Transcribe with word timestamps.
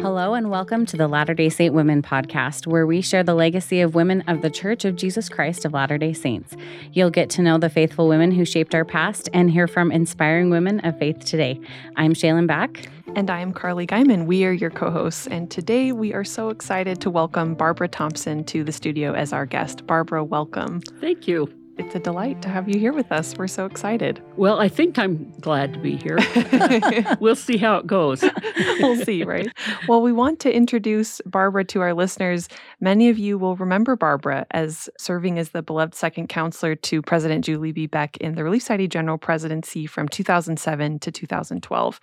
Hello, 0.00 0.32
and 0.32 0.48
welcome 0.48 0.86
to 0.86 0.96
the 0.96 1.06
Latter 1.06 1.34
day 1.34 1.50
Saint 1.50 1.74
Women 1.74 2.00
podcast, 2.00 2.66
where 2.66 2.86
we 2.86 3.02
share 3.02 3.22
the 3.22 3.34
legacy 3.34 3.82
of 3.82 3.94
women 3.94 4.22
of 4.28 4.40
the 4.40 4.48
Church 4.48 4.86
of 4.86 4.96
Jesus 4.96 5.28
Christ 5.28 5.66
of 5.66 5.74
Latter 5.74 5.98
day 5.98 6.14
Saints. 6.14 6.56
You'll 6.94 7.10
get 7.10 7.28
to 7.30 7.42
know 7.42 7.58
the 7.58 7.68
faithful 7.68 8.08
women 8.08 8.32
who 8.32 8.46
shaped 8.46 8.74
our 8.74 8.86
past 8.86 9.28
and 9.34 9.50
hear 9.50 9.68
from 9.68 9.92
inspiring 9.92 10.48
women 10.48 10.80
of 10.86 10.98
faith 10.98 11.22
today. 11.26 11.60
I'm 11.96 12.14
Shaylin 12.14 12.46
Back. 12.46 12.88
And 13.14 13.28
I'm 13.28 13.52
Carly 13.52 13.86
Guyman. 13.86 14.24
We 14.24 14.46
are 14.46 14.52
your 14.52 14.70
co 14.70 14.90
hosts. 14.90 15.26
And 15.26 15.50
today 15.50 15.92
we 15.92 16.14
are 16.14 16.24
so 16.24 16.48
excited 16.48 17.02
to 17.02 17.10
welcome 17.10 17.54
Barbara 17.54 17.88
Thompson 17.88 18.42
to 18.44 18.64
the 18.64 18.72
studio 18.72 19.12
as 19.12 19.34
our 19.34 19.44
guest. 19.44 19.86
Barbara, 19.86 20.24
welcome. 20.24 20.80
Thank 21.02 21.28
you. 21.28 21.59
It's 21.80 21.94
a 21.94 21.98
delight 21.98 22.42
to 22.42 22.50
have 22.50 22.68
you 22.68 22.78
here 22.78 22.92
with 22.92 23.10
us. 23.10 23.34
We're 23.38 23.48
so 23.48 23.64
excited. 23.64 24.22
Well, 24.36 24.60
I 24.60 24.68
think 24.68 24.98
I'm 24.98 25.32
glad 25.40 25.72
to 25.72 25.80
be 25.80 25.96
here. 25.96 26.18
we'll 27.20 27.34
see 27.34 27.56
how 27.56 27.78
it 27.78 27.86
goes. 27.86 28.22
we'll 28.80 29.02
see, 29.02 29.24
right? 29.24 29.48
Well, 29.88 30.02
we 30.02 30.12
want 30.12 30.40
to 30.40 30.54
introduce 30.54 31.22
Barbara 31.24 31.64
to 31.64 31.80
our 31.80 31.94
listeners. 31.94 32.50
Many 32.82 33.08
of 33.08 33.18
you 33.18 33.38
will 33.38 33.56
remember 33.56 33.96
Barbara 33.96 34.46
as 34.50 34.90
serving 34.98 35.38
as 35.38 35.50
the 35.50 35.62
beloved 35.62 35.94
second 35.94 36.28
counselor 36.28 36.74
to 36.74 37.00
President 37.00 37.46
Julie 37.46 37.72
B. 37.72 37.86
Beck 37.86 38.18
in 38.18 38.34
the 38.34 38.44
Relief 38.44 38.60
Society 38.60 38.86
General 38.86 39.16
Presidency 39.16 39.86
from 39.86 40.06
2007 40.06 40.98
to 40.98 41.10
2012. 41.10 41.98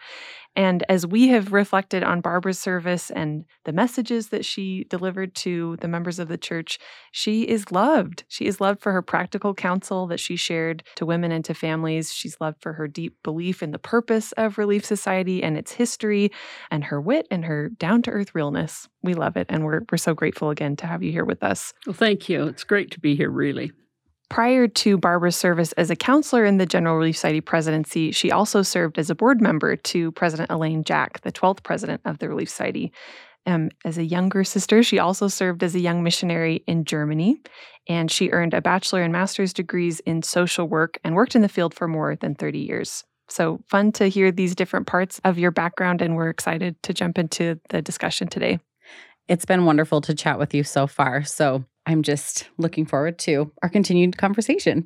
And 0.57 0.83
as 0.89 1.05
we 1.05 1.27
have 1.27 1.53
reflected 1.53 2.03
on 2.03 2.19
Barbara's 2.19 2.57
service 2.57 3.11
and 3.11 3.45
the 3.65 3.71
messages 3.71 4.29
that 4.29 4.43
she 4.43 4.85
delivered 4.85 5.35
to 5.35 5.77
the 5.81 5.87
members 5.87 6.17
of 6.17 6.29
the 6.29 6.37
church, 6.37 6.79
she 7.11 7.43
is 7.43 7.71
loved. 7.71 8.23
She 8.27 8.47
is 8.47 8.59
loved 8.59 8.81
for 8.81 8.91
her 8.91 9.03
practical 9.03 9.53
counsel 9.53 10.07
that 10.07 10.19
she 10.19 10.35
shared 10.35 10.83
to 10.95 11.05
women 11.05 11.31
and 11.31 11.45
to 11.45 11.53
families. 11.53 12.11
She's 12.11 12.41
loved 12.41 12.59
for 12.59 12.73
her 12.73 12.87
deep 12.87 13.15
belief 13.23 13.61
in 13.61 13.69
the 13.69 13.77
purpose 13.77 14.31
of 14.31 14.57
Relief 14.57 14.83
Society 14.83 15.43
and 15.43 15.59
its 15.59 15.73
history, 15.73 16.31
and 16.71 16.85
her 16.85 16.99
wit 16.99 17.27
and 17.29 17.45
her 17.45 17.69
down 17.69 18.01
to 18.01 18.11
earth 18.11 18.33
realness. 18.33 18.89
We 19.03 19.13
love 19.13 19.37
it. 19.37 19.45
And 19.49 19.63
we're, 19.63 19.81
we're 19.91 19.97
so 19.99 20.15
grateful 20.15 20.49
again 20.49 20.75
to 20.77 20.87
have 20.87 21.03
you 21.03 21.11
here 21.11 21.23
with 21.23 21.43
us. 21.43 21.71
Well, 21.85 21.93
thank 21.93 22.29
you. 22.29 22.47
It's 22.47 22.63
great 22.63 22.89
to 22.91 22.99
be 22.99 23.15
here, 23.15 23.29
really. 23.29 23.73
Prior 24.29 24.67
to 24.67 24.97
Barbara's 24.97 25.37
service 25.37 25.71
as 25.73 25.89
a 25.89 25.95
counselor 25.95 26.43
in 26.43 26.57
the 26.57 26.65
General 26.65 26.97
Relief 26.97 27.15
Society 27.15 27.39
presidency, 27.39 28.11
she 28.11 28.29
also 28.29 28.61
served 28.61 28.99
as 28.99 29.09
a 29.09 29.15
board 29.15 29.39
member 29.41 29.77
to 29.77 30.11
President 30.11 30.51
Elaine 30.51 30.83
Jack, 30.83 31.21
the 31.21 31.31
12th 31.31 31.63
president 31.63 32.01
of 32.03 32.19
the 32.19 32.27
Relief 32.27 32.49
Society. 32.49 32.91
Um, 33.45 33.69
as 33.85 33.97
a 33.97 34.03
younger 34.03 34.43
sister, 34.43 34.83
she 34.83 34.99
also 34.99 35.29
served 35.29 35.63
as 35.63 35.73
a 35.73 35.79
young 35.79 36.03
missionary 36.03 36.63
in 36.67 36.83
Germany, 36.83 37.39
and 37.87 38.11
she 38.11 38.29
earned 38.31 38.53
a 38.53 38.61
bachelor 38.61 39.01
and 39.01 39.13
master's 39.13 39.53
degrees 39.53 40.01
in 40.01 40.21
social 40.21 40.67
work 40.67 40.99
and 41.05 41.15
worked 41.15 41.33
in 41.33 41.41
the 41.41 41.47
field 41.47 41.73
for 41.73 41.87
more 41.87 42.17
than 42.17 42.35
30 42.35 42.59
years. 42.59 43.05
So 43.29 43.61
fun 43.67 43.93
to 43.93 44.07
hear 44.07 44.31
these 44.31 44.55
different 44.55 44.87
parts 44.87 45.21
of 45.23 45.39
your 45.39 45.51
background, 45.51 46.01
and 46.01 46.17
we're 46.17 46.29
excited 46.29 46.81
to 46.83 46.93
jump 46.93 47.17
into 47.17 47.59
the 47.69 47.81
discussion 47.81 48.27
today. 48.27 48.59
It's 49.29 49.45
been 49.45 49.65
wonderful 49.65 50.01
to 50.01 50.13
chat 50.13 50.39
with 50.39 50.53
you 50.53 50.63
so 50.63 50.87
far. 50.87 51.23
So 51.23 51.63
I'm 51.87 52.03
just 52.03 52.49
looking 52.57 52.85
forward 52.85 53.17
to 53.19 53.49
our 53.63 53.69
continued 53.69 54.17
conversation. 54.17 54.85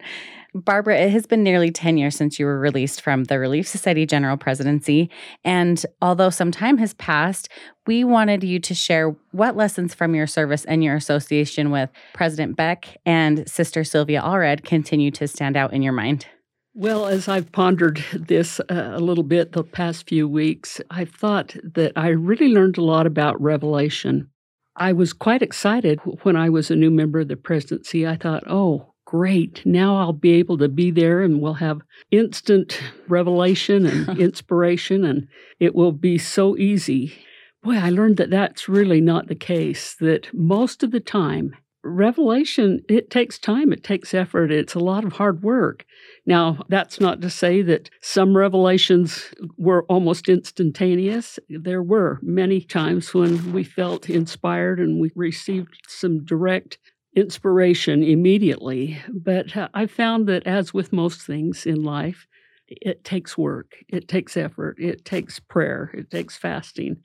Barbara, 0.54 1.00
it 1.00 1.10
has 1.12 1.26
been 1.26 1.44
nearly 1.44 1.72
10 1.72 1.98
years 1.98 2.16
since 2.16 2.38
you 2.38 2.46
were 2.46 2.60
released 2.60 3.02
from 3.02 3.24
the 3.24 3.40
Relief 3.40 3.68
Society 3.68 4.06
General 4.06 4.38
Presidency. 4.38 5.10
And 5.44 5.84
although 6.02 6.30
some 6.30 6.52
time 6.52 6.78
has 6.78 6.94
passed, 6.94 7.50
we 7.88 8.04
wanted 8.04 8.44
you 8.44 8.60
to 8.60 8.76
share 8.76 9.16
what 9.32 9.56
lessons 9.56 9.96
from 9.96 10.14
your 10.14 10.28
service 10.28 10.64
and 10.66 10.84
your 10.84 10.96
association 10.96 11.72
with 11.72 11.90
President 12.14 12.56
Beck 12.56 12.98
and 13.06 13.50
Sister 13.50 13.84
Silvia 13.84 14.22
Allred 14.22 14.64
continue 14.64 15.10
to 15.12 15.28
stand 15.28 15.58
out 15.58 15.74
in 15.74 15.82
your 15.82 15.94
mind. 15.94 16.28
Well, 16.76 17.08
as 17.08 17.28
I've 17.28 17.52
pondered 17.52 18.04
this 18.14 18.60
uh, 18.60 18.92
a 18.94 19.00
little 19.00 19.24
bit 19.24 19.54
the 19.54 19.64
past 19.64 20.08
few 20.08 20.28
weeks, 20.28 20.80
I've 20.92 21.10
thought 21.10 21.56
that 21.64 21.94
I 21.96 22.10
really 22.10 22.50
learned 22.50 22.78
a 22.78 22.84
lot 22.84 23.08
about 23.08 23.42
Revelation 23.42 24.30
I 24.76 24.94
was 24.94 25.14
quite 25.14 25.42
excited 25.42 26.00
when 26.24 26.36
I 26.36 26.50
was 26.50 26.72
a 26.72 26.76
new 26.76 26.92
member 26.92 27.20
of 27.20 27.28
the 27.28 27.36
presidency. 27.36 28.08
I 28.08 28.16
thought, 28.16 28.44
oh, 28.48 28.94
great. 29.06 29.62
Now 29.66 29.98
I'll 29.98 30.14
be 30.14 30.32
able 30.34 30.58
to 30.60 30.70
be 30.70 30.92
there 30.92 31.22
and 31.22 31.42
we'll 31.42 31.56
have 31.56 31.82
instant 32.12 32.82
revelation 33.10 33.86
and 33.86 34.18
inspiration, 34.20 35.04
and 35.04 35.28
it 35.60 35.76
will 35.76 35.92
be 35.92 36.18
so 36.18 36.58
easy. 36.58 37.14
Boy, 37.62 37.76
I 37.76 37.90
learned 37.90 38.18
that 38.18 38.30
that's 38.30 38.70
really 38.70 39.02
not 39.02 39.28
the 39.28 39.36
case, 39.36 39.96
that 40.00 40.34
most 40.34 40.82
of 40.82 40.92
the 40.92 41.00
time, 41.00 41.56
revelation, 41.84 42.82
it 42.88 43.10
takes 43.10 43.38
time, 43.38 43.74
it 43.74 43.84
takes 43.84 44.14
effort, 44.14 44.52
it's 44.52 44.74
a 44.74 44.80
lot 44.80 45.04
of 45.04 45.14
hard 45.14 45.44
work. 45.44 45.86
Now, 46.32 46.64
that's 46.70 47.02
not 47.02 47.20
to 47.24 47.30
say 47.30 47.62
that 47.64 47.90
some 48.00 48.38
revelations 48.38 49.34
were 49.58 49.84
almost 49.90 50.30
instantaneous. 50.30 51.38
There 51.50 51.84
were 51.84 52.20
many 52.22 52.62
times 52.62 53.14
when 53.14 53.52
we 53.52 53.66
felt 53.66 54.10
inspired 54.10 54.80
and 54.80 55.02
we 55.02 55.12
received 55.14 55.82
some 55.90 56.24
direct 56.24 56.78
inspiration 57.18 58.02
immediately. 58.02 58.98
But 59.14 59.58
uh, 59.58 59.68
I 59.74 59.88
found 59.88 60.26
that, 60.28 60.48
as 60.48 60.74
with 60.74 60.94
most 60.94 61.22
things 61.22 61.66
in 61.66 61.84
life, 61.84 62.28
it 62.70 63.04
takes 63.04 63.38
work, 63.38 63.74
it 63.90 64.08
takes 64.08 64.38
effort, 64.38 64.78
it 64.80 65.04
takes 65.04 65.38
prayer, 65.38 65.92
it 65.94 66.10
takes 66.10 66.38
fasting 66.38 67.02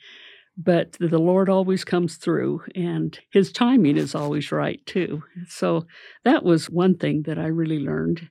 but 0.59 0.93
the 0.99 1.19
Lord 1.19 1.51
always 1.51 1.85
comes 1.85 2.17
through 2.17 2.63
and 2.75 3.19
his 3.31 3.53
timing 3.53 3.99
is 3.99 4.15
always 4.15 4.51
right 4.51 4.81
too. 4.87 5.23
So 5.49 5.87
that 6.25 6.45
was 6.45 6.71
one 6.71 6.97
thing 6.97 7.25
that 7.27 7.39
I 7.39 7.49
really 7.49 7.79
learned. 7.79 8.31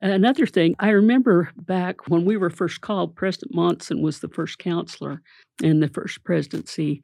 Another 0.00 0.46
thing, 0.46 0.76
I 0.78 0.90
remember 0.90 1.50
back 1.56 2.08
when 2.08 2.24
we 2.24 2.36
were 2.36 2.50
first 2.50 2.80
called, 2.80 3.16
President 3.16 3.54
Monson 3.54 4.00
was 4.00 4.20
the 4.20 4.28
first 4.28 4.58
counselor 4.58 5.22
in 5.62 5.80
the 5.80 5.88
first 5.88 6.22
presidency, 6.22 7.02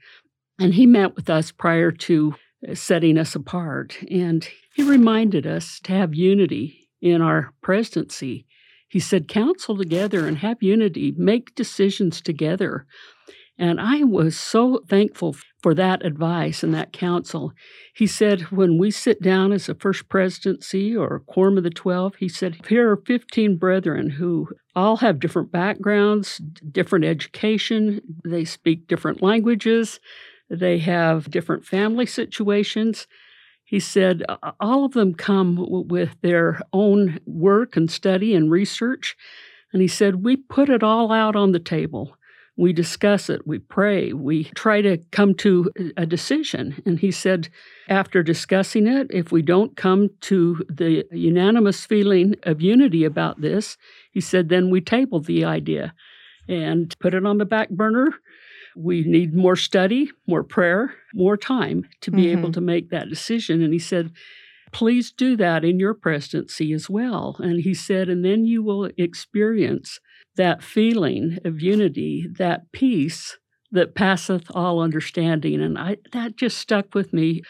and 0.61 0.75
he 0.75 0.87
met 0.87 1.17
with 1.17 1.29
us 1.29 1.51
prior 1.51 1.91
to 1.91 2.35
uh, 2.69 2.75
setting 2.75 3.19
us 3.19 3.35
apart. 3.35 3.97
And 4.11 4.49
he 4.75 4.83
reminded 4.83 5.47
us 5.47 5.81
to 5.85 5.93
have 5.93 6.15
unity 6.15 6.89
in 7.01 7.21
our 7.21 7.53
presidency. 7.63 8.47
He 8.89 9.01
said, 9.01 9.29
Counsel 9.29 9.77
together 9.77 10.27
and 10.27 10.39
have 10.39 10.63
unity, 10.63 11.15
make 11.17 11.55
decisions 11.55 12.21
together. 12.21 12.87
And 13.59 13.81
I 13.81 14.05
was 14.05 14.39
so 14.39 14.85
thankful 14.89 15.35
for 15.61 15.75
that 15.75 16.07
advice 16.07 16.63
and 16.63 16.73
that 16.75 16.93
counsel. 16.93 17.53
He 17.93 18.07
said, 18.07 18.43
when 18.43 18.79
we 18.79 18.93
sit 18.93 19.21
down 19.21 19.53
as 19.53 19.69
a 19.69 19.75
first 19.75 20.09
presidency 20.09 20.97
or 20.97 21.17
a 21.17 21.21
quorum 21.21 21.59
of 21.59 21.65
the 21.65 21.71
12, 21.71 22.15
he 22.17 22.29
said, 22.29 22.65
here 22.69 22.93
are 22.93 23.03
15 23.05 23.57
brethren 23.57 24.11
who 24.11 24.49
all 24.77 24.99
have 24.99 25.19
different 25.19 25.51
backgrounds, 25.51 26.39
different 26.71 27.05
education, 27.05 28.01
they 28.25 28.45
speak 28.45 28.87
different 28.87 29.23
languages, 29.23 29.99
they 30.49 30.79
have 30.79 31.29
different 31.29 31.65
family 31.65 32.07
situations. 32.07 33.09
He 33.65 33.81
said, 33.81 34.23
all 34.61 34.85
of 34.85 34.93
them 34.93 35.15
come 35.15 35.67
with 35.69 36.15
their 36.23 36.61
own 36.73 37.19
work 37.27 37.77
and 37.77 37.91
study 37.91 38.35
and 38.35 38.51
research. 38.51 39.17
And 39.73 39.83
he 39.83 39.89
said, 39.89 40.25
we 40.25 40.37
put 40.37 40.71
it 40.71 40.85
all 40.85 41.13
out 41.13 41.35
on 41.35 41.51
the 41.51 41.59
table 41.59 42.17
we 42.59 42.73
discuss 42.73 43.31
it, 43.31 43.47
we 43.47 43.61
pray, 43.61 44.13
we 44.13 44.45
try 44.57 44.83
to 44.83 44.99
come 45.13 45.33
to 45.33 45.71
a 45.97 46.05
decision. 46.05 46.83
And 46.85 46.99
he 46.99 47.13
said, 47.13 47.49
after 47.89 48.21
discussing 48.21 48.89
it, 48.89 49.07
if 49.11 49.31
we 49.31 49.43
don't 49.43 49.77
come 49.77 50.11
to 50.23 50.65
the 50.69 51.05
unanimous 51.13 51.87
feeling 51.87 52.35
of 52.43 52.61
unity 52.61 53.05
about 53.05 53.41
this, 53.41 53.79
he 54.11 54.21
said, 54.21 54.49
then 54.49 54.71
we 54.71 54.81
table 54.81 55.21
the 55.21 55.45
idea 55.45 55.95
and 56.49 56.99
put 56.99 57.15
it 57.15 57.25
on 57.25 57.39
the 57.39 57.45
back 57.45 57.71
burner. 57.71 58.09
We 58.77 59.05
need 59.05 59.35
more 59.35 59.57
study, 59.57 60.11
more 60.27 60.43
prayer, 60.43 60.95
more 61.15 61.37
time 61.37 61.85
to 62.01 62.11
be 62.11 62.25
mm-hmm. 62.25 62.39
able 62.39 62.53
to 62.53 62.61
make 62.61 62.91
that 62.91 63.09
decision. 63.09 63.63
And 63.63 63.73
he 63.73 63.79
said, 63.79 64.11
please 64.73 65.13
do 65.13 65.37
that 65.37 65.65
in 65.65 65.79
your 65.79 65.95
presidency 65.95 66.73
as 66.73 66.91
well. 66.91 67.37
And 67.39 67.61
he 67.61 67.73
said, 67.73 68.09
and 68.09 68.25
then 68.25 68.45
you 68.45 68.65
will 68.65 68.91
experience 68.99 70.01
that 70.39 70.63
feeling 70.63 71.39
of 71.45 71.61
unity, 71.61 72.27
that 72.39 72.73
peace 72.73 73.37
that 73.71 73.95
passeth 73.95 74.47
all 74.55 74.81
understanding. 74.81 75.61
And 75.61 75.79
I, 75.79 75.99
that 76.13 76.37
just 76.37 76.57
stuck 76.57 76.95
with 76.95 77.13
me 77.13 77.43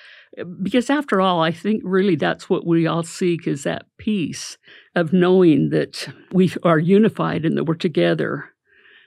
because, 0.62 0.90
after 0.90 1.20
all, 1.20 1.40
I 1.40 1.52
think 1.52 1.82
really 1.85 2.17
that's 2.17 2.50
what 2.50 2.67
we 2.67 2.87
all 2.87 3.05
seek 3.05 3.46
is 3.46 3.62
that 3.62 3.87
peace 3.99 4.58
of 4.96 5.12
knowing 5.12 5.70
that 5.70 6.08
we 6.32 6.52
are 6.64 6.79
unified 6.79 7.44
and 7.44 7.56
that 7.56 7.64
we're 7.64 7.75
together 7.75 8.50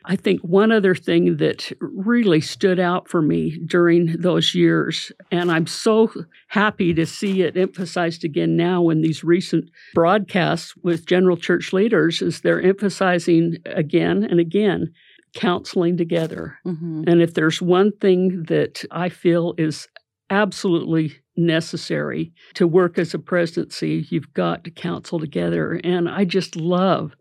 I 0.06 0.16
think 0.16 0.42
one 0.42 0.72
other 0.72 0.96
thing 0.96 1.38
that 1.38 1.72
really 1.80 2.42
stood 2.42 2.80
out 2.80 3.08
for 3.08 3.22
me 3.22 3.60
during 3.66 4.18
those 4.18 4.56
years, 4.56 5.12
and 5.32 5.52
I'm 5.52 5.68
so 5.68 6.12
happy 6.48 6.94
to 6.94 7.06
see 7.06 7.44
it 7.44 7.56
emphasized 7.56 8.24
again 8.24 8.56
now 8.56 8.90
in 8.90 9.02
these 9.02 9.24
recent 9.24 9.70
broadcasts 9.94 10.76
with 10.78 11.06
general 11.06 11.38
church 11.38 11.72
leaders, 11.72 12.22
is 12.22 12.42
they're 12.42 12.62
emphasizing 12.62 13.58
again 13.66 14.24
and 14.24 14.40
again 14.40 14.92
counseling 15.36 15.98
together. 15.98 16.58
Mm-hmm. 16.66 17.04
And 17.08 17.22
if 17.22 17.34
there's 17.34 17.62
one 17.62 17.92
thing 17.92 18.44
that 18.48 18.84
I 18.92 19.10
feel 19.10 19.54
is 19.58 19.88
absolutely 20.30 21.14
necessary 21.38 22.34
to 22.56 22.68
work 22.68 22.98
as 22.98 23.14
a 23.14 23.20
presidency, 23.20 24.06
you've 24.10 24.34
got 24.34 24.64
to 24.64 24.72
counsel 24.72 25.20
together. 25.20 25.80
And 25.84 26.10
I 26.10 26.26
just 26.26 26.56
love 26.56 27.14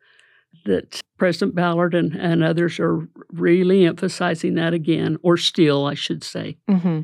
that 0.64 1.00
President 1.18 1.54
Ballard 1.54 1.94
and, 1.94 2.14
and 2.14 2.42
others 2.42 2.78
are 2.80 3.08
really 3.32 3.84
emphasizing 3.84 4.54
that 4.54 4.74
again, 4.74 5.16
or 5.22 5.36
still, 5.36 5.86
I 5.86 5.94
should 5.94 6.24
say. 6.24 6.58
Mm-hmm. 6.68 7.00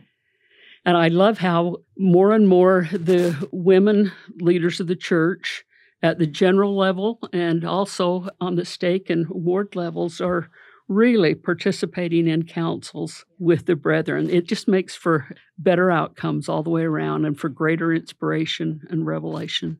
And 0.84 0.96
I 0.96 1.08
love 1.08 1.38
how 1.38 1.78
more 1.98 2.32
and 2.32 2.48
more 2.48 2.88
the 2.92 3.48
women 3.52 4.12
leaders 4.36 4.78
of 4.78 4.86
the 4.86 4.96
church 4.96 5.64
at 6.02 6.18
the 6.18 6.26
general 6.26 6.76
level 6.76 7.18
and 7.32 7.64
also 7.64 8.28
on 8.40 8.54
the 8.54 8.64
stake 8.64 9.10
and 9.10 9.26
ward 9.28 9.74
levels 9.74 10.20
are 10.20 10.48
really 10.88 11.34
participating 11.34 12.28
in 12.28 12.44
councils 12.44 13.24
with 13.38 13.66
the 13.66 13.74
brethren. 13.74 14.30
It 14.30 14.46
just 14.46 14.68
makes 14.68 14.94
for 14.94 15.26
better 15.58 15.90
outcomes 15.90 16.48
all 16.48 16.62
the 16.62 16.70
way 16.70 16.82
around 16.82 17.24
and 17.24 17.38
for 17.38 17.48
greater 17.48 17.92
inspiration 17.92 18.82
and 18.88 19.04
revelation. 19.04 19.78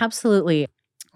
Absolutely. 0.00 0.68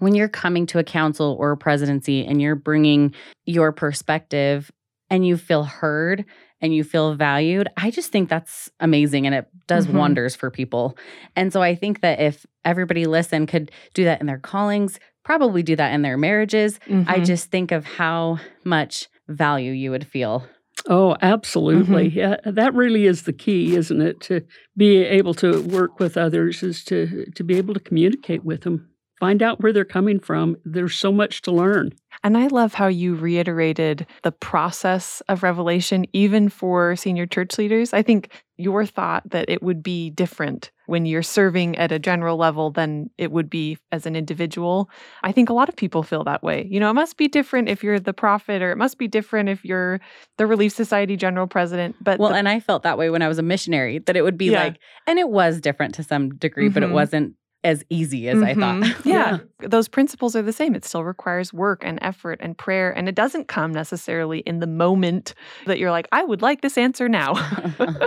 When 0.03 0.15
you're 0.15 0.27
coming 0.27 0.65
to 0.67 0.79
a 0.79 0.83
council 0.83 1.37
or 1.39 1.53
a 1.53 1.57
presidency 1.57 2.25
and 2.25 2.41
you're 2.41 2.55
bringing 2.55 3.15
your 3.45 3.71
perspective 3.71 4.69
and 5.09 5.25
you 5.25 5.37
feel 5.37 5.63
heard 5.63 6.25
and 6.59 6.75
you 6.75 6.83
feel 6.83 7.15
valued, 7.15 7.69
I 7.77 7.89
just 7.89 8.11
think 8.11 8.27
that's 8.27 8.69
amazing 8.81 9.25
and 9.25 9.33
it 9.33 9.47
does 9.65 9.87
mm-hmm. 9.87 9.99
wonders 9.99 10.35
for 10.35 10.51
people. 10.51 10.97
And 11.37 11.53
so 11.53 11.61
I 11.61 11.73
think 11.73 12.01
that 12.01 12.19
if 12.19 12.45
everybody 12.65 13.05
listen 13.05 13.47
could 13.47 13.71
do 13.93 14.03
that 14.03 14.19
in 14.19 14.27
their 14.27 14.39
callings, 14.39 14.99
probably 15.23 15.63
do 15.63 15.77
that 15.77 15.93
in 15.93 16.01
their 16.01 16.17
marriages, 16.17 16.79
mm-hmm. 16.79 17.09
I 17.09 17.21
just 17.21 17.49
think 17.49 17.71
of 17.71 17.85
how 17.85 18.39
much 18.65 19.07
value 19.29 19.71
you 19.71 19.91
would 19.91 20.05
feel. 20.05 20.45
Oh, 20.89 21.15
absolutely. 21.21 22.09
Mm-hmm. 22.09 22.19
Yeah, 22.19 22.35
that 22.43 22.73
really 22.73 23.05
is 23.05 23.23
the 23.23 23.31
key, 23.31 23.77
isn't 23.77 24.01
it? 24.01 24.19
To 24.23 24.41
be 24.75 24.97
able 24.97 25.33
to 25.35 25.61
work 25.61 26.01
with 26.01 26.17
others 26.17 26.61
is 26.61 26.83
to 26.85 27.25
to 27.35 27.43
be 27.45 27.57
able 27.57 27.73
to 27.73 27.79
communicate 27.79 28.43
with 28.43 28.63
them 28.63 28.89
find 29.19 29.41
out 29.41 29.61
where 29.61 29.73
they're 29.73 29.85
coming 29.85 30.19
from. 30.19 30.57
There's 30.65 30.95
so 30.95 31.11
much 31.11 31.41
to 31.43 31.51
learn. 31.51 31.93
And 32.23 32.37
I 32.37 32.47
love 32.47 32.73
how 32.73 32.87
you 32.87 33.15
reiterated 33.15 34.05
the 34.23 34.31
process 34.31 35.21
of 35.27 35.43
revelation, 35.43 36.05
even 36.13 36.49
for 36.49 36.95
senior 36.95 37.25
church 37.25 37.57
leaders. 37.57 37.93
I 37.93 38.01
think 38.01 38.29
your 38.57 38.85
thought 38.85 39.29
that 39.31 39.49
it 39.49 39.63
would 39.63 39.81
be 39.81 40.09
different 40.11 40.71
when 40.85 41.05
you're 41.05 41.23
serving 41.23 41.75
at 41.77 41.91
a 41.91 41.99
general 41.99 42.37
level 42.37 42.69
than 42.69 43.09
it 43.17 43.31
would 43.31 43.49
be 43.49 43.77
as 43.91 44.05
an 44.05 44.15
individual. 44.15 44.89
I 45.23 45.31
think 45.31 45.49
a 45.49 45.53
lot 45.53 45.69
of 45.69 45.75
people 45.75 46.03
feel 46.03 46.23
that 46.25 46.43
way. 46.43 46.67
You 46.69 46.79
know, 46.79 46.89
it 46.89 46.93
must 46.93 47.17
be 47.17 47.27
different 47.27 47.67
if 47.67 47.83
you're 47.83 47.99
the 47.99 48.13
prophet, 48.13 48.61
or 48.61 48.71
it 48.71 48.77
must 48.77 48.97
be 48.97 49.07
different 49.07 49.49
if 49.49 49.65
you're 49.65 49.99
the 50.37 50.45
Relief 50.45 50.73
Society 50.73 51.17
general 51.17 51.47
president. 51.47 51.95
But 52.01 52.19
well, 52.19 52.29
the, 52.29 52.35
and 52.35 52.47
I 52.47 52.59
felt 52.59 52.83
that 52.83 52.97
way 52.97 53.09
when 53.09 53.21
I 53.21 53.27
was 53.27 53.39
a 53.39 53.43
missionary, 53.43 53.99
that 53.99 54.15
it 54.15 54.21
would 54.21 54.37
be 54.37 54.51
yeah. 54.51 54.63
like, 54.63 54.79
and 55.07 55.17
it 55.17 55.29
was 55.29 55.59
different 55.59 55.95
to 55.95 56.03
some 56.03 56.35
degree, 56.35 56.65
mm-hmm. 56.67 56.73
but 56.73 56.83
it 56.83 56.87
mm-hmm. 56.87 56.95
wasn't 56.95 57.35
as 57.63 57.83
easy 57.89 58.27
as 58.27 58.39
mm-hmm. 58.39 58.61
I 58.61 58.81
thought. 58.81 59.05
yeah. 59.05 59.37
yeah. 59.61 59.67
Those 59.67 59.87
principles 59.87 60.35
are 60.35 60.41
the 60.41 60.53
same. 60.53 60.75
It 60.75 60.85
still 60.85 61.03
requires 61.03 61.53
work 61.53 61.81
and 61.83 61.99
effort 62.01 62.39
and 62.41 62.57
prayer. 62.57 62.91
And 62.91 63.07
it 63.07 63.15
doesn't 63.15 63.47
come 63.47 63.71
necessarily 63.71 64.39
in 64.39 64.59
the 64.59 64.67
moment 64.67 65.33
that 65.65 65.79
you're 65.79 65.91
like, 65.91 66.07
I 66.11 66.23
would 66.23 66.41
like 66.41 66.61
this 66.61 66.77
answer 66.77 67.07
now. 67.09 67.33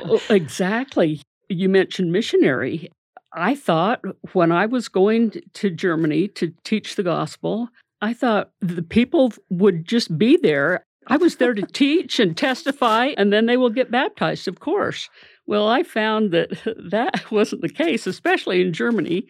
Oh, 0.08 0.20
exactly. 0.30 1.20
You 1.48 1.68
mentioned 1.68 2.12
missionary. 2.12 2.90
I 3.32 3.54
thought 3.54 4.00
when 4.32 4.52
I 4.52 4.66
was 4.66 4.88
going 4.88 5.32
to 5.54 5.70
Germany 5.70 6.28
to 6.28 6.52
teach 6.64 6.94
the 6.94 7.02
gospel, 7.02 7.68
I 8.00 8.12
thought 8.12 8.50
the 8.60 8.82
people 8.82 9.32
would 9.50 9.86
just 9.86 10.16
be 10.16 10.36
there. 10.36 10.84
I 11.06 11.16
was 11.16 11.36
there 11.36 11.54
to 11.54 11.62
teach 11.72 12.18
and 12.20 12.36
testify, 12.36 13.14
and 13.16 13.32
then 13.32 13.46
they 13.46 13.56
will 13.56 13.70
get 13.70 13.90
baptized, 13.90 14.48
of 14.48 14.60
course. 14.60 15.08
Well, 15.46 15.68
I 15.68 15.82
found 15.82 16.32
that 16.32 16.50
that 16.90 17.30
wasn't 17.30 17.62
the 17.62 17.68
case, 17.68 18.06
especially 18.06 18.60
in 18.60 18.72
Germany. 18.72 19.26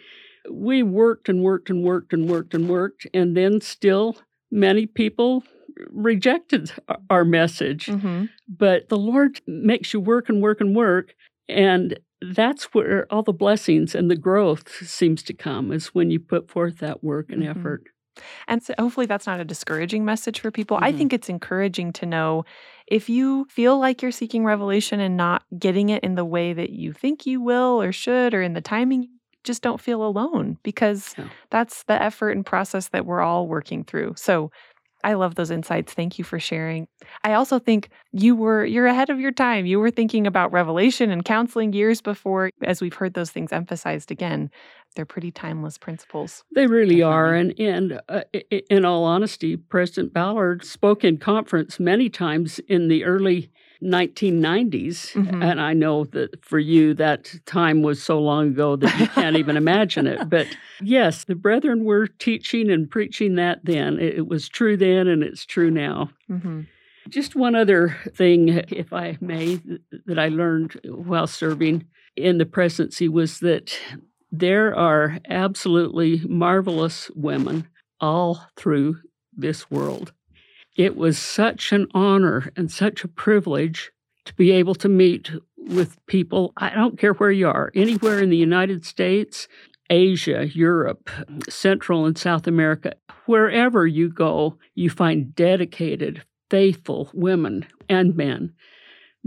We 0.51 0.83
worked 0.83 1.29
and 1.29 1.43
worked 1.43 1.71
and 1.71 1.83
worked 1.83 2.13
and 2.13 2.29
worked 2.29 2.55
and 2.55 2.69
worked, 2.69 3.07
and 3.13 3.37
then 3.37 3.61
still 3.61 4.17
many 4.51 4.87
people 4.87 5.45
rejected 5.91 6.73
our 7.11 7.25
message. 7.25 7.87
Mm-hmm. 7.87 8.27
But 8.49 8.89
the 8.89 8.99
Lord 8.99 9.41
makes 9.47 9.93
you 9.93 10.01
work 10.01 10.29
and 10.29 10.43
work 10.43 10.61
and 10.61 10.75
work. 10.75 11.15
And 11.49 11.99
that's 12.21 12.75
where 12.75 13.07
all 13.11 13.23
the 13.23 13.33
blessings 13.33 13.95
and 13.95 14.11
the 14.11 14.17
growth 14.17 14.69
seems 14.87 15.23
to 15.25 15.35
come, 15.35 15.71
is 15.71 15.89
when 15.89 16.11
you 16.11 16.19
put 16.19 16.51
forth 16.51 16.79
that 16.79 17.05
work 17.05 17.31
and 17.31 17.43
mm-hmm. 17.43 17.59
effort. 17.59 17.85
And 18.49 18.63
so 18.63 18.75
hopefully 18.79 19.07
that's 19.07 19.27
not 19.27 19.41
a 19.41 19.45
discouraging 19.45 20.05
message 20.05 20.41
for 20.41 20.51
people. 20.51 20.77
Mm-hmm. 20.77 20.85
I 20.85 20.93
think 20.93 21.13
it's 21.13 21.29
encouraging 21.29 21.93
to 21.95 22.07
know 22.07 22.45
if 22.87 23.09
you 23.09 23.47
feel 23.51 23.79
like 23.79 24.03
you're 24.03 24.13
seeking 24.13 24.45
revelation 24.45 25.01
and 25.01 25.17
not 25.17 25.43
getting 25.59 25.89
it 25.89 26.05
in 26.05 26.15
the 26.15 26.25
way 26.25 26.53
that 26.53 26.71
you 26.71 26.93
think 26.93 27.27
you 27.27 27.41
will 27.41 27.83
or 27.83 27.93
should 27.93 28.35
or 28.35 28.43
in 28.43 28.53
the 28.53 28.61
timing, 28.61 29.09
just 29.45 29.63
don't 29.63 29.81
feel 29.81 30.05
alone 30.05 30.59
because 30.63 31.15
yeah. 31.17 31.29
that's 31.51 31.85
the 31.85 32.01
effort 32.01 32.31
and 32.31 32.45
process 32.45 32.89
that 32.89 33.07
we're 33.07 33.21
all 33.21 33.47
working 33.47 33.85
through. 33.85 34.15
So 34.17 34.51
I 35.05 35.15
love 35.15 35.37
those 35.37 35.53
insights. 35.53 35.95
Thank 35.95 36.19
you 36.19 36.25
for 36.25 36.41
sharing. 36.41 36.89
I 37.23 37.35
also 37.35 37.61
think 37.61 37.91
you 38.13 38.35
were 38.35 38.65
you're 38.65 38.89
ahead 38.89 39.09
of 39.09 39.21
your 39.21 39.31
time. 39.31 39.65
You 39.65 39.79
were 39.79 39.91
thinking 39.91 40.27
about 40.27 40.53
revelation 40.53 41.11
and 41.13 41.25
counseling 41.25 41.73
years 41.73 42.01
before 42.01 42.51
as 42.65 42.81
we've 42.81 42.95
heard 42.95 43.15
those 43.15 43.31
things 43.31 43.53
emphasized 43.53 44.11
again. 44.11 44.51
They're 44.97 45.05
pretty 45.05 45.31
timeless 45.31 45.79
principles. 45.79 46.43
They 46.55 46.67
really 46.67 47.03
are 47.03 47.35
and 47.35 47.59
and 47.61 48.01
uh, 48.09 48.23
in 48.71 48.85
all 48.85 49.05
honesty, 49.05 49.57
President 49.57 50.13
Ballard 50.13 50.65
spoke 50.65 51.05
in 51.05 51.19
conference 51.19 51.79
many 51.79 52.09
times 52.09 52.59
in 52.61 52.89
the 52.89 53.05
early 53.05 53.51
1990s. 53.83 55.13
Mm-hmm. 55.13 55.43
And 55.43 55.61
I 55.61 55.73
know 55.73 56.05
that 56.07 56.43
for 56.45 56.59
you, 56.59 56.95
that 56.95 57.33
time 57.47 57.83
was 57.83 58.03
so 58.03 58.19
long 58.19 58.49
ago 58.49 58.77
that 58.77 58.99
you 58.99 59.07
can't 59.09 59.37
even 59.37 59.57
imagine 59.57 60.07
it. 60.07 60.29
But 60.37 60.49
yes, 60.81 61.25
the 61.25 61.35
brethren 61.35 61.85
were 61.85 62.07
teaching 62.07 62.71
and 62.71 62.91
preaching 62.91 63.37
that 63.37 63.65
then. 63.65 63.99
It, 63.99 64.27
was 64.27 64.49
true 64.49 64.77
then 64.77 65.07
and 65.07 65.23
it's 65.23 65.47
true 65.47 65.71
now. 65.71 66.11
Mm-hmm. 66.29 66.63
Just 67.09 67.37
one 67.37 67.55
other 67.55 67.97
thing, 68.15 68.49
if 68.49 68.93
I 68.93 69.17
may, 69.21 69.61
that 70.07 70.19
I 70.19 70.29
learned 70.29 70.81
while 70.85 71.29
serving 71.29 71.87
in 72.17 72.39
the 72.39 72.47
presidency 72.47 73.09
was 73.09 73.39
that 73.41 73.79
there 74.31 74.75
are 74.77 75.19
absolutely 75.29 76.23
marvelous 76.29 77.11
women 77.15 77.69
all 78.01 78.41
through 78.57 78.99
this 79.37 79.71
world. 79.71 80.13
It 80.77 80.97
was 80.97 81.19
such 81.19 81.73
an 81.73 81.87
honor 81.95 82.51
and 82.57 82.71
such 82.71 83.05
a 83.05 83.09
privilege 83.09 83.93
to 84.27 84.35
be 84.35 84.51
able 84.51 84.75
to 84.77 84.89
meet 84.89 85.31
with 85.57 86.05
people. 86.07 86.53
I 86.57 86.71
don't 86.71 86.99
care 86.99 87.15
where 87.15 87.31
you 87.31 87.49
are, 87.49 87.73
anywhere 87.75 88.21
in 88.21 88.31
the 88.31 88.37
United 88.37 88.85
States, 88.85 89.49
Asia, 89.89 90.49
Europe, 90.53 91.09
Central 91.49 92.07
and 92.07 92.19
South 92.19 92.47
America, 92.47 92.95
wherever 93.27 93.87
you 93.87 94.09
go, 94.09 94.59
you 94.75 94.91
find 94.91 95.35
dedicated, 95.35 96.25
faithful 96.51 97.11
women 97.15 97.67
and 97.89 98.17
men. 98.17 98.53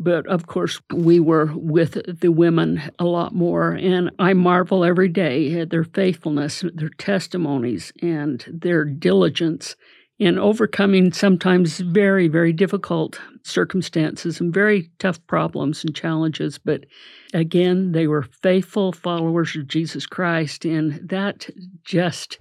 But 0.01 0.25
of 0.27 0.47
course, 0.47 0.79
we 0.93 1.19
were 1.19 1.51
with 1.53 2.21
the 2.21 2.31
women 2.31 2.81
a 2.99 3.03
lot 3.03 3.35
more. 3.35 3.73
And 3.73 4.11
I 4.17 4.33
marvel 4.33 4.85
every 4.85 5.09
day 5.09 5.59
at 5.59 5.71
their 5.71 5.83
faithfulness, 5.83 6.63
their 6.73 6.89
testimonies, 6.89 7.91
and 8.01 8.45
their 8.47 8.85
diligence 8.85 9.75
in 10.17 10.39
overcoming 10.39 11.11
sometimes 11.11 11.79
very, 11.79 12.29
very 12.29 12.53
difficult 12.53 13.19
circumstances 13.43 14.39
and 14.39 14.53
very 14.53 14.89
tough 14.99 15.19
problems 15.27 15.83
and 15.83 15.93
challenges. 15.93 16.57
But 16.57 16.85
again, 17.33 17.91
they 17.91 18.07
were 18.07 18.23
faithful 18.23 18.93
followers 18.93 19.55
of 19.57 19.67
Jesus 19.67 20.05
Christ, 20.05 20.63
and 20.63 21.09
that 21.09 21.49
just 21.83 22.39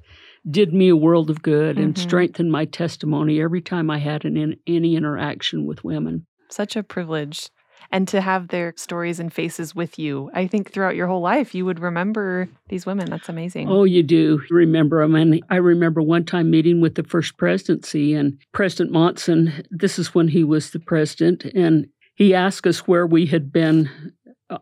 did 0.49 0.73
me 0.73 0.89
a 0.89 0.97
world 0.97 1.29
of 1.29 1.43
good 1.43 1.75
mm-hmm. 1.75 1.87
and 1.87 1.99
strengthened 1.99 2.53
my 2.53 2.67
testimony 2.67 3.41
every 3.41 3.63
time 3.63 3.91
I 3.91 3.99
had 3.99 4.25
an 4.25 4.37
in, 4.37 4.57
any 4.67 4.95
interaction 4.95 5.67
with 5.67 5.83
women. 5.83 6.25
Such 6.51 6.77
a 6.77 6.83
privilege 6.83 7.51
and 7.91 8.07
to 8.09 8.21
have 8.21 8.49
their 8.49 8.75
stories 8.77 9.19
and 9.19 9.33
faces 9.33 9.75
with 9.75 9.99
you. 9.99 10.31
I 10.35 10.47
think 10.47 10.71
throughout 10.71 10.97
your 10.97 11.07
whole 11.07 11.21
life, 11.21 11.55
you 11.55 11.65
would 11.65 11.81
remember 11.81 12.49
these 12.69 12.85
women. 12.85 13.09
That's 13.09 13.29
amazing. 13.29 13.69
Oh, 13.69 13.85
you 13.85 14.03
do 14.03 14.43
remember 14.51 15.01
them. 15.01 15.15
And 15.15 15.43
I 15.51 15.57
remember 15.57 16.03
one 16.03 16.25
time 16.25 16.51
meeting 16.51 16.81
with 16.81 16.97
the 16.97 17.03
first 17.03 17.37
presidency 17.39 18.15
and 18.15 18.39
President 18.53 18.93
Monson. 18.93 19.65
This 19.71 19.99
is 19.99 20.15
when 20.15 20.29
he 20.29 20.45
was 20.45 20.71
the 20.71 20.81
president. 20.81 21.45
And 21.55 21.87
he 22.15 22.35
asked 22.35 22.67
us 22.67 22.87
where 22.87 23.07
we 23.07 23.27
had 23.27 23.53
been 23.53 23.89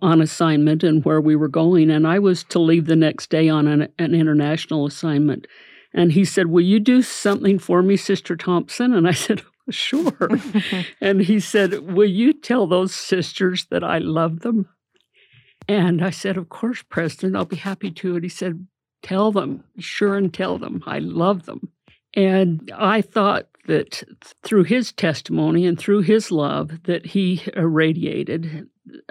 on 0.02 0.20
assignment 0.20 0.82
and 0.82 1.04
where 1.04 1.20
we 1.20 1.36
were 1.36 1.48
going. 1.48 1.90
And 1.90 2.06
I 2.06 2.18
was 2.18 2.44
to 2.44 2.58
leave 2.58 2.86
the 2.86 2.96
next 2.96 3.30
day 3.30 3.48
on 3.48 3.66
an, 3.66 3.88
an 3.98 4.14
international 4.14 4.86
assignment. 4.86 5.46
And 5.92 6.12
he 6.12 6.24
said, 6.24 6.48
Will 6.48 6.64
you 6.64 6.78
do 6.78 7.02
something 7.02 7.58
for 7.58 7.82
me, 7.82 7.96
Sister 7.96 8.36
Thompson? 8.36 8.92
And 8.92 9.08
I 9.08 9.12
said, 9.12 9.42
Sure. 9.70 10.30
and 11.00 11.22
he 11.22 11.40
said, 11.40 11.92
Will 11.92 12.08
you 12.08 12.32
tell 12.32 12.68
those 12.68 12.94
sisters 12.94 13.66
that 13.70 13.82
I 13.82 13.98
love 13.98 14.40
them? 14.40 14.68
And 15.68 16.04
I 16.04 16.10
said, 16.10 16.36
Of 16.36 16.48
course, 16.48 16.84
President, 16.88 17.34
I'll 17.34 17.46
be 17.46 17.56
happy 17.56 17.90
to. 17.90 18.14
And 18.14 18.22
he 18.22 18.28
said, 18.28 18.66
Tell 19.02 19.32
them, 19.32 19.64
sure, 19.78 20.16
and 20.16 20.32
tell 20.32 20.58
them 20.58 20.82
I 20.86 21.00
love 21.00 21.46
them. 21.46 21.72
And 22.14 22.70
I 22.74 23.02
thought 23.02 23.48
that 23.66 24.02
through 24.42 24.64
his 24.64 24.92
testimony 24.92 25.66
and 25.66 25.78
through 25.78 26.02
his 26.02 26.30
love 26.30 26.82
that 26.84 27.06
he 27.06 27.42
irradiated, 27.54 28.68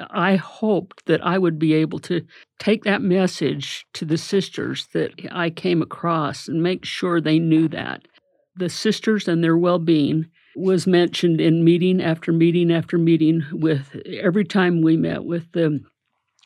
I 0.10 0.38
hoped 0.38 1.06
that 1.06 1.26
I 1.26 1.38
would 1.38 1.60
be 1.60 1.74
able 1.74 2.00
to 2.00 2.26
take 2.60 2.84
that 2.84 3.02
message 3.02 3.86
to 3.94 4.06
the 4.06 4.18
sisters 4.18 4.88
that 4.94 5.12
I 5.32 5.50
came 5.50 5.82
across 5.82 6.48
and 6.48 6.64
make 6.64 6.86
sure 6.86 7.20
they 7.20 7.40
knew 7.40 7.68
that. 7.70 8.08
The 8.56 8.70
sisters 8.70 9.28
and 9.28 9.44
their 9.44 9.58
well 9.58 9.80
being 9.80 10.28
was 10.56 10.88
mentioned 10.88 11.42
in 11.42 11.64
meeting 11.64 12.02
after 12.02 12.32
meeting 12.32 12.72
after 12.72 12.98
meeting 12.98 13.44
with 13.52 13.96
every 14.08 14.46
time 14.46 14.82
we 14.82 14.98
met 14.98 15.26
with 15.26 15.52
the 15.52 15.82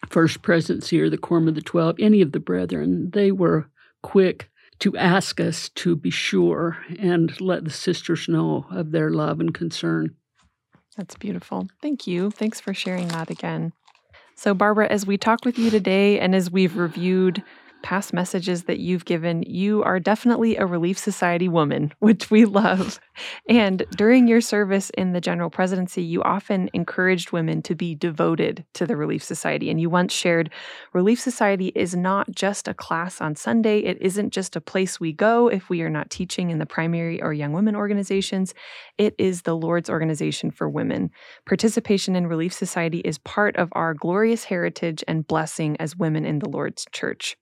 First 0.08 0.42
Presidency 0.42 1.00
or 1.00 1.10
the 1.10 1.18
Quorum 1.18 1.48
of 1.48 1.56
the 1.56 1.62
Twelve, 1.62 1.98
any 2.00 2.22
of 2.22 2.32
the 2.32 2.40
brethren. 2.40 3.12
They 3.14 3.32
were 3.32 3.70
quick 4.02 4.50
to 4.80 4.96
ask 4.96 5.40
us 5.40 5.70
to 5.70 5.96
be 5.96 6.10
sure 6.10 6.78
and 7.00 7.40
let 7.42 7.66
the 7.66 7.72
sisters 7.72 8.28
know 8.28 8.66
of 8.72 8.92
their 8.92 9.10
love 9.10 9.40
and 9.40 9.54
concern. 9.54 10.16
That's 10.96 11.16
beautiful. 11.16 11.68
Thank 11.82 12.08
you. 12.08 12.32
Thanks 12.32 12.60
for 12.60 12.74
sharing 12.74 13.10
that 13.10 13.30
again. 13.30 13.74
So, 14.36 14.54
Barbara, 14.54 14.88
as 14.88 15.06
we 15.06 15.18
talk 15.18 15.44
with 15.44 15.60
you 15.60 15.70
today 15.70 16.20
and 16.20 16.34
as 16.34 16.50
we've 16.50 16.78
reviewed 16.78 17.44
past 17.82 18.14
messages 18.14 18.64
that 18.64 18.80
you've 18.80 19.06
given, 19.06 19.44
you 19.44 19.84
are 19.84 20.00
definitely 20.00 20.56
a 20.56 20.66
Relief 20.66 20.98
Society 20.98 21.48
woman, 21.48 21.94
which 22.00 22.30
we 22.30 22.46
love. 22.46 23.00
And 23.48 23.86
during 23.96 24.28
your 24.28 24.42
service 24.42 24.90
in 24.92 25.14
the 25.14 25.22
General 25.22 25.50
Presidency, 25.50 26.02
you 26.02 26.22
often 26.24 26.70
encouraged 26.74 27.32
women 27.32 27.62
to 27.64 27.76
be 27.76 27.96
devoted 27.96 28.66
to 28.74 28.86
the 28.86 28.96
Relief 28.96 29.24
Society. 29.24 29.70
And 29.70 29.80
you 29.80 29.90
once 29.90 30.14
shared 30.14 30.50
Relief 30.94 31.20
Society 31.20 31.72
is 31.76 31.96
not 31.96 32.30
just 32.32 32.68
a 32.68 32.74
class 32.74 33.22
on 33.22 33.36
Sunday, 33.36 33.80
it 33.80 34.02
isn't 34.02 34.32
just 34.32 34.56
a 34.56 34.62
place 34.62 35.00
we 35.00 35.12
go 35.12 35.48
if 35.48 35.70
we 35.70 35.82
are 35.82 35.90
not 35.90 36.10
teaching 36.10 36.50
in 36.50 36.60
the 36.60 36.66
primary 36.66 37.22
or 37.22 37.34
young 37.34 37.54
women 37.54 37.76
organizations. 37.76 38.54
It 38.98 39.16
is 39.18 39.44
the 39.44 39.56
Lord's 39.56 39.90
organization 39.90 40.52
for 40.52 40.70
women. 40.70 41.12
Participation 41.46 42.16
in 42.16 42.28
Relief 42.28 42.54
Society 42.54 43.00
is 43.00 43.18
part 43.20 43.56
of 43.58 43.70
our 43.74 43.94
glorious 43.94 44.44
heritage 44.44 45.04
and 45.08 45.28
blessing 45.28 45.78
as 45.80 45.96
women 45.96 46.26
in 46.26 46.40
the 46.40 46.50
Lord's 46.50 46.86
church. 46.92 47.38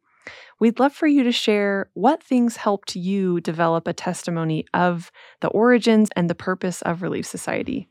We'd 0.59 0.79
love 0.79 0.93
for 0.93 1.07
you 1.07 1.23
to 1.23 1.31
share 1.31 1.89
what 1.93 2.23
things 2.23 2.57
helped 2.57 2.95
you 2.95 3.39
develop 3.41 3.87
a 3.87 3.93
testimony 3.93 4.65
of 4.73 5.11
the 5.41 5.49
origins 5.49 6.09
and 6.15 6.29
the 6.29 6.35
purpose 6.35 6.81
of 6.81 7.01
Relief 7.01 7.25
Society. 7.25 7.89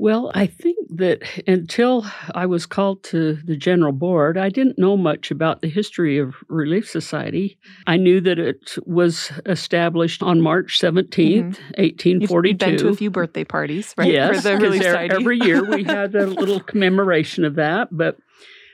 Well, 0.00 0.32
I 0.34 0.46
think 0.46 0.78
that 0.96 1.20
until 1.46 2.06
I 2.34 2.46
was 2.46 2.64
called 2.64 3.02
to 3.04 3.34
the 3.44 3.54
general 3.54 3.92
board, 3.92 4.38
I 4.38 4.48
didn't 4.48 4.78
know 4.78 4.96
much 4.96 5.30
about 5.30 5.60
the 5.60 5.68
history 5.68 6.16
of 6.16 6.36
Relief 6.48 6.88
Society. 6.88 7.58
I 7.86 7.98
knew 7.98 8.18
that 8.22 8.38
it 8.38 8.78
was 8.86 9.30
established 9.44 10.22
on 10.22 10.40
March 10.40 10.80
17th, 10.80 11.10
mm-hmm. 11.10 11.48
1842. 11.76 12.48
You've 12.48 12.58
been 12.58 12.78
to 12.78 12.88
a 12.88 12.96
few 12.96 13.10
birthday 13.10 13.44
parties, 13.44 13.94
right? 13.98 14.10
Yes, 14.10 14.36
For 14.36 14.42
the 14.42 14.56
Relief 14.56 14.82
Society. 14.84 15.14
every 15.14 15.38
year 15.38 15.62
we 15.62 15.84
had 15.84 16.14
a 16.14 16.24
little 16.24 16.60
commemoration 16.60 17.44
of 17.44 17.56
that. 17.56 17.88
But 17.92 18.16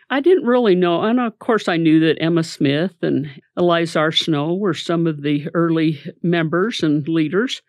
I 0.09 0.21
didn't 0.21 0.47
really 0.47 0.75
know. 0.75 1.03
And 1.03 1.19
of 1.19 1.39
course, 1.39 1.69
I 1.69 1.77
knew 1.77 1.99
that 2.01 2.21
Emma 2.21 2.45
Smith 2.45 2.95
and 3.03 3.29
Eliza. 3.57 4.11
Snow 4.13 4.55
were 4.55 4.75
some 4.75 5.07
of 5.07 5.23
the 5.23 5.49
early 5.53 6.01
members 6.23 6.83
and 6.83 7.07
leaders, 7.09 7.61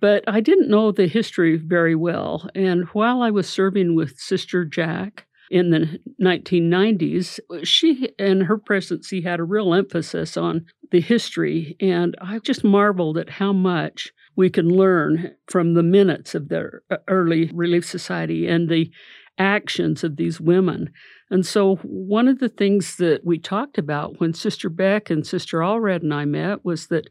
but 0.00 0.22
I 0.28 0.40
didn't 0.40 0.70
know 0.70 0.92
the 0.92 1.08
history 1.08 1.56
very 1.56 1.94
well. 1.94 2.48
And 2.54 2.84
while 2.92 3.22
I 3.22 3.30
was 3.30 3.48
serving 3.48 3.96
with 3.96 4.18
Sister 4.18 4.64
Jack 4.64 5.26
in 5.50 5.70
the 5.70 5.98
1990s, 6.22 7.40
she 7.64 8.10
and 8.18 8.44
her 8.44 8.58
presidency 8.58 9.22
had 9.22 9.40
a 9.40 9.44
real 9.44 9.74
emphasis 9.74 10.36
on 10.36 10.66
the 10.92 11.00
history. 11.00 11.76
And 11.80 12.14
I 12.20 12.38
just 12.38 12.62
marveled 12.62 13.18
at 13.18 13.30
how 13.30 13.52
much 13.52 14.12
we 14.36 14.48
can 14.48 14.68
learn 14.68 15.34
from 15.48 15.74
the 15.74 15.82
minutes 15.82 16.34
of 16.34 16.48
the 16.48 16.70
early 17.08 17.50
Relief 17.52 17.84
Society 17.84 18.46
and 18.46 18.68
the 18.68 18.90
actions 19.38 20.04
of 20.04 20.16
these 20.16 20.40
women. 20.40 20.90
And 21.34 21.44
so, 21.44 21.74
one 21.82 22.28
of 22.28 22.38
the 22.38 22.48
things 22.48 22.94
that 22.98 23.24
we 23.24 23.40
talked 23.40 23.76
about 23.76 24.20
when 24.20 24.34
Sister 24.34 24.68
Beck 24.68 25.10
and 25.10 25.26
Sister 25.26 25.58
Allred 25.58 26.02
and 26.02 26.14
I 26.14 26.26
met 26.26 26.64
was 26.64 26.86
that 26.86 27.08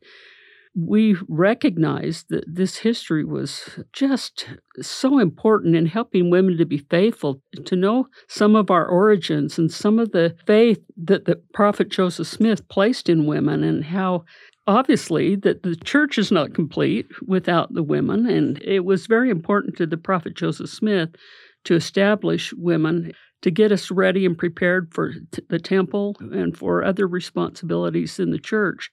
we 0.73 1.17
recognized 1.27 2.27
that 2.29 2.45
this 2.47 2.77
history 2.77 3.25
was 3.25 3.81
just 3.91 4.47
so 4.81 5.19
important 5.19 5.75
in 5.75 5.87
helping 5.87 6.29
women 6.29 6.57
to 6.57 6.65
be 6.65 6.77
faithful, 6.77 7.41
to 7.65 7.75
know 7.75 8.07
some 8.29 8.55
of 8.55 8.71
our 8.71 8.87
origins 8.87 9.57
and 9.57 9.69
some 9.69 9.99
of 9.99 10.13
the 10.13 10.37
faith 10.47 10.79
that 10.95 11.25
the 11.25 11.41
prophet 11.53 11.89
Joseph 11.89 12.27
Smith 12.27 12.65
placed 12.69 13.09
in 13.09 13.25
women, 13.25 13.61
and 13.61 13.83
how 13.83 14.23
obviously 14.65 15.35
that 15.35 15.63
the 15.63 15.75
church 15.75 16.17
is 16.17 16.31
not 16.31 16.53
complete 16.53 17.07
without 17.27 17.73
the 17.73 17.83
women. 17.83 18.25
And 18.25 18.57
it 18.63 18.85
was 18.85 19.05
very 19.05 19.29
important 19.29 19.75
to 19.79 19.85
the 19.85 19.97
prophet 19.97 20.33
Joseph 20.33 20.69
Smith 20.69 21.09
to 21.65 21.75
establish 21.75 22.53
women 22.53 23.11
to 23.43 23.51
get 23.51 23.71
us 23.71 23.91
ready 23.91 24.25
and 24.25 24.37
prepared 24.37 24.91
for 24.91 25.13
t- 25.13 25.43
the 25.49 25.59
temple 25.59 26.15
and 26.19 26.57
for 26.57 26.83
other 26.83 27.07
responsibilities 27.07 28.19
in 28.19 28.31
the 28.31 28.39
church. 28.39 28.89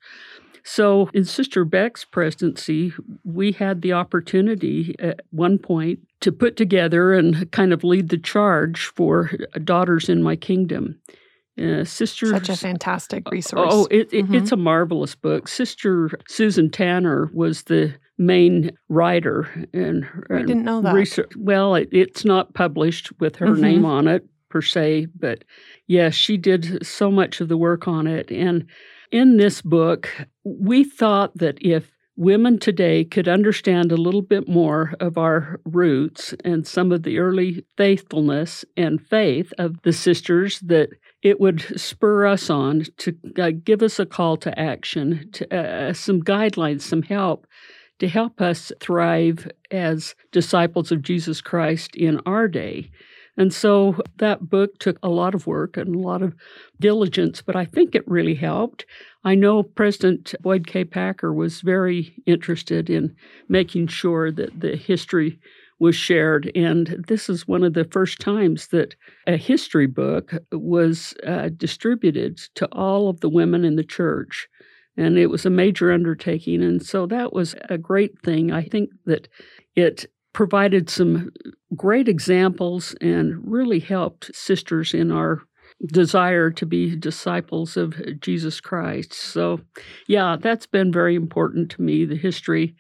So, 0.63 1.09
in 1.15 1.25
Sister 1.25 1.65
Beck's 1.65 2.05
presidency, 2.05 2.93
we 3.25 3.53
had 3.53 3.81
the 3.81 3.95
opportunity 3.95 4.95
at 4.99 5.21
one 5.31 5.59
point 5.59 6.01
to 6.21 6.33
put 6.33 6.57
together 6.57 7.15
and 7.15 7.51
kind 7.51 7.73
of 7.73 7.83
lead 7.83 8.11
the 8.11 8.19
charge 8.19 8.87
for 8.95 9.31
Daughters 9.65 10.11
in 10.11 10.23
My 10.23 10.37
Kingdom. 10.37 11.01
Uh, 11.59 11.85
Sister, 11.85 12.27
such 12.27 12.49
a 12.49 12.57
fantastic 12.57 13.27
uh, 13.27 13.31
resource. 13.31 13.71
Oh, 13.73 13.87
it, 13.91 14.13
it, 14.13 14.25
mm-hmm. 14.25 14.35
it's 14.35 14.53
a 14.53 14.57
marvelous 14.57 15.15
book. 15.15 15.49
Sister 15.49 16.11
Susan 16.29 16.71
Tanner 16.71 17.31
was 17.33 17.65
the 17.65 17.95
main 18.19 18.71
writer, 18.89 19.49
and, 19.73 20.07
I 20.31 20.41
didn't 20.41 20.65
know 20.65 20.83
that. 20.83 20.95
Research. 20.95 21.33
Well, 21.37 21.75
it, 21.75 21.89
it's 21.91 22.25
not 22.25 22.55
published 22.55 23.13
with 23.19 23.37
her 23.37 23.49
mm-hmm. 23.49 23.63
name 23.63 23.85
on 23.85 24.09
it 24.09 24.27
per 24.51 24.61
se, 24.61 25.07
but 25.19 25.45
yes, 25.87 26.05
yeah, 26.05 26.11
she 26.11 26.37
did 26.37 26.87
so 26.87 27.11
much 27.11 27.41
of 27.41 27.49
the 27.49 27.57
work 27.57 27.89
on 27.89 28.07
it. 28.07 28.31
And 28.31 28.67
in 29.11 29.39
this 29.39 29.63
book, 29.63 30.11
we 30.45 30.85
thought 30.85 31.37
that 31.39 31.57
if 31.61 31.91
women 32.17 32.59
today 32.59 33.05
could 33.05 33.29
understand 33.29 33.91
a 33.91 33.97
little 33.97 34.21
bit 34.21 34.47
more 34.47 34.93
of 35.01 35.17
our 35.17 35.59
roots 35.65 36.35
and 36.45 36.67
some 36.67 36.93
of 36.93 37.03
the 37.03 37.19
early 37.19 37.65
faithfulness 37.79 38.65
and 38.77 39.01
faith 39.01 39.53
of 39.57 39.81
the 39.83 39.93
sisters 39.93 40.61
that 40.61 40.91
it 41.23 41.41
would 41.41 41.81
spur 41.81 42.27
us 42.27 42.51
on 42.51 42.85
to 42.99 43.17
uh, 43.39 43.51
give 43.65 43.83
us 43.83 43.99
a 43.99 44.05
call 44.05 44.37
to 44.37 44.59
action, 44.59 45.31
to, 45.33 45.55
uh, 45.55 45.93
some 45.95 46.23
guidelines, 46.23 46.83
some 46.83 47.03
help 47.03 47.47
to 48.01 48.09
help 48.09 48.41
us 48.41 48.73
thrive 48.81 49.49
as 49.71 50.15
disciples 50.33 50.91
of 50.91 51.03
Jesus 51.03 51.41
Christ 51.41 51.95
in 51.95 52.19
our 52.27 52.49
day. 52.49 52.91
And 53.37 53.53
so 53.53 53.97
that 54.19 54.49
book 54.49 54.79
took 54.79 54.99
a 55.03 55.09
lot 55.09 55.35
of 55.35 55.47
work 55.47 55.77
and 55.77 55.95
a 55.95 55.99
lot 55.99 56.23
of 56.23 56.35
diligence, 56.79 57.43
but 57.43 57.57
I 57.57 57.65
think 57.65 57.95
it 57.95 58.07
really 58.07 58.35
helped. 58.35 58.85
I 59.25 59.35
know 59.35 59.63
President 59.63 60.35
Boyd 60.41 60.67
K. 60.67 60.85
Packer 60.85 61.33
was 61.33 61.61
very 61.61 62.15
interested 62.27 62.91
in 62.91 63.15
making 63.49 63.89
sure 63.89 64.31
that 64.33 64.61
the 64.61 64.77
history 64.77 65.39
was 65.79 65.97
shared. 65.97 66.53
And 66.55 67.05
this 67.09 67.29
is 67.29 67.49
one 67.49 67.65
of 67.65 67.73
the 67.73 67.87
first 67.87 68.21
times 68.21 68.69
that 68.69 68.95
a 69.27 69.37
history 69.37 69.87
book 69.87 70.35
was 70.53 71.15
uh, 71.27 71.49
distributed 71.57 72.37
to 72.57 72.67
all 72.67 73.09
of 73.09 73.21
the 73.21 73.31
women 73.31 73.65
in 73.65 73.77
the 73.77 73.85
church. 73.85 74.47
And 74.97 75.17
it 75.17 75.29
was 75.29 75.47
a 75.47 75.51
major 75.51 75.91
undertaking. 75.91 76.63
And 76.63 76.85
so 76.85 77.07
that 77.07 77.33
was 77.33 77.55
a 77.71 77.79
great 77.79 78.21
thing. 78.23 78.53
I 78.53 78.63
think 78.63 78.91
that 79.07 79.29
it 79.75 80.07
provided 80.33 80.89
some 80.89 81.31
great 81.77 82.09
examples 82.09 82.95
and 83.01 83.41
really 83.45 83.81
helped 83.81 84.35
sisters 84.35 84.95
in 84.95 85.11
our 85.11 85.43
desire 85.87 86.51
to 86.51 86.67
be 86.67 86.95
disciples 86.97 87.77
of 87.77 87.95
Jesus 88.21 88.61
Christ. 88.61 89.15
So, 89.15 89.61
yeah, 90.07 90.37
that's 90.41 90.67
been 90.67 90.93
very 90.93 91.15
important 91.15 91.71
to 91.73 91.83
me, 91.83 92.05
the 92.05 92.17
history. 92.17 92.75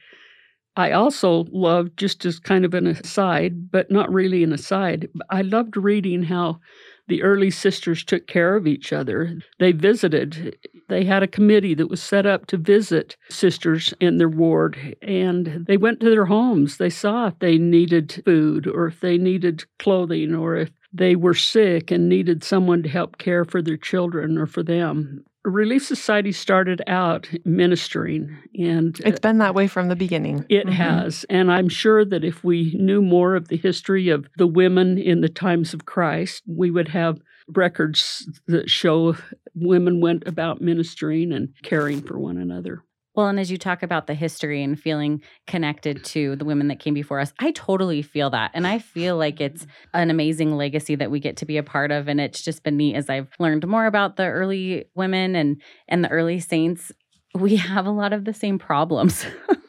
I 0.77 0.93
also 0.93 1.47
loved, 1.51 1.97
just 1.97 2.25
as 2.25 2.39
kind 2.39 2.65
of 2.65 2.75
an 2.75 2.87
aside, 2.87 3.71
but 3.71 3.91
not 3.91 4.13
really 4.13 4.45
an 4.45 4.53
aside, 4.53 5.09
I 5.29 5.43
loved 5.43 5.77
reading 5.77 6.23
how 6.23 6.61
the 7.11 7.23
early 7.23 7.51
sisters 7.51 8.05
took 8.05 8.29
care 8.29 8.55
of 8.55 8.69
each 8.69 8.93
other. 8.93 9.41
They 9.59 9.73
visited, 9.73 10.57
they 10.89 11.05
had 11.05 11.25
a 11.25 11.29
committee 11.29 11.75
that 11.75 11.91
was 11.91 12.01
set 12.01 12.25
up 12.25 12.47
to 12.47 12.57
visit 12.57 13.17
sisters 13.29 13.93
in 13.99 14.19
their 14.19 14.29
ward, 14.29 14.97
and 15.03 15.67
they 15.67 15.77
went 15.77 15.99
to 16.01 16.09
their 16.09 16.27
homes. 16.27 16.77
They 16.77 16.89
saw 16.89 17.27
if 17.27 17.39
they 17.41 17.59
needed 17.59 18.23
food 18.25 18.69
or 18.69 18.87
if 18.87 19.01
they 19.01 19.19
needed 19.19 19.65
clothing 19.81 20.35
or 20.37 20.55
if 20.57 20.71
they 20.93 21.17
were 21.17 21.35
sick 21.35 21.91
and 21.91 22.09
needed 22.09 22.45
someone 22.45 22.85
to 22.85 22.89
help 22.89 23.19
care 23.19 23.45
for 23.45 23.61
their 23.61 23.77
children 23.77 24.39
or 24.39 24.47
for 24.47 24.63
them. 24.63 25.25
Relief 25.45 25.87
Society 25.87 26.33
started 26.33 26.83
out 26.87 27.29
ministering, 27.45 28.37
and 28.59 29.01
it's 29.05 29.21
been 29.21 29.39
that 29.39 29.55
way 29.55 29.69
from 29.69 29.89
the 29.89 29.97
beginning. 29.97 30.45
It 30.51 30.67
mm-hmm. 30.67 30.73
has. 30.73 31.25
And 31.31 31.51
I'm 31.51 31.69
sure 31.69 32.05
that 32.05 32.25
if 32.25 32.45
we 32.45 32.75
knew 32.79 33.01
more 33.01 33.37
of 33.37 33.49
the 33.49 33.57
history 33.57 34.11
of 34.11 34.29
the 34.37 34.47
women 34.47 34.99
in 34.99 35.23
the 35.23 35.31
times 35.31 35.73
of 35.73 35.87
Christ, 35.87 36.43
we 36.47 36.71
would 36.71 36.89
have 36.89 37.21
records 37.49 38.29
that 38.49 38.69
show 38.69 39.17
women 39.55 40.01
went 40.01 40.27
about 40.27 40.61
ministering 40.61 41.33
and 41.33 41.55
caring 41.63 42.03
for 42.03 42.19
one 42.19 42.37
another. 42.37 42.83
Well, 43.15 43.27
and 43.27 43.41
as 43.41 43.51
you 43.51 43.59
talk 43.59 43.83
about 43.83 44.07
the 44.07 44.15
history 44.15 44.63
and 44.63 44.79
feeling 44.79 45.21
connected 45.47 46.05
to 46.07 46.37
the 46.37 46.45
women 46.45 46.69
that 46.69 46.79
came 46.79 46.95
before 46.95 47.19
us, 47.19 47.33
I 47.41 47.51
totally 47.51 48.03
feel 48.03 48.31
that. 48.31 48.53
And 48.55 48.67
I 48.67 48.79
feel 48.79 49.17
like 49.17 49.41
it's 49.41 49.67
an 49.95 50.11
amazing 50.11 50.57
legacy 50.57 50.95
that 50.95 51.11
we 51.11 51.19
get 51.19 51.37
to 51.39 51.47
be 51.47 51.57
a 51.57 51.63
part 51.63 51.91
of. 51.91 52.07
And 52.09 52.21
it's 52.21 52.41
just 52.43 52.63
been 52.63 52.77
neat 52.77 52.95
as 52.95 53.11
I've 53.11 53.29
learned 53.39 53.67
more 53.67 53.87
about 53.87 54.17
the 54.17 54.27
early 54.27 54.85
women 54.95 55.35
and 55.35 55.61
and 55.89 56.05
the 56.05 56.09
early 56.09 56.39
saints. 56.39 56.93
We 57.35 57.57
have 57.57 57.87
a 57.87 57.91
lot 57.91 58.13
of 58.13 58.25
the 58.25 58.35
same 58.35 58.59
problems. 58.59 59.25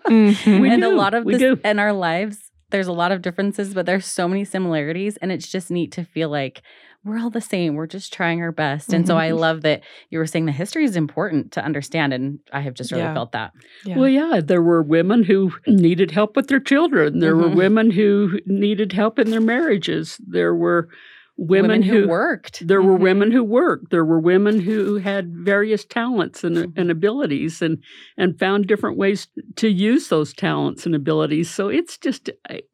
Mhm. 0.08 0.62
We 0.62 0.70
and 0.74 0.84
a 0.84 0.90
lot 0.90 1.14
of 1.14 1.26
We 1.26 1.38
this 1.38 1.60
in 1.64 1.80
our 1.80 1.94
lives, 1.94 2.51
there's 2.72 2.88
a 2.88 2.94
lot 2.94 3.12
of 3.12 3.22
differences, 3.22 3.74
but 3.74 3.86
there's 3.86 4.06
so 4.06 4.28
many 4.28 4.44
similarities. 4.46 5.18
And 5.18 5.32
it's 5.32 5.48
just 5.52 5.70
neat 5.72 5.92
to 5.94 6.04
feel 6.04 6.30
like 6.30 6.62
we're 7.04 7.18
all 7.20 7.30
the 7.32 7.42
same. 7.42 7.76
We're 7.76 7.88
just 7.88 8.14
trying 8.14 8.42
our 8.42 8.52
best. 8.52 8.94
And 8.94 9.08
so 9.08 9.18
I 9.18 9.30
Mhm. 9.32 9.40
love 9.40 9.62
that 9.62 9.82
you 10.12 10.20
were 10.20 10.28
saying 10.28 10.46
the 10.46 10.52
history 10.52 10.84
is 10.86 10.96
important 10.96 11.52
to 11.54 11.64
understand. 11.66 12.14
And 12.14 12.40
I 12.54 12.60
have 12.62 12.74
just 12.76 12.92
really 12.92 13.04
Yeah. 13.04 13.14
felt 13.14 13.32
that. 13.32 13.52
Yeah. 13.86 13.98
Well, 13.98 14.10
yeah, 14.10 14.40
there 14.44 14.62
were 14.62 14.84
women 14.84 15.24
who 15.24 15.52
needed 15.68 16.12
help 16.12 16.36
with 16.36 16.48
their 16.48 16.60
children. 16.60 17.20
There 17.20 17.36
were 17.36 17.50
Mhm. 17.50 17.56
women 17.56 17.92
who 17.92 18.40
needed 18.46 18.94
help 18.94 19.18
in 19.18 19.32
their 19.32 19.42
marriages. 19.42 20.22
There 20.28 20.54
were 20.54 20.90
women, 21.42 21.82
who, 21.82 22.08
worked. 22.08 22.68
There 22.68 22.82
were 22.82 22.98
Mhm. 22.98 23.02
women 23.02 23.32
who 23.32 23.44
worked. 23.44 23.90
There 23.90 24.06
were 24.06 24.20
women 24.20 24.60
who 24.60 24.98
had 24.98 25.36
various 25.36 25.84
talents 25.86 26.44
and, 26.44 26.56
Mhm. 26.56 26.74
and 26.76 26.92
abilities 26.92 27.62
and 27.62 27.80
and 28.18 28.38
found 28.38 28.68
different 28.68 28.98
ways 28.98 29.28
to 29.56 29.68
use 29.68 30.10
those 30.10 30.34
talents 30.34 30.86
and 30.86 30.94
abilities. 30.94 31.50
So 31.50 31.70
it's 31.70 31.98
just 31.98 32.30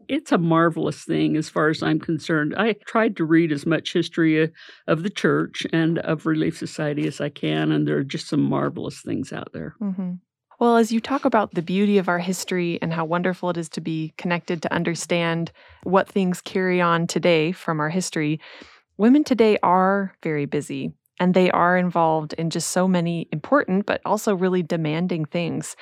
it's 0.09 0.31
a 0.31 0.37
marvelous 0.37 1.03
thing 1.03 1.35
as 1.37 1.49
far 1.49 1.69
as 1.69 1.81
I'm 1.81 1.99
concerned. 1.99 2.53
I 2.57 2.73
tried 2.85 3.15
to 3.17 3.25
read 3.25 3.51
as 3.51 3.65
much 3.65 3.93
history 3.93 4.41
uh, 4.43 4.47
of 4.87 5.03
the 5.03 5.09
church 5.09 5.65
and 5.73 5.99
of 5.99 6.25
Relief 6.25 6.57
Society 6.57 7.07
as 7.07 7.19
I 7.21 7.29
can, 7.29 7.71
and 7.71 7.87
there 7.87 7.97
are 7.97 8.03
just 8.03 8.27
some 8.27 8.41
marvelous 8.41 9.01
things 9.01 9.31
out 9.33 9.51
there. 9.53 9.75
hmm 9.79 10.13
Well, 10.59 10.77
as 10.77 10.91
you 10.91 10.99
talk 10.99 11.23
about 11.23 11.53
the 11.53 11.61
beauty 11.61 11.99
of 11.99 12.09
our 12.09 12.17
history 12.17 12.79
and 12.81 12.91
how 12.91 13.05
wonderful 13.05 13.51
it 13.51 13.57
is 13.57 13.69
to 13.69 13.81
be 13.81 14.13
connected 14.17 14.63
to 14.63 14.73
understand 14.73 15.51
what 15.83 16.09
things 16.09 16.41
carry 16.41 16.81
on 16.81 17.05
today 17.05 17.51
from 17.51 17.79
our 17.79 17.89
history, 17.89 18.39
women 18.97 19.23
today 19.23 19.59
are 19.61 20.15
very 20.23 20.45
busy 20.45 20.93
and 21.19 21.35
they 21.35 21.51
are 21.51 21.77
involved 21.77 22.33
in 22.33 22.49
just 22.49 22.71
so 22.71 22.87
many 22.87 23.27
important 23.31 23.85
but 23.85 24.01
also 24.03 24.33
really 24.33 24.63
demanding 24.63 25.25
things. 25.25 25.75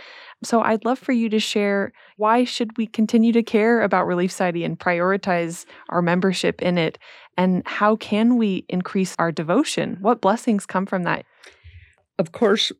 So 0.43 0.61
I'd 0.61 0.83
love 0.83 0.99
for 0.99 1.13
you 1.13 1.29
to 1.29 1.39
share 1.39 1.93
why 2.17 2.43
should 2.43 2.77
we 2.77 2.85
continue 2.85 3.31
to 3.31 3.43
care 3.43 3.81
about 3.81 4.07
Relief 4.07 4.31
Society 4.31 4.65
and 4.65 4.77
prioritize 4.77 5.65
our 5.87 6.01
membership 6.01 6.61
in 6.61 6.77
it 6.77 6.99
and 7.37 7.63
how 7.65 7.95
can 7.95 8.35
we 8.35 8.65
increase 8.67 9.15
our 9.19 9.31
devotion? 9.31 9.99
What 10.01 10.19
blessings 10.19 10.65
come 10.65 10.85
from 10.85 11.03
that? 11.03 11.25
of 12.17 12.31
course, 12.31 12.71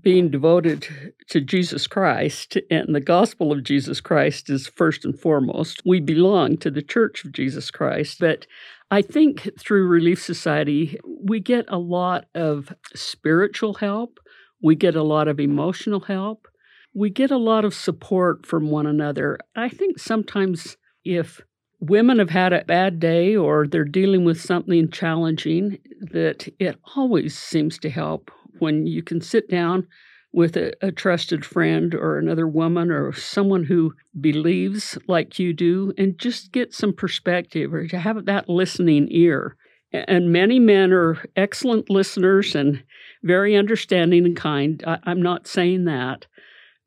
being 0.00 0.30
devoted 0.30 1.14
to 1.28 1.40
Jesus 1.40 1.86
Christ 1.86 2.56
and 2.70 2.94
the 2.94 3.00
gospel 3.00 3.52
of 3.52 3.64
Jesus 3.64 4.00
Christ 4.00 4.48
is 4.48 4.66
first 4.66 5.04
and 5.04 5.18
foremost. 5.18 5.82
We 5.84 6.00
belong 6.00 6.56
to 6.58 6.70
the 6.70 6.82
church 6.82 7.24
of 7.24 7.32
Jesus 7.32 7.70
Christ. 7.70 8.18
But 8.18 8.46
I 8.90 9.02
think 9.02 9.50
through 9.58 9.86
Relief 9.86 10.22
Society, 10.22 10.98
we 11.04 11.40
get 11.40 11.66
a 11.68 11.78
lot 11.78 12.26
of 12.34 12.72
spiritual 12.94 13.74
help, 13.74 14.20
we 14.62 14.74
get 14.74 14.94
a 14.94 15.02
lot 15.02 15.28
of 15.28 15.38
emotional 15.38 16.00
help, 16.00 16.48
we 16.94 17.10
get 17.10 17.30
a 17.30 17.36
lot 17.36 17.64
of 17.64 17.74
support 17.74 18.46
from 18.46 18.70
one 18.70 18.86
another. 18.86 19.38
I 19.54 19.68
think 19.68 19.98
sometimes 19.98 20.76
if 21.04 21.40
women 21.80 22.18
have 22.18 22.30
had 22.30 22.52
a 22.52 22.64
bad 22.64 23.00
day 23.00 23.36
or 23.36 23.66
they're 23.66 23.84
dealing 23.84 24.24
with 24.24 24.40
something 24.40 24.90
challenging, 24.90 25.78
that 26.00 26.48
it 26.58 26.78
always 26.96 27.36
seems 27.36 27.78
to 27.78 27.90
help 27.90 28.30
when 28.58 28.86
you 28.86 29.02
can 29.02 29.20
sit 29.20 29.48
down 29.48 29.86
with 30.32 30.56
a, 30.56 30.72
a, 30.84 30.90
trusted 30.90 31.44
friend 31.44 31.94
or 31.94 32.18
another 32.18 32.46
woman 32.46 32.90
or 32.90 33.12
someone 33.12 33.62
who 33.64 33.94
believes 34.20 34.98
like 35.06 35.38
you 35.38 35.52
do 35.52 35.92
and 35.96 36.18
just 36.18 36.50
get 36.50 36.74
some 36.74 36.92
perspective 36.92 37.72
or 37.72 37.86
to 37.86 37.98
have 37.98 38.24
that 38.24 38.48
listening 38.48 39.06
ear. 39.10 39.56
And 39.92 40.32
many 40.32 40.58
men 40.58 40.92
are 40.92 41.24
excellent 41.36 41.88
listeners 41.88 42.56
and 42.56 42.82
very 43.22 43.54
understanding 43.54 44.24
and 44.24 44.36
kind. 44.36 44.82
I, 44.84 44.98
I'm 45.04 45.22
not 45.22 45.46
saying 45.46 45.84
that, 45.84 46.26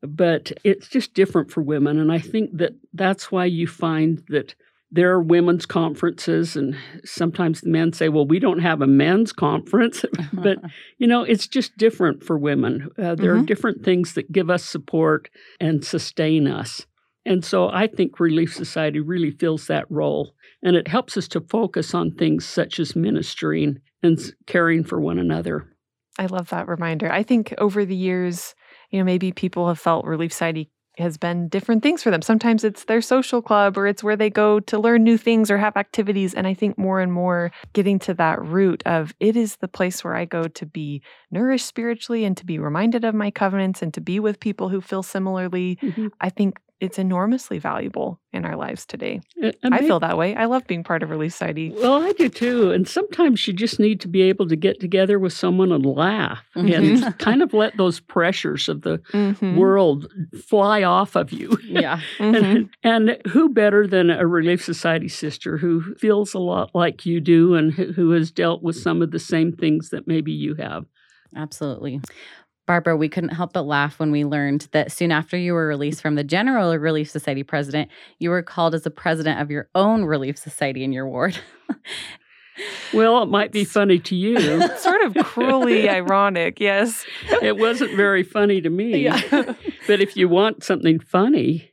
but 0.02 0.52
it's 0.62 0.88
just 0.88 1.14
different 1.14 1.50
for 1.50 1.62
women. 1.62 1.98
And 1.98 2.12
I 2.12 2.18
think 2.18 2.58
that 2.58 2.74
that's 2.92 3.32
why 3.32 3.46
you 3.46 3.66
find 3.66 4.22
that 4.28 4.54
there 4.90 5.10
are 5.12 5.20
women's 5.22 5.66
conferences 5.66 6.56
and 6.56 6.74
sometimes 7.04 7.60
the 7.60 7.68
men 7.68 7.92
say 7.92 8.08
well 8.08 8.26
we 8.26 8.38
don't 8.38 8.60
have 8.60 8.80
a 8.80 8.86
men's 8.86 9.32
conference 9.32 10.04
but 10.32 10.58
you 10.98 11.06
know 11.06 11.22
it's 11.22 11.46
just 11.46 11.76
different 11.76 12.24
for 12.24 12.38
women 12.38 12.88
uh, 12.98 13.14
there 13.14 13.34
Mhm. 13.34 13.42
are 13.42 13.46
different 13.46 13.84
things 13.84 14.14
that 14.14 14.32
give 14.32 14.48
us 14.50 14.64
support 14.64 15.28
and 15.60 15.84
sustain 15.84 16.46
us 16.46 16.86
and 17.26 17.44
so 17.44 17.68
i 17.68 17.86
think 17.86 18.18
relief 18.20 18.54
society 18.54 19.00
really 19.00 19.30
fills 19.30 19.66
that 19.66 19.84
role 19.90 20.34
and 20.62 20.74
it 20.74 20.88
helps 20.88 21.16
us 21.16 21.28
to 21.28 21.40
focus 21.40 21.94
on 21.94 22.10
things 22.12 22.46
such 22.46 22.80
as 22.80 22.96
ministering 22.96 23.78
and 24.02 24.18
caring 24.46 24.84
for 24.84 25.00
one 25.00 25.18
another 25.18 25.74
I 26.20 26.26
love 26.26 26.48
that 26.50 26.66
reminder. 26.66 27.12
I 27.12 27.22
think 27.22 27.54
over 27.58 27.84
the 27.84 27.94
years, 27.94 28.56
you 28.90 28.98
know, 28.98 29.04
maybe 29.04 29.30
people 29.30 29.68
have 29.68 29.78
felt 29.78 30.04
Relief 30.04 30.32
Society 30.32 30.68
has 30.98 31.16
been 31.16 31.48
different 31.48 31.82
things 31.82 32.02
for 32.02 32.10
them. 32.10 32.22
Sometimes 32.22 32.64
it's 32.64 32.84
their 32.84 33.00
social 33.00 33.40
club 33.42 33.76
or 33.76 33.86
it's 33.86 34.02
where 34.02 34.16
they 34.16 34.30
go 34.30 34.60
to 34.60 34.78
learn 34.78 35.04
new 35.04 35.16
things 35.16 35.50
or 35.50 35.58
have 35.58 35.76
activities. 35.76 36.34
And 36.34 36.46
I 36.46 36.54
think 36.54 36.78
more 36.78 37.00
and 37.00 37.12
more 37.12 37.50
getting 37.72 37.98
to 38.00 38.14
that 38.14 38.42
root 38.44 38.82
of 38.86 39.14
it 39.20 39.36
is 39.36 39.56
the 39.56 39.68
place 39.68 40.02
where 40.04 40.14
I 40.14 40.24
go 40.24 40.48
to 40.48 40.66
be 40.66 41.02
nourished 41.30 41.66
spiritually 41.66 42.24
and 42.24 42.36
to 42.36 42.46
be 42.46 42.58
reminded 42.58 43.04
of 43.04 43.14
my 43.14 43.30
covenants 43.30 43.82
and 43.82 43.92
to 43.94 44.00
be 44.00 44.20
with 44.20 44.40
people 44.40 44.68
who 44.68 44.80
feel 44.80 45.02
similarly. 45.02 45.78
Mm-hmm. 45.82 46.08
I 46.20 46.30
think 46.30 46.58
it's 46.80 46.98
enormously 46.98 47.58
valuable 47.58 48.20
in 48.32 48.44
our 48.44 48.54
lives 48.56 48.86
today. 48.86 49.20
And- 49.42 49.56
and 49.64 49.74
I 49.74 49.78
feel 49.78 49.98
that 50.00 50.16
way. 50.16 50.36
I 50.36 50.44
love 50.44 50.64
being 50.68 50.84
part 50.84 51.02
of 51.02 51.10
Relief 51.10 51.32
Society. 51.32 51.72
Well, 51.74 52.00
I 52.02 52.12
do 52.12 52.28
too. 52.28 52.70
And 52.70 52.86
sometimes 52.86 53.46
you 53.48 53.52
just 53.52 53.80
need 53.80 54.00
to 54.02 54.08
be 54.08 54.22
able 54.22 54.46
to 54.48 54.54
get 54.54 54.78
together 54.78 55.18
with 55.18 55.32
someone 55.32 55.72
and 55.72 55.84
laugh 55.84 56.44
Mhm. 56.56 56.76
and 57.04 57.18
kind 57.18 57.42
of 57.42 57.52
let 57.52 57.76
those 57.76 57.98
pressures 57.98 58.68
of 58.68 58.82
the 58.82 58.98
Mhm. 59.12 59.56
world 59.56 60.06
fly 60.46 60.84
off 60.84 61.16
of 61.16 61.32
you. 61.32 61.58
yeah. 61.64 62.00
Mhm. 62.18 62.68
And, 62.84 63.08
and 63.10 63.26
who 63.28 63.48
better 63.48 63.86
than 63.86 64.10
a 64.10 64.26
Relief 64.26 64.62
Society 64.64 65.08
sister 65.08 65.58
who 65.58 65.94
feels 65.96 66.32
a 66.34 66.38
lot 66.38 66.70
like 66.74 67.04
you 67.04 67.20
do 67.20 67.54
and 67.54 67.72
who 67.72 67.92
who 67.92 68.10
has 68.12 68.30
dealt 68.30 68.62
with 68.62 68.76
some 68.76 69.02
of 69.02 69.10
the 69.10 69.18
same 69.18 69.50
things 69.52 69.90
that 69.90 70.06
maybe 70.06 70.30
you 70.30 70.54
have? 70.54 70.84
Absolutely. 71.36 72.00
Barbara, 72.68 72.98
we 72.98 73.08
couldn't 73.08 73.30
help 73.30 73.54
but 73.54 73.62
laugh 73.62 73.98
when 73.98 74.12
we 74.12 74.26
learned 74.26 74.68
that 74.72 74.92
soon 74.92 75.10
after 75.10 75.38
you 75.38 75.54
were 75.54 75.66
released 75.66 76.02
from 76.02 76.16
the 76.16 76.22
General 76.22 76.76
Relief 76.76 77.10
Society 77.10 77.42
president, 77.42 77.90
you 78.18 78.28
were 78.28 78.42
called 78.42 78.74
as 78.74 78.84
a 78.84 78.90
president 78.90 79.40
of 79.40 79.50
your 79.50 79.70
own 79.74 80.04
Relief 80.04 80.36
Society 80.38 80.84
in 80.84 80.92
your 80.92 81.08
ward. 81.08 81.36
Well, 82.92 83.22
it 83.22 83.26
might 83.26 83.52
be 83.52 83.64
funny 83.64 84.00
to 84.00 84.16
you. 84.16 84.66
sort 84.78 85.00
of 85.02 85.14
cruelly 85.24 85.88
ironic, 85.88 86.58
yes. 86.58 87.06
it 87.40 87.56
wasn't 87.56 87.94
very 87.94 88.24
funny 88.24 88.60
to 88.60 88.68
me. 88.68 89.04
Yeah. 89.04 89.20
But 89.86 90.00
if 90.00 90.16
you 90.16 90.28
want 90.28 90.64
something 90.64 90.98
funny, 90.98 91.72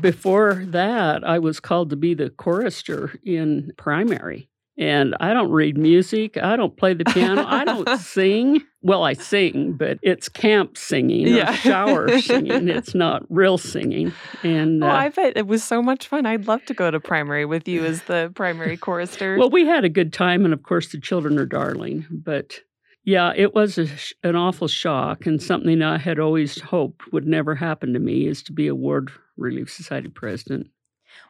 before 0.00 0.64
that, 0.70 1.22
I 1.22 1.38
was 1.38 1.60
called 1.60 1.90
to 1.90 1.96
be 1.96 2.14
the 2.14 2.28
chorister 2.28 3.14
in 3.22 3.70
primary. 3.76 4.47
And 4.78 5.16
I 5.18 5.34
don't 5.34 5.50
read 5.50 5.76
music. 5.76 6.36
I 6.36 6.54
don't 6.54 6.76
play 6.76 6.94
the 6.94 7.04
piano. 7.04 7.44
I 7.44 7.64
don't 7.64 7.88
sing. 7.98 8.62
Well, 8.80 9.02
I 9.02 9.14
sing, 9.14 9.72
but 9.72 9.98
it's 10.02 10.28
camp 10.28 10.78
singing 10.78 11.26
or 11.26 11.30
Yeah. 11.36 11.52
shower 11.52 12.16
singing. 12.20 12.68
It's 12.68 12.94
not 12.94 13.24
real 13.28 13.58
singing. 13.58 14.12
And 14.44 14.84
Oh, 14.84 14.86
uh, 14.86 14.90
I 14.92 15.08
bet 15.08 15.36
it 15.36 15.48
was 15.48 15.64
so 15.64 15.82
much 15.82 16.06
fun. 16.06 16.26
I'd 16.26 16.46
love 16.46 16.64
to 16.66 16.74
go 16.74 16.90
to 16.92 17.00
primary 17.00 17.44
with 17.44 17.66
you 17.66 17.84
as 17.84 18.02
the 18.04 18.30
primary 18.36 18.76
chorister. 18.76 19.36
well, 19.36 19.50
we 19.50 19.66
had 19.66 19.84
a 19.84 19.88
good 19.88 20.12
time. 20.12 20.44
And 20.44 20.54
of 20.54 20.62
course, 20.62 20.92
the 20.92 21.00
children 21.00 21.40
are 21.40 21.46
darling. 21.46 22.06
But 22.08 22.60
yeah, 23.04 23.32
it 23.34 23.54
was 23.54 23.78
a, 23.78 23.88
sh- 23.88 24.12
an 24.22 24.36
awful 24.36 24.68
shock 24.68 25.26
and 25.26 25.42
something 25.42 25.82
I 25.82 25.98
had 25.98 26.20
always 26.20 26.60
hoped 26.60 27.12
would 27.12 27.26
never 27.26 27.56
happen 27.56 27.94
to 27.94 27.98
me 27.98 28.28
is 28.28 28.44
to 28.44 28.52
be 28.52 28.68
a 28.68 28.76
Ward 28.76 29.10
Relief 29.36 29.72
Society 29.72 30.08
president. 30.08 30.68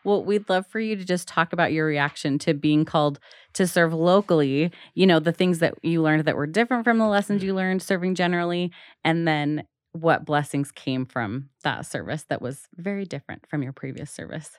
Well, 0.05 0.25
we'd 0.25 0.49
love 0.49 0.67
for 0.67 0.81
you 0.81 0.97
to 0.97 1.05
just 1.05 1.29
talk 1.29 1.53
about 1.53 1.73
your 1.73 1.87
reaction 1.87 2.39
to 2.41 2.55
being 2.55 2.85
called 2.85 3.19
to 3.55 3.67
serve 3.67 3.93
locally, 3.93 4.71
you 4.95 5.07
know, 5.07 5.21
the 5.21 5.33
things 5.33 5.59
that 5.59 5.75
you 5.83 6.03
learned 6.03 6.25
that 6.25 6.37
were 6.37 6.47
different 6.47 6.85
from 6.85 6.99
the 6.99 7.07
lessons 7.07 7.43
you 7.43 7.55
learned 7.55 7.83
serving 7.83 8.15
generally, 8.15 8.71
and 9.05 9.27
then 9.27 9.65
what 9.93 10.25
blessings 10.25 10.71
came 10.71 11.07
from 11.07 11.49
that 11.65 11.87
service 11.87 12.25
that 12.29 12.43
was 12.43 12.69
very 12.77 13.05
different 13.05 13.47
from 13.49 13.63
your 13.63 13.73
previous 13.73 14.11
service. 14.11 14.51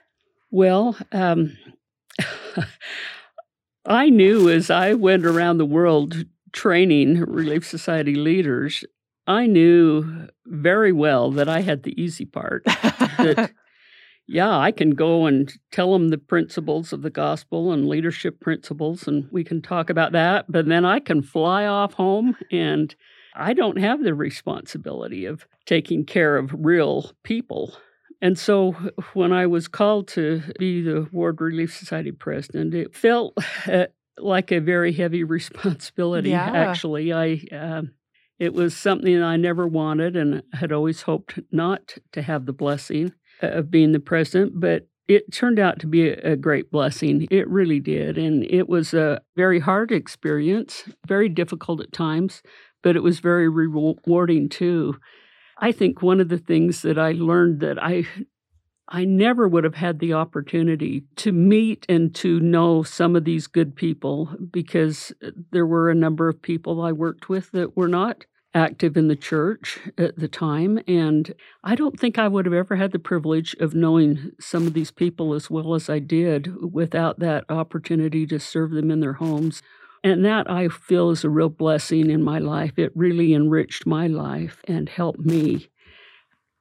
Well, 0.51 0.97
um, 1.11 1.57
I 3.85 4.09
knew 4.09 4.49
as 4.49 4.69
I 4.69 4.93
went 4.93 5.25
around 5.25 5.57
the 5.57 5.65
world 5.65 6.25
training 6.51 7.21
Relief 7.21 7.65
Society 7.65 8.15
leaders, 8.15 8.83
I 9.27 9.45
knew 9.45 10.27
very 10.45 10.91
well 10.91 11.31
that 11.31 11.47
I 11.47 11.61
had 11.61 11.83
the 11.83 11.99
easy 12.01 12.25
part. 12.25 12.63
That, 12.65 13.51
yeah, 14.31 14.57
I 14.57 14.71
can 14.71 14.91
go 14.91 15.25
and 15.25 15.51
tell 15.71 15.91
them 15.93 16.09
the 16.09 16.17
principles 16.19 16.93
of 16.93 17.01
the 17.01 17.09
gospel 17.09 17.71
and 17.71 17.87
leadership 17.87 18.39
principles, 18.39 19.07
and 19.07 19.27
we 19.31 19.43
can 19.43 19.61
talk 19.61 19.89
about 19.89 20.11
that. 20.11 20.45
But 20.51 20.67
then 20.67 20.85
I 20.85 20.99
can 20.99 21.21
fly 21.23 21.65
off 21.65 21.93
home, 21.93 22.35
and 22.51 22.93
I 23.35 23.53
don't 23.53 23.79
have 23.79 24.03
the 24.03 24.13
responsibility 24.13 25.25
of 25.25 25.45
taking 25.65 26.05
care 26.05 26.37
of 26.37 26.51
real 26.53 27.11
people. 27.23 27.73
And 28.21 28.37
so 28.37 28.73
when 29.13 29.31
I 29.31 29.47
was 29.47 29.67
called 29.67 30.07
to 30.09 30.41
be 30.59 30.81
the 30.81 31.07
Ward 31.11 31.41
Relief 31.41 31.75
Society 31.75 32.11
president, 32.11 32.73
it 32.75 32.93
felt 32.95 33.33
uh, 33.67 33.85
like 34.19 34.51
a 34.51 34.59
very 34.59 34.91
heavy 34.93 35.23
responsibility, 35.37 36.29
Yeah. 36.31 36.51
actually. 36.53 37.11
I. 37.13 37.41
um 37.51 37.93
It 38.39 38.53
was 38.53 38.73
something 38.75 39.21
I 39.21 39.37
never 39.37 39.67
wanted 39.67 40.15
and 40.15 40.43
had 40.53 40.71
always 40.71 41.01
hoped 41.01 41.39
not 41.51 41.97
to 42.13 42.21
have 42.21 42.45
the 42.45 42.53
blessing 42.53 43.11
of 43.41 43.71
being 43.71 43.91
the 43.91 43.99
president, 43.99 44.60
but 44.60 44.88
it 45.08 45.32
turned 45.32 45.58
out 45.58 45.80
to 45.80 45.88
be 45.88 46.10
a 46.10 46.36
great 46.36 46.69
blessing. 46.71 47.28
It 47.32 47.49
really 47.49 47.80
did. 47.80 48.17
And 48.17 48.43
it 48.49 48.69
was 48.69 48.93
a 48.93 49.21
very 49.36 49.60
hard 49.60 49.91
experience, 49.91 50.84
very 51.08 51.30
difficult 51.30 51.82
at 51.82 51.91
times, 51.91 52.43
but 52.84 52.95
it 52.95 53.02
was 53.02 53.19
very 53.19 53.49
rewarding 53.49 54.49
too. 54.49 54.99
I 55.58 55.71
think 55.71 56.02
one 56.02 56.19
of 56.19 56.30
the 56.30 56.38
things 56.38 56.84
that 56.84 56.99
I 56.99 57.13
learned 57.13 57.60
that 57.62 57.82
I 57.82 58.06
I 58.91 59.06
never 59.06 59.47
would 59.47 59.63
have 59.65 59.75
had 59.75 59.99
the 59.99 60.13
opportunity 60.13 61.04
to 61.17 61.32
meet 61.32 61.86
and 61.88 62.13
to 62.15 62.39
know 62.39 62.82
some 62.82 63.15
of 63.15 63.23
these 63.23 63.45
good 63.45 63.75
people 63.75 64.36
because 64.52 65.13
uh, 65.23 65.30
there 65.52 65.67
were 65.67 65.91
a 65.91 65.95
number 65.95 66.28
of 66.28 66.41
people 66.41 66.82
I 66.82 66.91
worked 66.91 67.30
with 67.30 67.52
that 67.52 67.78
were 67.78 67.88
not 67.88 68.25
active 68.53 68.97
in 68.97 69.07
the 69.07 69.15
church 69.15 69.79
at 69.97 70.17
the 70.17 70.27
time. 70.27 70.79
And 70.88 71.33
I 71.63 71.75
don't 71.75 71.99
think 71.99 72.17
I 72.17 72.27
would 72.27 72.45
have 72.45 72.53
ever 72.53 72.75
had 72.75 72.91
the 72.91 72.99
privilege 72.99 73.55
of 73.59 73.75
knowing 73.75 74.31
some 74.39 74.65
of 74.65 74.73
these 74.73 74.91
people 74.91 75.33
as 75.33 75.49
well 75.49 75.75
as 75.75 75.89
I 75.89 75.99
did 75.99 76.73
without 76.73 77.19
that 77.19 77.45
opportunity 77.49 78.25
to 78.27 78.39
serve 78.39 78.71
them 78.71 78.89
in 78.89 78.99
their 78.99 79.13
homes. 79.13 79.62
And 80.03 80.23
that 80.25 80.49
I 80.49 80.69
feel 80.69 81.09
is 81.09 81.23
a 81.23 81.29
real 81.29 81.49
blessing 81.49 82.09
in 82.09 82.23
my 82.23 82.39
life. 82.39 82.73
It 82.77 82.91
really 82.95 83.33
enriched 83.33 83.85
my 83.85 84.07
life 84.07 84.62
and 84.67 84.88
helped 84.88 85.19
me 85.19 85.69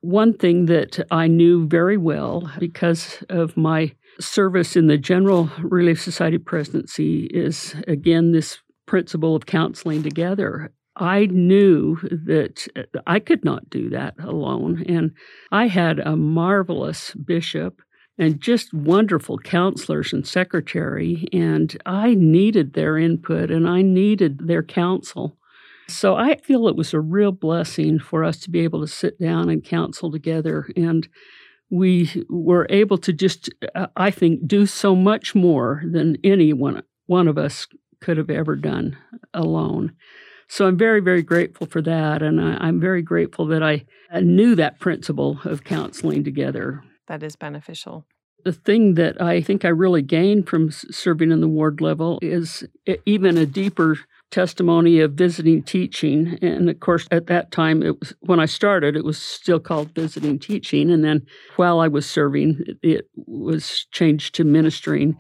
one 0.01 0.33
thing 0.33 0.67
that 0.67 1.05
I 1.11 1.27
knew 1.27 1.67
very 1.67 1.97
well 1.97 2.51
because 2.59 3.23
of 3.29 3.57
my 3.57 3.95
service 4.21 4.77
in 4.77 4.87
the 4.87 4.99
General 4.99 5.51
Relief 5.61 6.01
Society 6.01 6.39
presidency 6.39 7.25
is 7.27 7.75
again 7.87 8.33
this 8.33 8.59
principle 8.87 9.35
of 9.35 9.47
counseling 9.47 10.03
together. 10.03 10.73
I 10.99 11.27
knew 11.27 11.97
that 12.27 12.67
I 13.07 13.21
could 13.21 13.45
not 13.45 13.71
do 13.71 13.89
that 13.91 14.15
alone. 14.21 14.85
And 14.89 15.13
I 15.53 15.69
had 15.69 16.01
a 16.01 16.17
marvelous 16.17 17.15
bishop 17.15 17.81
and 18.19 18.41
just 18.41 18.75
wonderful 18.75 19.39
counselors 19.39 20.13
and 20.13 20.27
secretary. 20.27 21.27
And 21.33 21.77
I 21.87 22.15
needed 22.15 22.73
their 22.73 22.99
input 22.99 23.51
and 23.51 23.69
I 23.69 23.83
needed 23.83 24.49
their 24.49 24.63
counsel. 24.63 25.37
So 25.89 26.17
I 26.17 26.37
feel 26.37 26.69
it 26.69 26.77
was 26.77 26.93
a 26.93 27.01
real 27.01 27.33
blessing 27.33 27.99
for 27.99 28.25
us 28.25 28.41
to 28.41 28.51
be 28.51 28.61
able 28.61 28.81
to 28.81 28.93
sit 28.93 29.19
down 29.19 29.49
and 29.49 29.65
counsel 29.65 30.11
together. 30.11 30.69
And 30.77 31.09
we 31.71 32.25
were 32.29 32.67
able 32.71 32.99
to 32.99 33.13
just, 33.13 33.51
uh, 33.75 33.87
I 33.97 34.11
think, 34.11 34.47
do 34.47 34.67
so 34.67 34.95
much 34.95 35.35
more 35.35 35.83
than 35.91 36.17
any 36.25 36.53
one, 36.53 36.83
one 37.07 37.29
of 37.29 37.39
us 37.39 37.67
could 38.01 38.17
have 38.17 38.31
ever 38.31 38.57
done 38.57 38.97
alone. 39.33 39.93
So 40.49 40.67
I'm 40.67 40.79
very, 40.79 41.01
very 41.01 41.23
grateful 41.23 41.67
for 41.67 41.83
that. 41.83 42.23
And 42.23 42.41
I, 42.41 42.69
am 42.69 42.81
very 42.81 43.03
grateful 43.03 43.47
that 43.47 43.63
I 43.63 43.85
knew 44.21 44.55
that 44.55 44.81
principle 44.81 45.39
of 45.45 45.65
counseling 45.65 46.25
together. 46.25 46.83
That 47.07 47.23
is 47.23 47.37
beneficial. 47.37 48.07
The 48.45 48.53
thing 48.53 48.95
that 48.95 49.21
I 49.21 49.43
think 49.43 49.65
I 49.65 49.69
really 49.69 50.01
gained 50.01 50.49
from 50.49 50.71
serving 50.71 51.33
in 51.33 51.41
the 51.41 51.49
ward 51.49 51.81
level 51.81 52.19
is 52.23 52.65
even 53.05 53.37
a 53.37 53.45
deeper 53.45 53.99
testimony 54.31 55.01
of 55.01 55.15
visiting 55.15 55.63
teaching. 55.63 56.39
And 56.41 56.71
of 56.71 56.81
course, 56.81 57.07
at 57.11 57.27
that 57.27 57.51
time, 57.51 57.83
it 57.83 57.99
was 57.99 58.15
when 58.21 58.41
I 58.41 58.47
started, 58.47 58.97
it 58.97 59.05
was 59.05 59.21
still 59.21 59.59
called 59.59 59.95
visiting 59.95 60.39
teaching. 60.39 60.91
And 60.91 61.05
then 61.05 61.27
while 61.57 61.81
I 61.81 61.89
was 61.89 62.09
serving, 62.09 62.61
it 62.83 63.09
was 63.27 63.87
changed 63.91 64.35
to 64.37 64.45
ministering. 64.45 65.17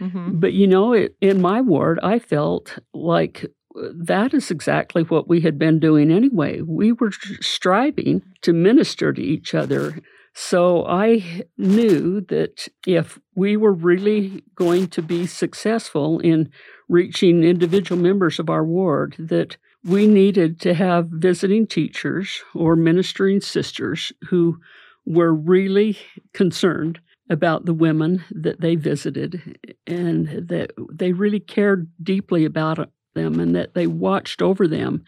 Mm-hmm. 0.00 0.40
But 0.40 0.52
you 0.52 0.66
know, 0.66 0.92
it, 0.92 1.14
in 1.20 1.40
my 1.40 1.60
ward, 1.60 2.00
I 2.02 2.18
felt 2.18 2.78
like 2.94 3.46
that 3.74 4.34
is 4.34 4.50
exactly 4.50 5.02
what 5.02 5.28
we 5.28 5.40
had 5.40 5.58
been 5.58 5.78
doing 5.78 6.10
anyway. 6.10 6.60
We 6.60 6.92
were 6.92 7.12
striving 7.40 8.22
to 8.42 8.52
minister 8.52 9.12
to 9.12 9.22
each 9.22 9.54
other. 9.54 9.98
So 10.34 10.86
I 10.86 11.44
knew 11.58 12.22
that 12.22 12.68
if 12.86 13.18
we 13.34 13.56
were 13.56 13.72
really 13.72 14.42
going 14.54 14.88
to 14.88 15.02
be 15.02 15.26
successful 15.26 16.18
in 16.20 16.50
reaching 16.88 17.44
individual 17.44 18.00
members 18.00 18.38
of 18.38 18.50
our 18.50 18.64
ward 18.64 19.14
that 19.18 19.56
we 19.84 20.06
needed 20.06 20.60
to 20.60 20.74
have 20.74 21.08
visiting 21.08 21.66
teachers 21.66 22.42
or 22.54 22.76
ministering 22.76 23.40
sisters 23.40 24.12
who 24.28 24.58
were 25.04 25.34
really 25.34 25.98
concerned 26.32 27.00
about 27.28 27.64
the 27.64 27.74
women 27.74 28.24
that 28.30 28.60
they 28.60 28.76
visited 28.76 29.58
and 29.86 30.48
that 30.48 30.72
they 30.92 31.12
really 31.12 31.40
cared 31.40 31.90
deeply 32.02 32.44
about 32.44 32.90
them 33.14 33.40
and 33.40 33.54
that 33.54 33.74
they 33.74 33.86
watched 33.86 34.42
over 34.42 34.66
them. 34.66 35.04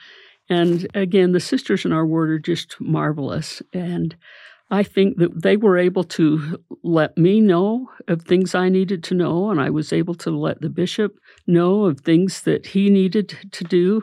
And 0.49 0.87
again, 0.95 1.33
the 1.33 1.40
sisters 1.40 1.85
in 1.85 1.93
our 1.93 2.07
ward 2.07 2.31
are 2.31 2.38
just 2.38 2.81
marvelous. 2.81 3.62
And 3.73 4.14
I 4.71 4.83
think 4.83 5.19
that 5.19 5.43
they 5.43 5.57
were 5.57 5.79
able 5.79 6.05
to 6.05 6.59
let 6.83 7.17
me 7.17 7.40
know 7.40 7.88
of 8.09 8.23
things 8.23 8.55
I 8.55 8.69
needed 8.69 9.05
to 9.05 9.14
know, 9.14 9.51
and 9.51 9.61
I 9.61 9.71
was 9.71 9.93
able 9.93 10.14
to 10.17 10.31
let 10.31 10.61
the 10.61 10.71
bishop 10.71 11.19
know 11.47 11.85
of 11.85 12.01
things 12.01 12.43
that 12.43 12.67
he 12.67 12.90
needed 12.90 13.37
to 13.53 13.64
do. 13.64 14.03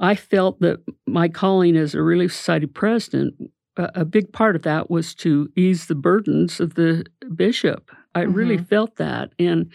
I 0.00 0.14
felt 0.14 0.60
that 0.60 0.80
my 1.06 1.28
calling 1.28 1.76
as 1.76 1.94
a 1.94 2.02
Relief 2.02 2.34
Society 2.34 2.66
president, 2.66 3.34
a 3.76 4.04
big 4.04 4.32
part 4.32 4.56
of 4.56 4.62
that 4.62 4.90
was 4.90 5.14
to 5.16 5.48
ease 5.56 5.86
the 5.86 5.94
burdens 5.94 6.60
of 6.60 6.74
the 6.74 7.04
bishop. 7.34 7.90
I 8.14 8.22
mm-hmm. 8.22 8.32
really 8.32 8.58
felt 8.58 8.96
that. 8.96 9.30
And 9.38 9.70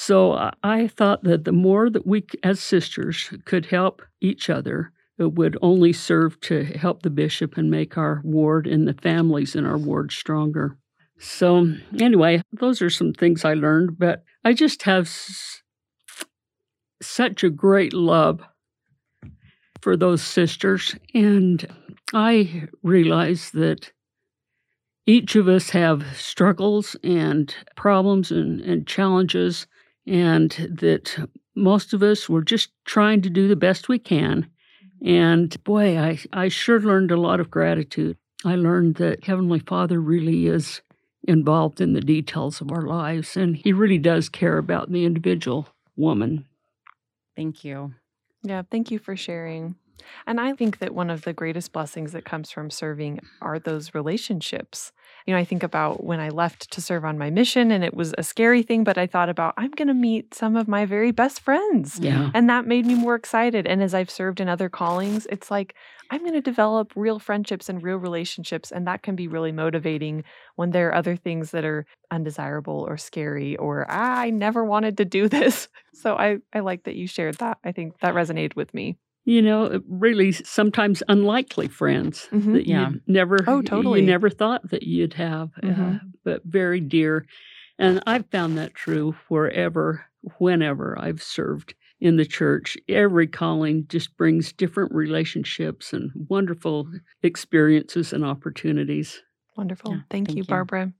so 0.00 0.52
I 0.62 0.86
thought 0.86 1.24
that 1.24 1.44
the 1.44 1.50
more 1.50 1.90
that 1.90 2.06
we, 2.06 2.24
as 2.44 2.60
sisters, 2.60 3.30
could 3.44 3.66
help 3.66 4.00
each 4.20 4.48
other, 4.48 4.92
it 5.18 5.32
would 5.32 5.58
only 5.60 5.92
serve 5.92 6.40
to 6.42 6.62
help 6.62 7.02
the 7.02 7.10
bishop 7.10 7.56
and 7.56 7.68
make 7.68 7.98
our 7.98 8.20
ward 8.22 8.68
and 8.68 8.86
the 8.86 8.94
families 8.94 9.56
in 9.56 9.66
our 9.66 9.76
ward 9.76 10.12
stronger. 10.12 10.78
So, 11.18 11.74
anyway, 11.98 12.42
those 12.52 12.80
are 12.80 12.90
some 12.90 13.12
things 13.12 13.44
I 13.44 13.54
learned, 13.54 13.98
but 13.98 14.22
I 14.44 14.52
just 14.52 14.84
have 14.84 15.06
s- 15.06 15.64
such 17.02 17.42
a 17.42 17.50
great 17.50 17.92
love 17.92 18.40
for 19.80 19.96
those 19.96 20.22
sisters. 20.22 20.94
And 21.12 21.66
I 22.14 22.68
realize 22.84 23.50
that 23.50 23.90
each 25.06 25.34
of 25.36 25.48
us 25.48 25.70
have 25.70 26.04
struggles 26.14 26.94
and 27.02 27.52
problems 27.76 28.30
and, 28.30 28.60
and 28.60 28.86
challenges, 28.86 29.66
and 30.08 30.50
that 30.80 31.28
most 31.54 31.92
of 31.92 32.02
us 32.02 32.28
were 32.28 32.42
just 32.42 32.70
trying 32.84 33.20
to 33.22 33.30
do 33.30 33.48
the 33.48 33.56
best 33.56 33.88
we 33.88 33.98
can 33.98 34.48
mm-hmm. 35.02 35.08
and 35.08 35.64
boy, 35.64 35.98
I, 35.98 36.18
I 36.32 36.48
sure 36.48 36.80
learned 36.80 37.10
a 37.10 37.20
lot 37.20 37.40
of 37.40 37.50
gratitude. 37.50 38.16
I 38.44 38.54
learned 38.54 38.96
that 38.96 39.24
Heavenly 39.24 39.58
Father 39.58 40.00
really 40.00 40.46
is 40.46 40.80
involved 41.26 41.80
in 41.80 41.92
the 41.92 42.00
details 42.00 42.60
of 42.60 42.70
our 42.70 42.82
lives, 42.82 43.36
and 43.36 43.56
He 43.56 43.72
really 43.72 43.98
does 43.98 44.28
care 44.28 44.58
about 44.58 44.90
the 44.90 45.04
individual 45.04 45.68
woman. 45.96 46.46
Thank 47.36 47.64
you. 47.64 47.94
Yeah, 48.42 48.62
thank 48.70 48.90
you 48.90 48.98
for 48.98 49.16
sharing. 49.16 49.74
And 50.26 50.40
I 50.40 50.52
think 50.52 50.78
that 50.78 50.94
one 50.94 51.10
of 51.10 51.22
the 51.22 51.32
greatest 51.32 51.72
blessings 51.72 52.12
that 52.12 52.24
comes 52.24 52.50
from 52.50 52.70
serving 52.70 53.20
are 53.40 53.58
those 53.58 53.94
relationships. 53.94 54.92
You 55.26 55.34
know, 55.34 55.40
I 55.40 55.44
think 55.44 55.62
about 55.62 56.04
when 56.04 56.20
I 56.20 56.28
left 56.28 56.70
to 56.72 56.80
serve 56.80 57.04
on 57.04 57.18
my 57.18 57.30
mission 57.30 57.70
and 57.70 57.84
it 57.84 57.94
was 57.94 58.14
a 58.16 58.22
scary 58.22 58.62
thing, 58.62 58.84
but 58.84 58.98
I 58.98 59.06
thought 59.06 59.28
about 59.28 59.54
I'm 59.56 59.70
going 59.70 59.88
to 59.88 59.94
meet 59.94 60.34
some 60.34 60.56
of 60.56 60.68
my 60.68 60.84
very 60.86 61.10
best 61.10 61.40
friends. 61.40 61.98
Yeah. 61.98 62.30
And 62.34 62.48
that 62.48 62.66
made 62.66 62.86
me 62.86 62.94
more 62.94 63.14
excited. 63.14 63.66
And 63.66 63.82
as 63.82 63.94
I've 63.94 64.10
served 64.10 64.40
in 64.40 64.48
other 64.48 64.68
callings, 64.68 65.26
it's 65.30 65.50
like 65.50 65.74
I'm 66.10 66.20
going 66.20 66.32
to 66.32 66.40
develop 66.40 66.92
real 66.96 67.18
friendships 67.18 67.68
and 67.68 67.82
real 67.82 67.98
relationships. 67.98 68.72
And 68.72 68.86
that 68.86 69.02
can 69.02 69.16
be 69.16 69.28
really 69.28 69.52
motivating 69.52 70.24
when 70.56 70.70
there 70.70 70.88
are 70.88 70.94
other 70.94 71.16
things 71.16 71.50
that 71.50 71.64
are 71.64 71.86
undesirable 72.10 72.86
or 72.88 72.96
scary 72.96 73.56
or 73.56 73.86
ah, 73.88 74.18
I 74.20 74.30
never 74.30 74.64
wanted 74.64 74.96
to 74.98 75.04
do 75.04 75.28
this. 75.28 75.68
So 75.92 76.16
I, 76.16 76.38
I 76.54 76.60
like 76.60 76.84
that 76.84 76.96
you 76.96 77.06
shared 77.06 77.36
that. 77.36 77.58
I 77.64 77.72
think 77.72 77.98
that 78.00 78.14
resonated 78.14 78.56
with 78.56 78.72
me 78.72 78.96
you 79.28 79.42
know, 79.42 79.82
really 79.86 80.32
sometimes 80.32 81.02
unlikely 81.06 81.68
friends 81.68 82.30
mm-hmm. 82.32 82.54
that 82.54 82.66
yeah. 82.66 82.88
you 82.88 83.00
never, 83.06 83.44
oh, 83.46 83.60
totally, 83.60 84.00
you 84.00 84.06
never 84.06 84.30
thought 84.30 84.70
that 84.70 84.84
you'd 84.84 85.12
have, 85.12 85.50
uh, 85.62 85.66
mm-hmm. 85.66 85.96
uh, 85.96 85.98
but 86.24 86.42
very 86.46 86.80
dear. 86.80 87.26
And 87.78 88.02
I've 88.06 88.24
found 88.30 88.56
that 88.56 88.72
true 88.72 89.14
wherever, 89.28 90.06
whenever 90.38 90.98
I've 90.98 91.22
served 91.22 91.74
in 92.00 92.16
the 92.16 92.24
church. 92.24 92.78
Every 92.88 93.26
calling 93.26 93.84
just 93.88 94.16
brings 94.16 94.50
different 94.50 94.94
relationships 94.94 95.92
and 95.92 96.10
wonderful 96.30 96.88
experiences 97.22 98.14
and 98.14 98.24
opportunities. 98.24 99.22
Wonderful. 99.58 99.90
Yeah, 99.90 100.00
thank, 100.08 100.28
thank, 100.28 100.38
you, 100.38 100.42
you, 100.42 100.44
Barbara. 100.44 100.94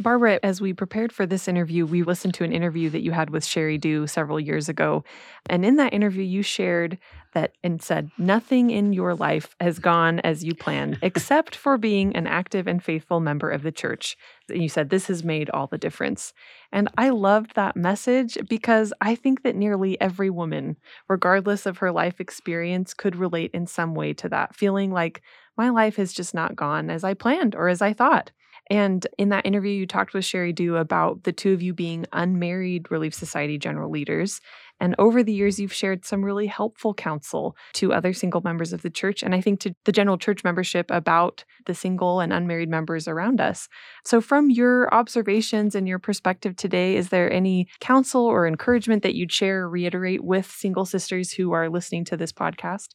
Barbara, 0.00 0.38
as 0.42 0.60
we 0.60 0.72
prepared 0.72 1.12
for 1.12 1.26
this 1.26 1.48
interview, 1.48 1.84
we 1.84 2.02
listened 2.02 2.34
to 2.34 2.44
an 2.44 2.52
interview 2.52 2.88
that 2.90 3.02
you 3.02 3.10
had 3.12 3.30
with 3.30 3.44
Sheri 3.44 3.80
Dew 3.80 4.06
several 4.06 4.38
years 4.38 4.68
ago. 4.68 5.02
And 5.50 5.64
in 5.64 5.76
that 5.76 5.92
interview, 5.92 6.22
you 6.22 6.42
shared 6.42 6.98
that 7.34 7.52
and 7.64 7.82
said, 7.82 8.10
Nothing 8.16 8.70
in 8.70 8.92
your 8.92 9.14
life 9.14 9.56
has 9.60 9.78
gone 9.78 10.20
as 10.20 10.44
you 10.44 10.54
planned, 10.54 10.98
except 11.02 11.56
for 11.56 11.76
being 11.78 12.14
an 12.14 12.26
active 12.26 12.66
and 12.66 12.82
faithful 12.82 13.20
member 13.20 13.50
of 13.50 13.62
the 13.62 13.72
church. 13.72 14.16
And 14.48 14.62
you 14.62 14.68
said, 14.68 14.90
This 14.90 15.08
has 15.08 15.24
made 15.24 15.50
all 15.50 15.66
the 15.66 15.78
difference. 15.78 16.32
And 16.70 16.88
I 16.96 17.10
loved 17.10 17.54
that 17.56 17.76
message 17.76 18.38
because 18.48 18.92
I 19.00 19.14
think 19.14 19.42
that 19.42 19.56
nearly 19.56 20.00
every 20.00 20.30
woman, 20.30 20.76
regardless 21.08 21.66
of 21.66 21.78
her 21.78 21.90
life 21.90 22.20
experience, 22.20 22.94
could 22.94 23.16
relate 23.16 23.50
in 23.52 23.66
some 23.66 23.94
way 23.94 24.12
to 24.14 24.28
that, 24.28 24.54
feeling 24.54 24.92
like 24.92 25.22
my 25.56 25.70
life 25.70 25.96
has 25.96 26.12
just 26.12 26.34
not 26.34 26.54
gone 26.54 26.88
as 26.88 27.02
I 27.02 27.14
planned 27.14 27.54
or 27.56 27.68
as 27.68 27.82
I 27.82 27.92
thought. 27.92 28.30
And 28.70 29.06
in 29.16 29.30
that 29.30 29.46
interview, 29.46 29.72
you 29.72 29.86
talked 29.86 30.12
with 30.12 30.24
Sheri 30.24 30.54
Dew 30.54 30.76
about 30.76 31.24
the 31.24 31.32
two 31.32 31.52
of 31.52 31.62
you 31.62 31.72
being 31.72 32.06
unmarried 32.12 32.90
Relief 32.90 33.14
Society 33.14 33.58
general 33.58 33.90
leaders. 33.90 34.40
And 34.80 34.94
over 34.98 35.22
the 35.22 35.32
years, 35.32 35.58
you've 35.58 35.72
shared 35.72 36.04
some 36.04 36.24
really 36.24 36.46
helpful 36.46 36.94
counsel 36.94 37.56
to 37.74 37.92
other 37.92 38.12
single 38.12 38.42
members 38.42 38.72
of 38.72 38.82
the 38.82 38.90
church, 38.90 39.22
and 39.22 39.34
I 39.34 39.40
think 39.40 39.60
to 39.60 39.74
the 39.84 39.92
general 39.92 40.18
church 40.18 40.44
membership 40.44 40.90
about 40.90 41.44
the 41.66 41.74
single 41.74 42.20
and 42.20 42.32
unmarried 42.32 42.68
members 42.68 43.08
around 43.08 43.40
us. 43.40 43.68
So, 44.04 44.20
from 44.20 44.50
your 44.50 44.92
observations 44.94 45.74
and 45.74 45.88
your 45.88 45.98
perspective 45.98 46.54
today, 46.54 46.96
is 46.96 47.08
there 47.08 47.32
any 47.32 47.66
counsel 47.80 48.24
or 48.24 48.46
encouragement 48.46 49.02
that 49.02 49.14
you'd 49.14 49.32
share 49.32 49.62
or 49.62 49.70
reiterate 49.70 50.22
with 50.22 50.46
single 50.46 50.84
sisters 50.84 51.32
who 51.32 51.52
are 51.52 51.68
listening 51.68 52.04
to 52.06 52.16
this 52.16 52.32
podcast? 52.32 52.88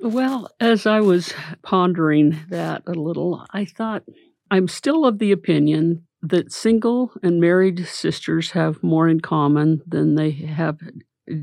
Well, 0.00 0.48
as 0.60 0.86
I 0.86 1.00
was 1.00 1.34
pondering 1.62 2.38
that 2.48 2.82
a 2.86 2.92
little, 2.92 3.44
I 3.50 3.66
thought 3.66 4.04
I'm 4.50 4.68
still 4.68 5.04
of 5.04 5.18
the 5.18 5.32
opinion 5.32 6.06
that 6.22 6.52
single 6.52 7.12
and 7.22 7.40
married 7.40 7.86
sisters 7.86 8.50
have 8.50 8.82
more 8.82 9.08
in 9.08 9.20
common 9.20 9.82
than 9.86 10.16
they 10.16 10.32
have 10.32 10.78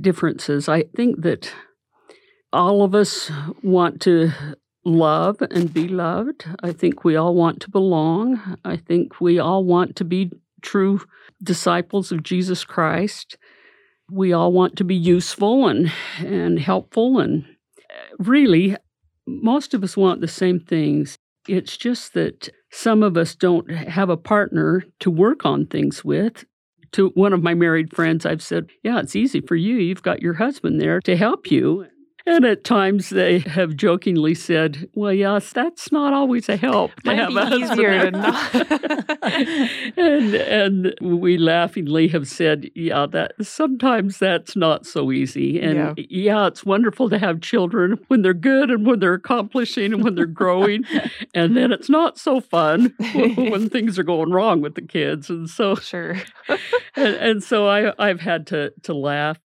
differences. 0.02 0.70
I 0.70 0.84
think 0.96 1.22
that 1.22 1.52
all 2.54 2.84
of 2.84 2.93
us 2.93 3.32
want 3.63 4.02
to 4.02 4.32
love 4.84 5.38
and 5.41 5.74
be 5.74 5.88
loved. 5.88 6.46
I 6.63 6.72
think 6.72 7.04
we 7.04 7.15
all 7.15 7.36
want 7.36 7.62
to 7.62 7.70
belong. 7.70 8.58
I 8.63 8.78
think 8.78 9.20
we 9.20 9.39
all 9.39 9.63
want 9.63 9.96
to 9.98 10.06
be 10.06 10.32
true 10.62 11.02
disciples 11.41 12.12
of 12.12 12.24
Jesus 12.24 12.63
Christ. 12.63 13.38
We 14.10 14.32
all 14.34 14.52
want 14.52 14.78
to 14.78 14.84
be 14.84 14.96
useful 14.96 15.67
and, 15.67 15.91
and 16.20 16.60
helpful. 16.60 17.20
And 17.20 17.43
uh, 17.43 18.15
really, 18.20 18.78
most 19.26 19.74
of 19.74 19.84
us 19.84 19.98
want 19.98 20.22
the 20.22 20.28
same 20.28 20.60
things. 20.60 21.17
It's 21.47 21.77
just 21.77 22.13
that 22.13 22.49
some 22.71 23.03
of 23.03 23.17
us 23.17 23.36
don't 23.36 23.69
have 23.71 24.10
a 24.10 24.17
partner 24.17 24.83
to 24.99 25.10
work 25.10 25.45
on 25.45 25.65
things 25.65 26.03
with. 26.03 26.45
To 26.93 27.10
one 27.10 27.33
of 27.33 27.43
my 27.43 27.53
married 27.53 27.93
friends, 27.93 28.25
I've 28.25 28.41
said, 28.41 28.69
Yeah, 28.83 28.99
it's 28.99 29.15
easy 29.15 29.41
for 29.41 29.55
you. 29.55 29.75
You've 29.75 30.03
got 30.03 30.21
your 30.21 30.36
husband 30.36 30.79
there 30.79 31.01
to 31.01 31.17
help 31.17 31.51
you. 31.51 31.88
And 32.29 32.45
at 32.45 32.65
times 32.65 33.09
they 33.09 33.39
have 33.39 33.77
jokingly 33.77 34.35
said, 34.35 34.89
"Well, 34.93 35.13
yes, 35.13 35.53
that's 35.53 35.91
not 35.93 36.11
always 36.13 36.49
a 36.49 36.57
help 36.57 36.91
to 36.97 37.01
Might 37.05 37.19
have 37.19 37.29
be 37.29 37.37
a 37.37 37.55
easier 37.55 38.11
husband." 38.11 38.23
to 38.23 39.91
and 39.97 40.35
and 40.35 40.95
we 41.01 41.37
laughingly 41.37 42.09
have 42.09 42.27
said, 42.27 42.69
"Yeah, 42.75 43.05
that 43.07 43.33
sometimes 43.41 44.19
that's 44.19 44.55
not 44.57 44.85
so 44.85 45.11
easy." 45.11 45.59
And 45.61 45.75
Yeah. 45.75 45.93
yeah. 46.09 46.47
it's 46.47 46.65
wonderful 46.65 47.09
to 47.09 47.17
have 47.17 47.39
children 47.39 47.97
when 48.09 48.23
they're 48.23 48.33
good 48.33 48.69
and 48.71 48.85
when 48.85 48.99
they're 48.99 49.13
accomplishing 49.13 49.93
and 49.93 50.03
when 50.03 50.15
they're 50.15 50.25
growing, 50.25 50.83
and 51.33 51.55
then 51.55 51.71
it's 51.71 51.89
not 51.89 52.17
so 52.17 52.41
fun 52.41 52.93
when 53.37 53.69
things 53.69 53.97
are 53.97 54.03
going 54.03 54.31
wrong 54.31 54.59
with 54.61 54.75
the 54.75 54.81
kids. 54.81 55.29
And 55.29 55.49
so 55.49 55.75
Sure. 55.75 56.17
and, 56.95 57.15
and 57.15 57.43
so 57.43 57.67
I, 57.67 57.93
I've 57.97 58.19
had 58.19 58.47
to 58.47 58.73
to 58.83 58.93
laugh 58.93 59.39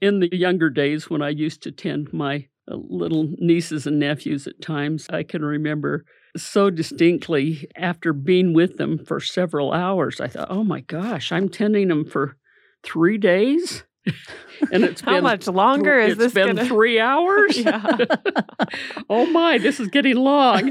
in 0.00 0.20
the 0.20 0.34
younger 0.34 0.70
days 0.70 1.08
when 1.08 1.22
I 1.22 1.30
used 1.30 1.62
to 1.62 1.72
tend 1.72 2.12
my 2.12 2.48
uh, 2.70 2.76
little 2.76 3.28
nieces 3.38 3.86
and 3.86 3.98
nephews 3.98 4.46
at 4.46 4.60
times. 4.60 5.06
I 5.10 5.22
can 5.22 5.44
remember 5.44 6.04
so 6.36 6.70
distinctly 6.70 7.68
after 7.76 8.12
being 8.12 8.52
with 8.52 8.76
them 8.76 8.98
for 9.04 9.20
several 9.20 9.72
hours. 9.72 10.20
I 10.20 10.28
thought, 10.28 10.48
oh 10.50 10.64
my 10.64 10.80
gosh, 10.80 11.32
I'm 11.32 11.48
tending 11.48 11.88
them 11.88 12.04
for 12.04 12.36
three 12.82 13.18
days. 13.18 13.84
and 14.72 14.84
it's 14.84 15.00
How 15.02 15.14
been 15.16 15.24
much 15.24 15.46
longer 15.46 15.98
is 15.98 16.12
it's 16.12 16.18
this 16.18 16.32
been 16.32 16.56
gonna 16.56 16.66
three 16.66 16.98
hours. 16.98 17.58
Oh 19.08 19.26
my, 19.26 19.58
this 19.58 19.80
is 19.80 19.88
getting 19.88 20.16
long. 20.16 20.70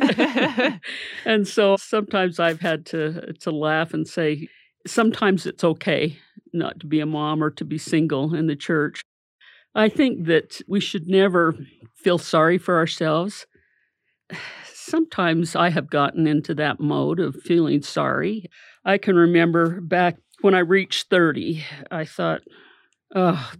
and 1.25 1.47
so 1.47 1.75
sometimes 1.77 2.39
I've 2.39 2.61
had 2.61 2.85
to 2.87 3.33
to 3.41 3.51
laugh 3.51 3.93
and 3.93 4.07
say, 4.07 4.47
sometimes 4.89 5.45
it's 5.45 5.63
okay 5.63 6.17
not 6.53 6.79
to 6.79 6.87
be 6.87 6.99
a 6.99 7.05
mom 7.05 7.43
or 7.43 7.51
to 7.51 7.65
be 7.65 7.77
single 7.77 8.33
in 8.33 8.47
the 8.47 8.55
church. 8.55 9.01
I 9.75 9.87
think 9.87 10.25
that 10.25 10.61
we 10.67 10.79
should 10.79 11.07
never 11.07 11.55
feel 11.95 12.17
sorry 12.17 12.57
for 12.57 12.77
ourselves. 12.77 13.45
Sometimes 14.73 15.55
I 15.55 15.69
have 15.69 15.89
gotten 15.89 16.25
into 16.25 16.55
that 16.55 16.79
mode 16.79 17.19
of 17.19 17.35
feeling 17.43 17.81
sorry. 17.83 18.45
I 18.83 18.97
can 18.97 19.15
remember 19.15 19.79
back 19.81 20.17
when 20.41 20.55
I 20.55 20.59
reached 20.59 21.09
30, 21.09 21.63
I 21.91 22.05
thought, 22.05 22.41
oh, 23.15 23.51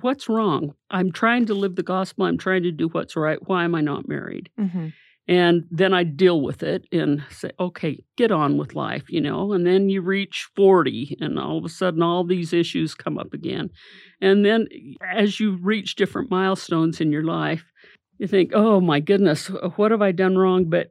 what's 0.00 0.28
wrong? 0.28 0.74
I'm 0.90 1.12
trying 1.12 1.46
to 1.46 1.54
live 1.54 1.76
the 1.76 1.82
gospel. 1.82 2.24
I'm 2.24 2.38
trying 2.38 2.62
to 2.62 2.72
do 2.72 2.88
what's 2.88 3.16
right. 3.16 3.38
Why 3.46 3.64
am 3.64 3.74
I 3.74 3.80
not 3.82 4.08
married? 4.08 4.48
Mhm. 4.58 4.92
And 5.28 5.66
then 5.70 5.92
I 5.92 6.04
deal 6.04 6.40
with 6.40 6.62
it 6.62 6.86
and 6.90 7.22
say, 7.28 7.50
okay, 7.60 8.02
get 8.16 8.32
on 8.32 8.56
with 8.56 8.74
life, 8.74 9.04
you 9.10 9.20
know. 9.20 9.52
And 9.52 9.66
then 9.66 9.90
you 9.90 10.00
reach 10.00 10.48
40, 10.56 11.18
and 11.20 11.38
all 11.38 11.58
of 11.58 11.66
a 11.66 11.68
sudden, 11.68 12.02
all 12.02 12.24
these 12.24 12.54
issues 12.54 12.94
come 12.94 13.18
up 13.18 13.34
again. 13.34 13.68
And 14.22 14.44
then 14.44 14.68
eh, 14.72 14.94
as 15.14 15.38
you 15.38 15.58
reach 15.60 15.96
different 15.96 16.30
milestones 16.30 17.00
in 17.00 17.12
your 17.12 17.24
life, 17.24 17.64
you 18.18 18.26
think, 18.26 18.52
oh 18.54 18.80
my 18.80 19.00
goodness, 19.00 19.48
what 19.76 19.90
have 19.90 20.02
I 20.02 20.12
done 20.12 20.38
wrong? 20.38 20.70
But 20.70 20.88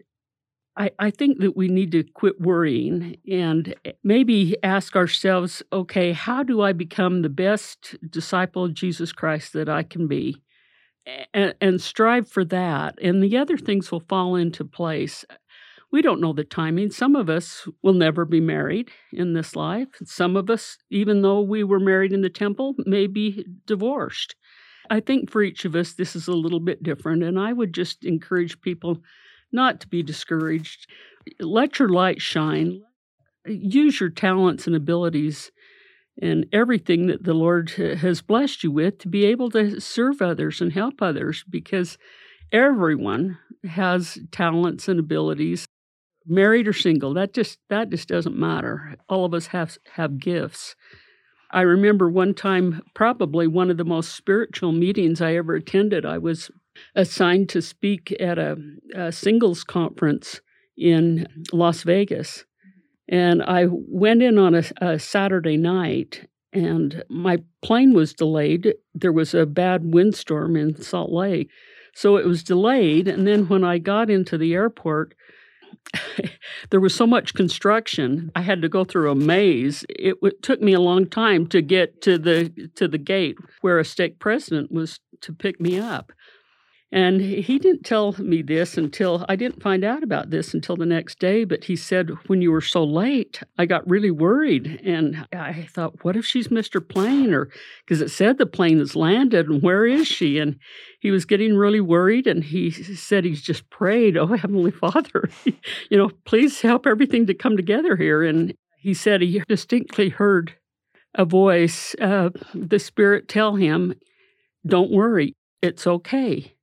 I, 0.77 0.91
I 0.99 1.09
think 1.09 1.39
that 1.39 1.57
we 1.57 1.67
need 1.67 1.91
to 1.93 2.03
quit 2.03 2.39
worrying 2.39 3.17
and 3.29 3.73
eh, 3.85 3.93
maybe 4.03 4.55
ask 4.61 4.95
ourselves, 4.95 5.63
okay, 5.73 6.11
how 6.11 6.43
do 6.43 6.61
I 6.61 6.73
become 6.73 7.23
the 7.23 7.29
best 7.29 7.95
disciple 8.07 8.65
of 8.65 8.75
Jesus 8.75 9.11
Christ 9.11 9.53
that 9.53 9.67
I 9.67 9.81
can 9.81 10.07
be? 10.07 10.43
And, 11.33 11.55
and 11.61 11.81
strive 11.81 12.29
for 12.29 12.43
that. 12.45 12.95
And 13.01 13.21
the 13.21 13.37
other 13.37 13.57
things 13.57 13.91
will 13.91 14.03
fall 14.07 14.35
into 14.35 14.65
place. 14.65 15.25
We 15.91 16.01
don't 16.01 16.19
know 16.19 16.33
the 16.33 16.43
timing. 16.43 16.91
Some 16.91 17.15
of 17.15 17.29
us 17.29 17.67
will 17.81 17.93
never 17.93 18.25
be 18.25 18.41
married 18.41 18.91
in 19.13 19.33
this 19.33 19.55
life. 19.55 19.87
Some 20.03 20.35
of 20.35 20.49
us, 20.49 20.77
even 20.89 21.21
though 21.21 21.41
we 21.41 21.63
were 21.63 21.79
married 21.79 22.11
in 22.11 22.21
the 22.21 22.29
temple, 22.29 22.75
may 22.79 23.07
be 23.07 23.45
divorced. 23.65 24.35
I 24.89 24.99
think 24.99 25.29
for 25.31 25.41
each 25.41 25.65
of 25.65 25.75
us, 25.75 25.93
this 25.93 26.15
is 26.15 26.27
a 26.27 26.33
little 26.33 26.59
bit 26.59 26.83
different. 26.83 27.23
And 27.23 27.39
I 27.39 27.53
would 27.53 27.73
just 27.73 28.03
encourage 28.03 28.59
people 28.61 29.01
not 29.51 29.79
to 29.81 29.87
be 29.87 30.03
discouraged. 30.03 30.87
Let 31.39 31.79
your 31.79 31.89
light 31.89 32.21
shine. 32.21 32.81
Use 33.45 33.99
your 33.99 34.09
talents 34.09 34.67
and 34.67 34.75
abilities 34.75 35.51
and 36.21 36.45
everything 36.51 37.07
that 37.07 37.23
the 37.23 37.33
Lord 37.33 37.71
has 37.71 38.21
blessed 38.21 38.63
you 38.63 38.71
with 38.71 38.97
to 38.99 39.07
be 39.07 39.25
able 39.25 39.49
to 39.51 39.79
serve 39.79 40.21
others 40.21 40.61
and 40.61 40.73
help 40.73 41.01
others 41.01 41.43
because 41.49 41.97
everyone 42.51 43.37
has 43.63 44.17
talents 44.31 44.87
and 44.87 44.99
abilities 44.99 45.67
married 46.25 46.67
or 46.67 46.73
single 46.73 47.13
that 47.13 47.33
just 47.33 47.57
that 47.69 47.89
just 47.89 48.07
doesn't 48.07 48.37
matter. 48.37 48.95
All 49.07 49.25
of 49.25 49.33
us 49.33 49.47
have 49.47 49.77
have 49.93 50.19
gifts. 50.19 50.75
I 51.51 51.61
remember 51.61 52.09
one 52.09 52.33
time 52.33 52.81
probably 52.93 53.47
one 53.47 53.71
of 53.71 53.77
the 53.77 53.85
most 53.85 54.13
spiritual 54.13 54.73
meetings 54.73 55.21
i 55.21 55.33
ever 55.35 55.55
attended 55.55 56.05
i 56.05 56.17
was 56.17 56.51
assigned 56.93 57.47
to 57.49 57.61
speak 57.61 58.13
at 58.19 58.37
a, 58.37 58.57
a 58.93 59.11
singles 59.11 59.63
conference 59.63 60.41
in 60.77 61.25
las 61.53 61.83
vegas 61.83 62.43
and 63.09 63.41
I 63.43 63.67
went 63.69 64.21
in 64.21 64.37
on 64.37 64.55
a, 64.55 64.63
a, 64.81 64.99
Saturday 64.99 65.57
night, 65.57 66.27
and 66.51 67.03
my 67.09 67.37
plane 67.61 67.93
was 67.93 68.13
delayed. 68.13 68.73
There 68.93 69.11
was 69.11 69.33
a 69.33 69.45
bad 69.45 69.93
windstorm 69.93 70.55
in 70.55 70.81
Salt 70.81 71.11
Lake. 71.11 71.49
So 71.93 72.17
it 72.17 72.25
was 72.25 72.43
delayed. 72.43 73.07
And 73.07 73.25
then 73.25 73.47
when 73.47 73.63
I 73.63 73.79
got 73.79 74.09
into 74.09 74.37
the 74.37 74.53
airport, 74.53 75.15
there 76.69 76.79
was 76.79 76.93
so 76.93 77.07
much 77.07 77.33
construction. 77.33 78.31
I 78.35 78.41
had 78.41 78.61
to 78.61 78.69
go 78.69 78.83
through 78.83 79.09
a 79.09 79.15
maze. 79.15 79.85
It 79.89 80.15
w- 80.21 80.37
took 80.41 80.61
me 80.61 80.73
a 80.73 80.79
long 80.79 81.07
time 81.07 81.47
to 81.47 81.61
get 81.61 82.01
to 82.03 82.17
the 82.17 82.69
to 82.75 82.87
the 82.87 82.97
gate 82.97 83.37
where 83.61 83.79
a 83.79 83.85
stake 83.85 84.19
president 84.19 84.71
was 84.71 84.99
to 85.21 85.33
pick 85.33 85.59
me 85.59 85.79
up. 85.79 86.11
And 86.89 87.19
he 87.19 87.59
didn't 87.59 87.83
tell 87.83 88.13
me 88.17 88.41
this 88.41 88.77
until 88.77 89.25
I 89.27 89.35
didn't 89.35 89.61
find 89.61 89.83
out 89.83 90.03
about 90.03 90.29
this 90.29 90.53
until 90.53 90.77
the 90.77 90.85
next 90.85 91.19
day. 91.19 91.43
But 91.43 91.65
he 91.65 91.75
said, 91.75 92.11
when 92.27 92.41
you 92.41 92.49
were 92.49 92.61
so 92.61 92.81
late, 92.81 93.41
I 93.57 93.65
got 93.65 93.89
really 93.89 94.09
worried. 94.09 94.79
And 94.85 95.27
I 95.33 95.67
thought, 95.69 96.05
what 96.05 96.15
if 96.15 96.25
she's 96.25 96.49
missed 96.49 96.73
her 96.75 96.81
plane? 96.81 97.33
Or 97.33 97.49
because 97.85 97.99
it 97.99 98.09
said 98.09 98.37
the 98.37 98.45
plane 98.45 98.79
has 98.79 98.95
landed, 98.95 99.49
and 99.49 99.61
where 99.61 99.85
is 99.85 100.07
she? 100.07 100.39
And 100.39 100.59
he 101.01 101.11
was 101.11 101.25
getting 101.25 101.57
really 101.57 101.81
worried. 101.81 102.25
And 102.25 102.41
he 102.41 102.71
said 102.71 103.25
he's 103.25 103.41
just 103.41 103.69
prayed, 103.69 104.15
Oh, 104.15 104.27
Heavenly 104.27 104.71
Father, 104.71 105.29
you 105.89 105.97
know, 105.97 106.09
please 106.23 106.61
help 106.61 106.87
everything 106.87 107.27
to 107.27 107.33
come 107.33 107.57
together 107.57 107.97
here. 107.97 108.23
And 108.23 108.53
He 108.77 108.93
said 108.93 109.21
he 109.21 109.43
distinctly 109.45 110.07
heard 110.07 110.53
a 111.13 111.25
voice, 111.25 111.95
uh, 111.99 112.29
the 112.53 112.79
Spirit 112.79 113.27
tell 113.27 113.55
him, 113.55 113.95
Don't 114.65 114.91
worry, 114.91 115.35
it's 115.61 115.85
okay. 115.85 116.53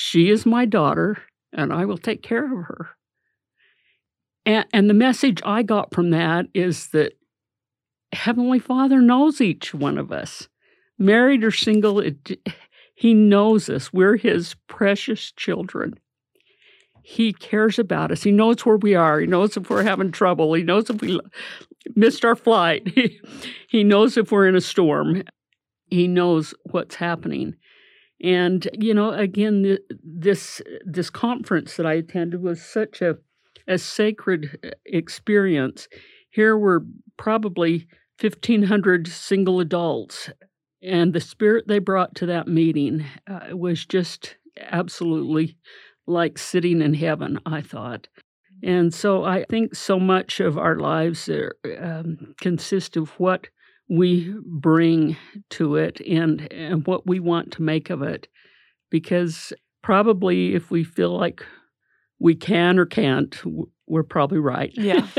She 0.00 0.30
is 0.30 0.46
my 0.46 0.64
daughter, 0.64 1.18
and 1.52 1.72
I 1.72 1.84
will 1.84 1.98
take 1.98 2.22
care 2.22 2.44
of 2.44 2.66
her. 2.66 2.90
And, 4.46 4.64
and 4.72 4.88
the 4.88 4.94
message 4.94 5.42
I 5.44 5.64
got 5.64 5.92
from 5.92 6.10
that 6.10 6.46
is 6.54 6.90
that 6.90 7.14
Heavenly 8.12 8.60
Father 8.60 9.00
knows 9.00 9.40
each 9.40 9.74
one 9.74 9.98
of 9.98 10.12
us, 10.12 10.48
married 11.00 11.42
or 11.42 11.50
single. 11.50 11.98
It, 11.98 12.40
he 12.94 13.12
knows 13.12 13.68
us. 13.68 13.92
We're 13.92 14.16
His 14.16 14.54
precious 14.68 15.32
children. 15.32 15.98
He 17.02 17.32
cares 17.32 17.76
about 17.76 18.12
us. 18.12 18.22
He 18.22 18.30
knows 18.30 18.64
where 18.64 18.76
we 18.76 18.94
are. 18.94 19.18
He 19.18 19.26
knows 19.26 19.56
if 19.56 19.68
we're 19.68 19.82
having 19.82 20.12
trouble. 20.12 20.54
He 20.54 20.62
knows 20.62 20.88
if 20.90 21.02
we 21.02 21.18
missed 21.96 22.24
our 22.24 22.36
flight. 22.36 22.86
he 23.68 23.82
knows 23.82 24.16
if 24.16 24.30
we're 24.30 24.46
in 24.46 24.54
a 24.54 24.60
storm. 24.60 25.24
He 25.86 26.06
knows 26.06 26.54
what's 26.70 26.94
happening. 26.94 27.56
And 28.22 28.68
you 28.72 28.94
know, 28.94 29.12
again, 29.12 29.78
this 30.02 30.60
this 30.84 31.10
conference 31.10 31.76
that 31.76 31.86
I 31.86 31.94
attended 31.94 32.42
was 32.42 32.60
such 32.60 33.00
a 33.00 33.18
a 33.68 33.78
sacred 33.78 34.58
uh, 34.64 34.70
experience. 34.86 35.88
Here 36.30 36.56
were 36.56 36.84
probably 37.16 37.86
1,500 38.20 39.06
single 39.06 39.60
adults, 39.60 40.30
and 40.82 41.12
the 41.12 41.20
spirit 41.20 41.68
they 41.68 41.78
brought 41.78 42.14
to 42.16 42.26
that 42.26 42.48
meeting 42.48 43.04
uh, 43.26 43.56
was 43.56 43.84
just 43.86 44.36
absolutely 44.60 45.56
like 46.06 46.38
sitting 46.38 46.80
in 46.80 46.94
heaven, 46.94 47.38
I 47.46 47.60
thought. 47.60 48.08
And 48.62 48.92
so 48.92 49.24
I 49.24 49.44
think 49.48 49.74
so 49.76 50.00
much 50.00 50.40
of 50.40 50.58
our 50.58 50.76
lives 50.76 51.28
are, 51.28 51.54
um, 51.80 52.34
consist 52.40 52.96
of 52.96 53.10
what 53.20 53.48
we 53.88 54.34
bring 54.44 55.16
to 55.50 55.76
it 55.76 56.00
and, 56.00 56.52
and 56.52 56.86
what 56.86 57.06
we 57.06 57.20
want 57.20 57.52
to 57.52 57.62
make 57.62 57.90
of 57.90 58.02
it. 58.02 58.28
Because 58.90 59.52
probably 59.82 60.54
if 60.54 60.70
we 60.70 60.84
feel 60.84 61.16
like 61.16 61.44
we 62.18 62.34
can 62.34 62.78
or 62.78 62.86
can't, 62.86 63.40
we're 63.86 64.02
probably 64.02 64.38
right. 64.38 64.72
Yeah. 64.74 65.06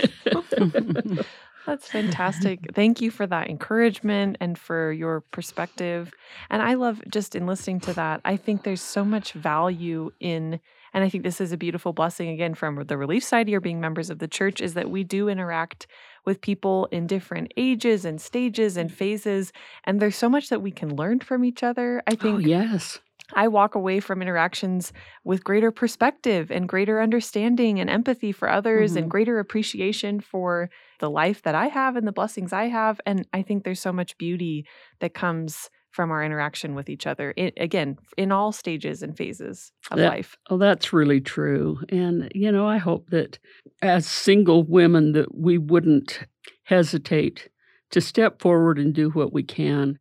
That's 1.65 1.88
fantastic. 1.88 2.60
Thank 2.73 2.99
you 2.99 3.12
for 3.12 3.27
that 3.27 3.47
encouragement 3.47 4.38
and 4.39 4.58
for 4.58 4.91
your 4.91 5.21
perspective. 5.21 6.12
And 6.49 6.63
I 6.63 6.73
love 6.73 7.01
just 7.12 7.36
in 7.36 7.45
listening 7.45 7.79
to 7.82 7.93
that, 7.93 8.21
I 8.25 8.38
think 8.38 8.63
there's 8.63 8.82
so 8.82 9.05
much 9.05 9.34
value 9.34 10.12
in 10.19 10.60
and 10.93 11.03
I 11.03 11.10
think 11.10 11.23
this 11.23 11.39
is 11.39 11.51
a 11.51 11.58
beautiful 11.58 11.93
blessing 11.93 12.29
again 12.29 12.55
from 12.55 12.84
the 12.88 12.97
Relief 12.97 13.23
Society 13.23 13.53
or 13.53 13.60
being 13.60 13.79
members 13.79 14.10
of 14.10 14.17
the 14.17 14.27
church 14.27 14.60
is 14.60 14.73
that 14.73 14.89
we 14.89 15.03
do 15.03 15.29
interact 15.29 15.86
with 16.25 16.41
people 16.41 16.88
in 16.91 17.08
different 17.08 17.53
ages 17.58 18.05
and 18.05 18.19
stages 18.19 18.77
and 18.77 18.91
phases. 18.91 19.51
And 19.84 19.99
there's 19.99 20.15
so 20.15 20.29
much 20.29 20.49
that 20.49 20.62
we 20.62 20.71
can 20.71 20.95
learn 20.95 21.19
from 21.19 21.43
each 21.43 21.63
other. 21.63 22.01
I 22.08 22.13
oh, 22.13 22.15
think 22.15 22.36
oh, 22.36 22.39
yes. 22.39 22.99
I 23.34 23.47
walk 23.47 23.75
away 23.75 23.99
from 23.99 24.21
interactions 24.21 24.91
with 25.23 25.43
greater 25.43 25.71
perspective 25.71 26.51
and 26.51 26.67
greater 26.67 27.01
understanding 27.01 27.79
and 27.79 27.89
empathy 27.89 28.32
for 28.32 28.49
others 28.49 28.91
mm-hmm. 28.91 29.03
and 29.03 29.12
greater 29.12 29.39
appreciation 29.39 30.19
for 30.19 30.69
the 30.99 31.10
life 31.10 31.43
that 31.43 31.55
I 31.55 31.67
have 31.67 31.95
and 31.95 32.08
the 32.08 32.12
blessings 32.12 32.53
I 32.53 32.65
have. 32.65 32.99
And 33.05 33.27
I 33.34 33.43
think 33.43 33.63
there's 33.63 33.82
so 33.82 33.93
much 33.93 34.17
beauty 34.17 34.65
that 34.99 35.13
comes 35.13 35.69
from 35.91 36.12
our 36.12 36.23
interaction 36.23 36.75
with 36.75 36.89
each 36.89 37.08
other. 37.08 37.34
It, 37.36 37.54
again, 37.58 37.97
in 38.17 38.32
all 38.32 38.52
stages 38.52 39.02
and 39.02 39.17
phases 39.17 39.71
of 39.91 39.97
that, 39.97 40.10
life. 40.10 40.38
Oh, 40.49 40.58
that's 40.58 40.93
really 40.93 41.21
true. 41.21 41.80
And, 41.89 42.32
you 42.34 42.52
know, 42.52 42.67
I 42.67 42.78
hope 42.78 43.10
that 43.10 43.39
as 43.82 44.06
single 44.06 44.63
women 44.63 45.13
that 45.13 45.36
we 45.36 45.58
wouldn't 45.58 46.19
hesitate 46.63 47.49
to 47.91 48.02
step 48.02 48.41
forward 48.41 48.78
and 48.78 48.93
do 48.93 49.10
what 49.10 49.34
we 49.34 49.43
can 49.43 49.99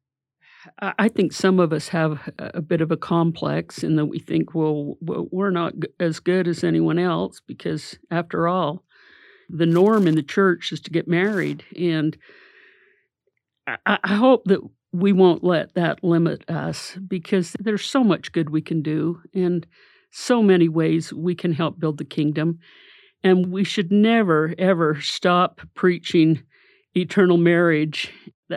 I 0.80 1.08
think 1.08 1.32
some 1.32 1.60
of 1.60 1.72
us 1.72 1.88
have 1.88 2.30
a 2.38 2.60
bit 2.60 2.80
of 2.80 2.90
a 2.90 2.96
complex 2.96 3.82
in 3.82 3.96
that 3.96 4.06
we 4.06 4.18
think, 4.18 4.54
well, 4.54 4.96
we're 5.00 5.50
not 5.50 5.74
as 6.00 6.20
good 6.20 6.48
as 6.48 6.64
anyone 6.64 6.98
else 6.98 7.40
because, 7.46 7.98
after 8.10 8.48
all, 8.48 8.84
the 9.48 9.66
norm 9.66 10.06
in 10.06 10.14
the 10.14 10.22
church 10.22 10.72
is 10.72 10.80
to 10.82 10.90
get 10.90 11.08
married. 11.08 11.64
And 11.76 12.16
I, 13.86 13.98
hope 14.06 14.44
that 14.46 14.60
we 14.92 15.12
won't 15.12 15.44
let 15.44 15.74
that 15.74 16.02
limit 16.02 16.48
us 16.48 16.96
because 17.06 17.54
there's 17.58 17.84
so 17.84 18.02
much 18.02 18.32
good 18.32 18.50
we 18.50 18.62
can 18.62 18.82
do 18.82 19.20
and 19.34 19.66
so 20.10 20.42
many 20.42 20.68
ways 20.68 21.12
we 21.12 21.34
can 21.34 21.52
help 21.52 21.78
build 21.78 21.98
the 21.98 22.04
kingdom. 22.04 22.58
And 23.22 23.52
we 23.52 23.64
should 23.64 23.92
never, 23.92 24.54
ever 24.58 25.00
stop 25.00 25.60
preaching 25.74 26.42
eternal 26.94 27.36
marriage 27.36 28.10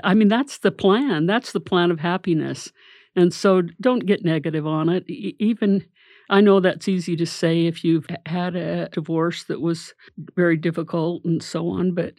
I 0.03 0.13
mean, 0.13 0.27
that's 0.27 0.59
the 0.59 0.71
plan. 0.71 1.25
That's 1.25 1.51
the 1.51 1.59
plan 1.59 1.91
of 1.91 1.99
happiness. 1.99 2.71
And 3.15 3.33
so 3.33 3.61
don't 3.81 4.05
get 4.05 4.23
negative 4.23 4.65
on 4.65 4.89
it. 4.89 5.09
Even 5.09 5.83
I 6.29 6.39
know 6.39 6.59
that's 6.59 6.87
easy 6.87 7.15
to 7.17 7.25
say 7.25 7.65
if 7.65 7.83
you've 7.83 8.07
had 8.25 8.55
a 8.55 8.87
divorce 8.89 9.43
that 9.45 9.59
was 9.59 9.93
very 10.35 10.55
difficult 10.55 11.25
and 11.25 11.43
so 11.43 11.67
on, 11.67 11.93
but 11.93 12.13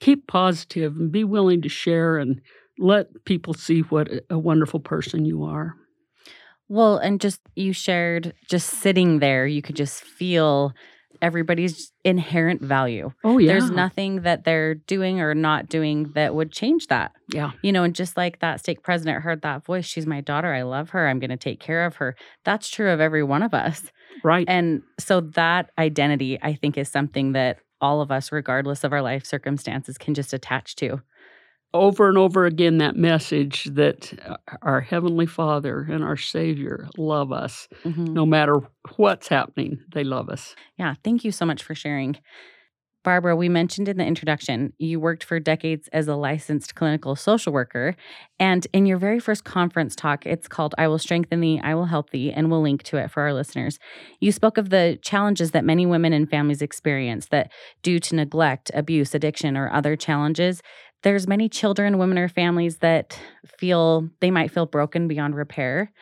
keep 0.00 0.26
positive 0.26 0.96
and 0.96 1.12
be 1.12 1.22
willing 1.22 1.62
to 1.62 1.68
share 1.68 2.18
and 2.18 2.40
let 2.78 3.06
people 3.24 3.54
see 3.54 3.80
what 3.80 4.08
a 4.30 4.38
wonderful 4.38 4.80
person 4.80 5.24
you 5.24 5.44
are. 5.44 5.74
Well, 6.68 6.96
and 6.98 7.20
just 7.20 7.40
you 7.54 7.72
shared 7.72 8.34
just 8.48 8.68
sitting 8.68 9.20
there, 9.20 9.46
you 9.46 9.62
could 9.62 9.76
just 9.76 10.02
feel 10.02 10.72
everybody's 11.22 11.92
inherent 12.04 12.60
value. 12.60 13.10
Oh, 13.24 13.38
yeah. 13.38 13.52
There's 13.52 13.70
nothing 13.70 14.22
that 14.22 14.44
they're 14.44 14.74
doing 14.74 15.20
or 15.20 15.34
not 15.34 15.68
doing 15.68 16.10
that 16.14 16.34
would 16.34 16.52
change 16.52 16.88
that. 16.88 17.12
Yeah. 17.32 17.52
You 17.62 17.72
know, 17.72 17.84
and 17.84 17.94
just 17.94 18.16
like 18.16 18.40
that 18.40 18.60
stake 18.60 18.82
president 18.82 19.22
heard 19.22 19.42
that 19.42 19.64
voice, 19.64 19.86
she's 19.86 20.06
my 20.06 20.20
daughter. 20.20 20.52
I 20.52 20.62
love 20.62 20.90
her. 20.90 21.08
I'm 21.08 21.18
going 21.18 21.30
to 21.30 21.36
take 21.36 21.60
care 21.60 21.86
of 21.86 21.96
her. 21.96 22.16
That's 22.44 22.68
true 22.68 22.90
of 22.90 23.00
every 23.00 23.22
one 23.22 23.42
of 23.42 23.54
us. 23.54 23.84
Right. 24.22 24.44
And 24.48 24.82
so 24.98 25.20
that 25.20 25.70
identity, 25.78 26.38
I 26.42 26.54
think, 26.54 26.76
is 26.76 26.88
something 26.88 27.32
that 27.32 27.60
all 27.80 28.00
of 28.00 28.10
us, 28.10 28.32
regardless 28.32 28.84
of 28.84 28.92
our 28.92 29.02
life 29.02 29.24
circumstances, 29.24 29.98
can 29.98 30.14
just 30.14 30.32
attach 30.32 30.76
to 30.76 31.00
over 31.74 32.08
and 32.08 32.16
over 32.16 32.46
again 32.46 32.78
that 32.78 32.96
message 32.96 33.64
that 33.64 34.12
uh, 34.26 34.36
our 34.62 34.80
Heavenly 34.80 35.26
Father 35.26 35.86
and 35.90 36.02
our 36.02 36.16
Savior 36.16 36.88
love 36.96 37.32
us. 37.32 37.68
Mm-hmm. 37.84 38.14
No 38.14 38.24
matter 38.24 38.60
what's 38.96 39.28
happening, 39.28 39.80
they 39.92 40.04
love 40.04 40.28
us. 40.28 40.54
Yeah. 40.78 40.94
Thank 41.04 41.24
you 41.24 41.32
so 41.32 41.44
much 41.44 41.62
for 41.62 41.74
sharing. 41.74 42.16
Barbara, 43.04 43.36
we 43.36 43.48
mentioned 43.48 43.88
in 43.88 43.98
the 43.98 44.04
introduction, 44.04 44.72
you 44.78 44.98
worked 44.98 45.22
for 45.22 45.38
decades 45.38 45.88
as 45.92 46.08
a 46.08 46.16
licensed 46.16 46.74
clinical 46.74 47.14
social 47.14 47.52
worker. 47.52 47.94
And 48.40 48.66
in 48.72 48.84
your 48.84 48.98
very 48.98 49.20
first 49.20 49.44
conference 49.44 49.94
talk, 49.94 50.26
it's 50.26 50.48
called 50.48 50.74
I 50.76 50.88
Will 50.88 50.98
Strengthen 50.98 51.40
Thee, 51.40 51.60
I 51.62 51.76
Will 51.76 51.84
Help 51.84 52.10
Thee, 52.10 52.32
and 52.32 52.50
we'll 52.50 52.62
link 52.62 52.82
to 52.82 52.96
it 52.96 53.12
for 53.12 53.22
our 53.22 53.32
listeners. 53.32 53.78
You 54.18 54.32
spoke 54.32 54.58
of 54.58 54.70
the 54.70 54.98
challenges 55.02 55.52
that 55.52 55.64
many 55.64 55.86
women 55.86 56.12
and 56.12 56.28
families 56.28 56.60
experience 56.60 57.28
that, 57.28 57.52
due 57.80 58.00
to 58.00 58.16
neglect, 58.16 58.72
abuse, 58.74 59.14
addiction, 59.14 59.56
or 59.56 59.72
other 59.72 59.94
challenges, 59.94 60.60
there's 61.06 61.28
many 61.28 61.48
children, 61.48 61.98
women, 61.98 62.18
or 62.18 62.26
families 62.26 62.78
that 62.78 63.16
feel 63.46 64.08
they 64.18 64.32
might 64.32 64.50
feel 64.50 64.66
broken 64.66 65.06
beyond 65.06 65.36
repair. 65.36 65.92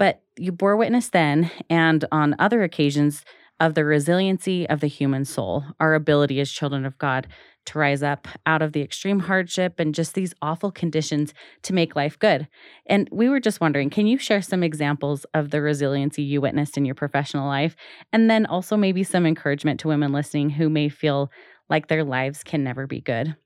But 0.00 0.20
you 0.36 0.50
bore 0.50 0.76
witness 0.76 1.10
then 1.10 1.48
and 1.70 2.04
on 2.10 2.34
other 2.40 2.64
occasions 2.64 3.24
of 3.60 3.74
the 3.74 3.84
resiliency 3.84 4.68
of 4.68 4.80
the 4.80 4.88
human 4.88 5.24
soul, 5.24 5.62
our 5.78 5.94
ability 5.94 6.40
as 6.40 6.50
children 6.50 6.84
of 6.84 6.98
God 6.98 7.28
to 7.66 7.78
rise 7.78 8.02
up 8.02 8.26
out 8.46 8.60
of 8.60 8.72
the 8.72 8.82
extreme 8.82 9.20
hardship 9.20 9.78
and 9.78 9.94
just 9.94 10.14
these 10.14 10.34
awful 10.42 10.72
conditions 10.72 11.34
to 11.62 11.72
make 11.72 11.94
life 11.94 12.18
good. 12.18 12.48
And 12.86 13.08
we 13.12 13.28
were 13.28 13.38
just 13.38 13.60
wondering 13.60 13.90
can 13.90 14.08
you 14.08 14.18
share 14.18 14.42
some 14.42 14.64
examples 14.64 15.24
of 15.34 15.52
the 15.52 15.62
resiliency 15.62 16.24
you 16.24 16.40
witnessed 16.40 16.76
in 16.76 16.84
your 16.84 16.96
professional 16.96 17.46
life? 17.46 17.76
And 18.12 18.28
then 18.28 18.44
also 18.44 18.76
maybe 18.76 19.04
some 19.04 19.24
encouragement 19.24 19.78
to 19.80 19.88
women 19.88 20.10
listening 20.10 20.50
who 20.50 20.68
may 20.68 20.88
feel 20.88 21.30
like 21.70 21.86
their 21.86 22.02
lives 22.02 22.42
can 22.42 22.64
never 22.64 22.88
be 22.88 23.00
good. 23.00 23.36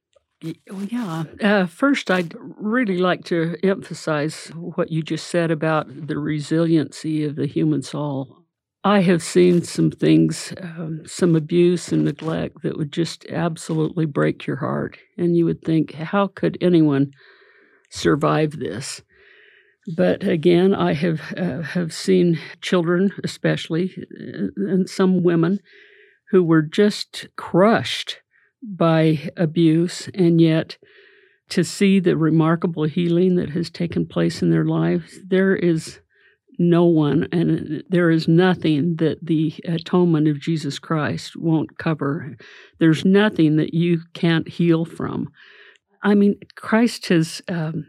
Oh, 0.70 0.80
yeah. 0.90 1.24
Uh, 1.40 1.66
first, 1.66 2.10
I'd 2.10 2.34
really 2.38 2.98
like 2.98 3.24
to 3.26 3.56
emphasize 3.62 4.48
what 4.54 4.90
you 4.90 5.02
just 5.02 5.28
said 5.28 5.50
about 5.50 5.86
the 6.08 6.18
resiliency 6.18 7.24
of 7.24 7.36
the 7.36 7.46
human 7.46 7.82
soul. 7.82 8.38
I 8.84 9.00
have 9.02 9.22
seen 9.22 9.62
some 9.62 9.92
things, 9.92 10.52
um, 10.60 11.02
some 11.06 11.36
abuse 11.36 11.92
and 11.92 12.04
neglect 12.04 12.62
that 12.62 12.76
would 12.76 12.92
just 12.92 13.24
absolutely 13.26 14.06
break 14.06 14.44
your 14.46 14.56
heart. 14.56 14.98
And 15.16 15.36
you 15.36 15.44
would 15.44 15.62
think, 15.62 15.92
how 15.92 16.26
could 16.26 16.58
anyone 16.60 17.12
survive 17.90 18.58
this? 18.58 19.02
But 19.96 20.24
again, 20.24 20.74
I 20.74 20.94
have 20.94 21.20
uh, 21.36 21.62
have 21.62 21.92
seen 21.92 22.38
children, 22.60 23.12
especially, 23.24 23.94
uh, 23.98 24.48
and 24.56 24.88
some 24.88 25.22
women, 25.22 25.58
who 26.30 26.42
were 26.42 26.62
just 26.62 27.28
crushed 27.36 28.21
by 28.62 29.30
abuse, 29.36 30.08
and 30.14 30.40
yet 30.40 30.76
to 31.50 31.64
see 31.64 32.00
the 32.00 32.16
remarkable 32.16 32.84
healing 32.84 33.36
that 33.36 33.50
has 33.50 33.70
taken 33.70 34.06
place 34.06 34.42
in 34.42 34.50
their 34.50 34.64
lives, 34.64 35.18
there 35.26 35.54
is 35.54 36.00
no 36.58 36.84
one, 36.84 37.28
and 37.32 37.82
there 37.88 38.10
is 38.10 38.28
nothing 38.28 38.96
that 38.96 39.18
the 39.24 39.54
atonement 39.64 40.28
of 40.28 40.40
Jesus 40.40 40.78
Christ 40.78 41.36
won't 41.36 41.78
cover. 41.78 42.36
There's 42.78 43.04
nothing 43.04 43.56
that 43.56 43.74
you 43.74 44.00
can't 44.14 44.48
heal 44.48 44.84
from. 44.84 45.28
I 46.02 46.14
mean, 46.14 46.36
Christ 46.56 47.08
has. 47.08 47.42
Um, 47.48 47.86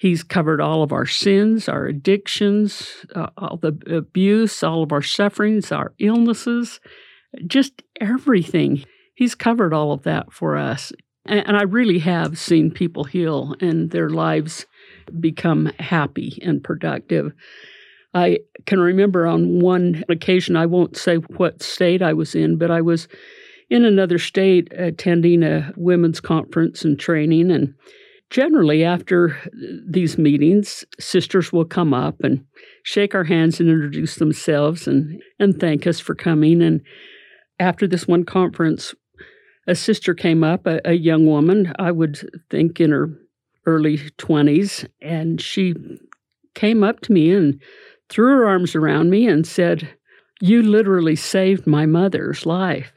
He's 0.00 0.22
covered 0.22 0.62
all 0.62 0.82
of 0.82 0.92
our 0.92 1.04
sins, 1.04 1.68
our 1.68 1.84
addictions, 1.84 3.04
uh, 3.14 3.26
all 3.36 3.58
the 3.58 3.76
abuse, 3.94 4.62
all 4.62 4.82
of 4.82 4.92
our 4.92 5.02
sufferings, 5.02 5.70
our 5.70 5.92
illnesses, 5.98 6.80
just 7.46 7.82
everything. 8.00 8.82
He's 9.20 9.34
covered 9.34 9.74
all 9.74 9.92
of 9.92 10.04
that 10.04 10.32
for 10.32 10.56
us. 10.56 10.94
And, 11.26 11.54
I 11.54 11.64
really 11.64 11.98
have 11.98 12.38
seen 12.38 12.70
people 12.70 13.04
heal 13.04 13.54
and 13.60 13.90
their 13.90 14.08
lives 14.08 14.64
become 15.20 15.66
happy 15.78 16.38
and 16.42 16.64
productive. 16.64 17.34
I 18.14 18.38
can 18.64 18.80
remember 18.80 19.26
on 19.26 19.60
one 19.60 20.04
occasion, 20.08 20.56
I 20.56 20.64
won't 20.64 20.96
say 20.96 21.16
what 21.16 21.62
state 21.62 22.00
I 22.00 22.14
was 22.14 22.34
in, 22.34 22.56
but 22.56 22.70
I 22.70 22.80
was 22.80 23.08
in 23.68 23.84
another 23.84 24.18
state 24.18 24.72
attending 24.72 25.42
a 25.42 25.70
women's 25.76 26.20
conference 26.20 26.82
and 26.82 26.98
training. 26.98 27.50
And 27.50 27.74
generally, 28.30 28.84
after 28.84 29.36
these 29.86 30.16
meetings, 30.16 30.86
sisters 30.98 31.52
will 31.52 31.66
come 31.66 31.92
up 31.92 32.24
and 32.24 32.42
shake 32.84 33.14
our 33.14 33.24
hands 33.24 33.60
and 33.60 33.68
introduce 33.68 34.14
themselves 34.14 34.88
and, 34.88 35.22
and 35.38 35.60
thank 35.60 35.86
us 35.86 36.00
for 36.00 36.14
coming. 36.14 36.62
And 36.62 36.80
after 37.58 37.86
this 37.86 38.08
one 38.08 38.24
conference, 38.24 38.94
a 39.66 39.74
sister 39.74 40.14
came 40.14 40.42
up, 40.42 40.66
a, 40.66 40.80
a 40.84 40.94
young 40.94 41.26
woman, 41.26 41.72
I 41.78 41.90
would 41.90 42.18
think 42.50 42.80
in 42.80 42.90
her 42.90 43.10
early 43.66 43.98
20s, 43.98 44.88
and 45.00 45.40
she 45.40 45.74
came 46.54 46.82
up 46.82 47.00
to 47.00 47.12
me 47.12 47.32
and 47.32 47.60
threw 48.08 48.26
her 48.26 48.46
arms 48.46 48.74
around 48.74 49.10
me 49.10 49.26
and 49.26 49.46
said, 49.46 49.88
You 50.40 50.62
literally 50.62 51.16
saved 51.16 51.66
my 51.66 51.86
mother's 51.86 52.46
life. 52.46 52.92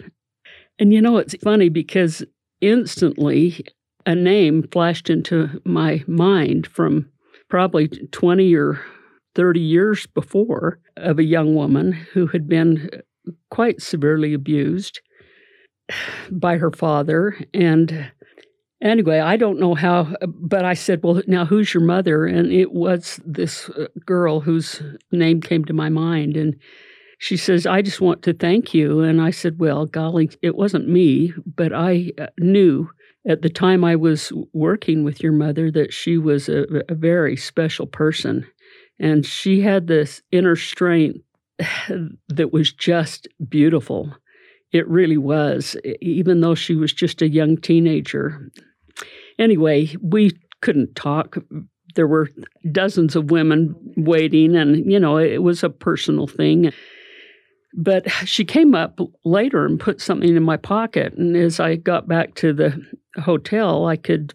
And 0.79 0.93
you 0.93 1.01
know, 1.01 1.17
it's 1.17 1.35
funny 1.43 1.69
because 1.69 2.23
instantly 2.61 3.65
a 4.05 4.15
name 4.15 4.67
flashed 4.71 5.09
into 5.09 5.61
my 5.65 6.03
mind 6.07 6.67
from 6.67 7.09
probably 7.49 7.87
20 7.87 8.55
or 8.55 8.83
30 9.35 9.59
years 9.59 10.07
before 10.07 10.79
of 10.97 11.19
a 11.19 11.23
young 11.23 11.55
woman 11.55 11.91
who 11.91 12.27
had 12.27 12.47
been 12.47 12.89
quite 13.49 13.81
severely 13.81 14.33
abused 14.33 14.99
by 16.31 16.57
her 16.57 16.71
father. 16.71 17.37
And 17.53 18.11
anyway, 18.81 19.19
I 19.19 19.37
don't 19.37 19.59
know 19.59 19.75
how, 19.75 20.15
but 20.27 20.65
I 20.65 20.73
said, 20.73 21.01
Well, 21.03 21.21
now 21.27 21.45
who's 21.45 21.73
your 21.73 21.83
mother? 21.83 22.25
And 22.25 22.51
it 22.51 22.71
was 22.71 23.19
this 23.25 23.69
uh, 23.69 23.87
girl 24.05 24.39
whose 24.39 24.81
name 25.11 25.41
came 25.41 25.65
to 25.65 25.73
my 25.73 25.89
mind. 25.89 26.37
And 26.37 26.55
she 27.19 27.37
says, 27.37 27.65
I 27.65 27.81
just 27.81 28.01
want 28.01 28.21
to 28.23 28.33
thank 28.33 28.73
you. 28.73 29.01
And 29.01 29.21
I 29.21 29.31
said, 29.31 29.59
Well, 29.59 29.85
golly, 29.85 30.29
it 30.41 30.55
wasn't 30.55 30.89
me, 30.89 31.33
but 31.45 31.73
I 31.73 32.11
uh, 32.19 32.27
knew 32.39 32.89
at 33.27 33.41
the 33.41 33.49
time 33.49 33.83
I 33.83 33.95
was 33.95 34.31
working 34.51 35.03
with 35.03 35.23
your 35.23 35.31
mother 35.31 35.71
that 35.71 35.93
she 35.93 36.17
was 36.17 36.49
a, 36.49 36.65
a 36.89 36.95
very 36.95 37.37
special 37.37 37.87
person. 37.87 38.45
And 38.99 39.25
she 39.25 39.61
had 39.61 39.87
this 39.87 40.21
inner 40.31 40.55
strength 40.55 41.19
that 42.27 42.51
was 42.51 42.73
just 42.73 43.27
beautiful. 43.47 44.13
It 44.73 44.87
really 44.89 45.17
was, 45.17 45.77
even 46.01 46.41
though 46.41 46.55
she 46.55 46.75
was 46.75 46.91
just 46.91 47.21
a 47.21 47.29
young 47.29 47.57
teenager. 47.57 48.51
Anyway, 49.39 49.95
we 50.01 50.31
couldn't 50.61 50.95
talk. 50.95 51.37
There 51.95 52.07
were 52.07 52.29
dozens 52.71 53.15
of 53.15 53.29
women 53.29 53.75
waiting, 53.95 54.55
and, 54.55 54.91
you 54.91 54.99
know, 54.99 55.17
it 55.17 55.43
was 55.43 55.63
a 55.63 55.69
personal 55.69 56.25
thing. 56.25 56.73
But 57.75 58.09
she 58.25 58.45
came 58.45 58.75
up 58.75 58.99
later 59.23 59.65
and 59.65 59.79
put 59.79 60.01
something 60.01 60.35
in 60.35 60.43
my 60.43 60.57
pocket. 60.57 61.13
And 61.13 61.35
as 61.37 61.59
I 61.59 61.75
got 61.75 62.07
back 62.07 62.35
to 62.35 62.53
the 62.53 62.83
hotel, 63.17 63.85
I 63.85 63.95
could 63.95 64.31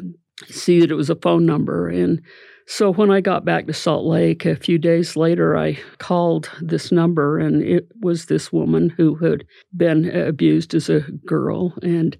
see 0.46 0.80
that 0.80 0.90
it 0.90 0.94
was 0.94 1.10
a 1.10 1.16
phone 1.16 1.46
number. 1.46 1.88
And 1.88 2.22
so 2.70 2.92
when 2.92 3.10
I 3.10 3.22
got 3.22 3.46
back 3.46 3.66
to 3.66 3.72
Salt 3.72 4.04
Lake 4.04 4.44
a 4.44 4.54
few 4.54 4.76
days 4.76 5.16
later, 5.16 5.56
I 5.56 5.78
called 5.96 6.50
this 6.60 6.92
number, 6.92 7.38
and 7.38 7.62
it 7.62 7.88
was 8.02 8.26
this 8.26 8.52
woman 8.52 8.90
who 8.90 9.14
had 9.14 9.46
been 9.74 10.14
abused 10.14 10.74
as 10.74 10.90
a 10.90 11.00
girl. 11.24 11.72
And 11.82 12.18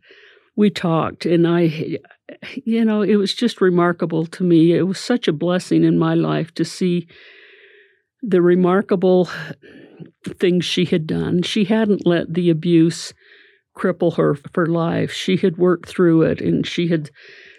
we 0.56 0.70
talked, 0.70 1.26
and 1.26 1.46
I, 1.46 1.98
you 2.64 2.82
know, 2.82 3.02
it 3.02 3.16
was 3.16 3.34
just 3.34 3.60
remarkable 3.60 4.24
to 4.24 4.42
me. 4.42 4.72
It 4.72 4.84
was 4.84 4.98
such 4.98 5.28
a 5.28 5.34
blessing 5.34 5.84
in 5.84 5.98
my 5.98 6.14
life 6.14 6.54
to 6.54 6.64
see 6.64 7.08
the 8.22 8.40
remarkable 8.40 9.28
things 10.26 10.64
she 10.64 10.86
had 10.86 11.06
done. 11.06 11.42
She 11.42 11.64
hadn't 11.64 12.06
let 12.06 12.32
the 12.32 12.48
abuse 12.48 13.12
cripple 13.76 14.16
her 14.16 14.34
for 14.34 14.66
life. 14.66 15.12
She 15.12 15.36
had 15.36 15.58
worked 15.58 15.90
through 15.90 16.22
it, 16.22 16.40
and 16.40 16.66
she 16.66 16.88
had 16.88 17.10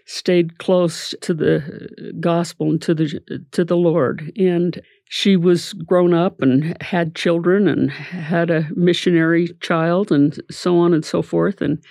stayed 0.10 0.58
close 0.58 1.14
to 1.22 1.36
the 1.36 1.58
uh, 1.58 2.12
gospel 2.20 2.72
and 2.72 2.82
to 2.82 2.96
the 2.96 3.46
to 3.52 3.64
the 3.64 3.78
Lord. 3.78 4.32
And 4.36 4.82
she 5.08 5.36
was 5.36 5.74
grown 5.74 6.16
up 6.16 6.42
and 6.42 6.76
had 6.82 7.16
children 7.16 7.68
and 7.68 7.92
had 7.92 8.50
a 8.50 8.68
missionary 8.76 9.50
child 9.62 10.12
and 10.12 10.42
so 10.50 10.80
on 10.80 10.94
and 10.96 11.06
so 11.06 11.22
forth. 11.22 11.62
And 11.62 11.84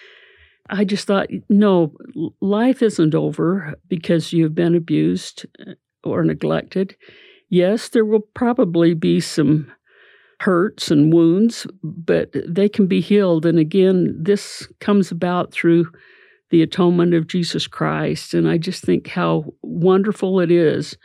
I 0.69 0.85
just 0.85 1.07
thought, 1.07 1.29
no, 1.49 1.93
life 2.41 2.83
isn't 2.83 3.15
over 3.15 3.75
because 3.89 4.33
you've 4.33 4.55
been 4.55 4.75
abused 4.75 5.47
uh, 5.65 5.75
or 6.03 6.25
neglected. 6.25 6.97
Yes, 7.51 7.89
there 7.89 8.05
will 8.05 8.27
probably 8.35 8.95
be 8.95 9.21
some 9.21 9.73
hurts 10.41 10.91
and 10.91 11.13
wounds, 11.13 11.69
but 11.83 12.35
they 12.47 12.69
can 12.69 12.89
be 12.89 13.01
healed. 13.01 13.47
And 13.47 13.59
again, 13.59 14.17
this 14.21 14.67
comes 14.81 15.11
about 15.13 15.53
through 15.53 15.87
the 16.51 16.63
atonement 16.63 17.15
of 17.15 17.27
Jesus 17.27 17.67
Christ. 17.67 18.35
And 18.35 18.49
I 18.49 18.59
just 18.59 18.83
think 18.83 19.09
how 19.09 19.53
wonderful 19.63 20.41
it 20.41 20.51
is 20.51 20.97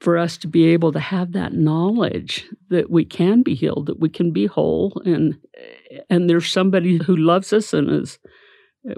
for 0.00 0.16
us 0.16 0.38
to 0.38 0.48
be 0.48 0.64
able 0.66 0.92
to 0.92 1.00
have 1.00 1.32
that 1.32 1.52
knowledge 1.52 2.46
that 2.70 2.90
we 2.90 3.04
can 3.04 3.42
be 3.42 3.54
healed, 3.54 3.86
that 3.86 4.00
we 4.00 4.08
can 4.08 4.32
be 4.32 4.46
whole, 4.46 5.00
and 5.04 5.38
and 6.08 6.28
there's 6.28 6.50
somebody 6.50 6.96
who 6.96 7.16
loves 7.16 7.52
us 7.52 7.74
and 7.74 7.90
is 7.90 8.18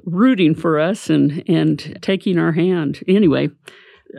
rooting 0.04 0.54
for 0.54 0.78
us 0.78 1.10
and 1.10 1.42
and 1.48 1.98
taking 2.02 2.38
our 2.38 2.52
hand. 2.52 3.02
Anyway, 3.08 3.50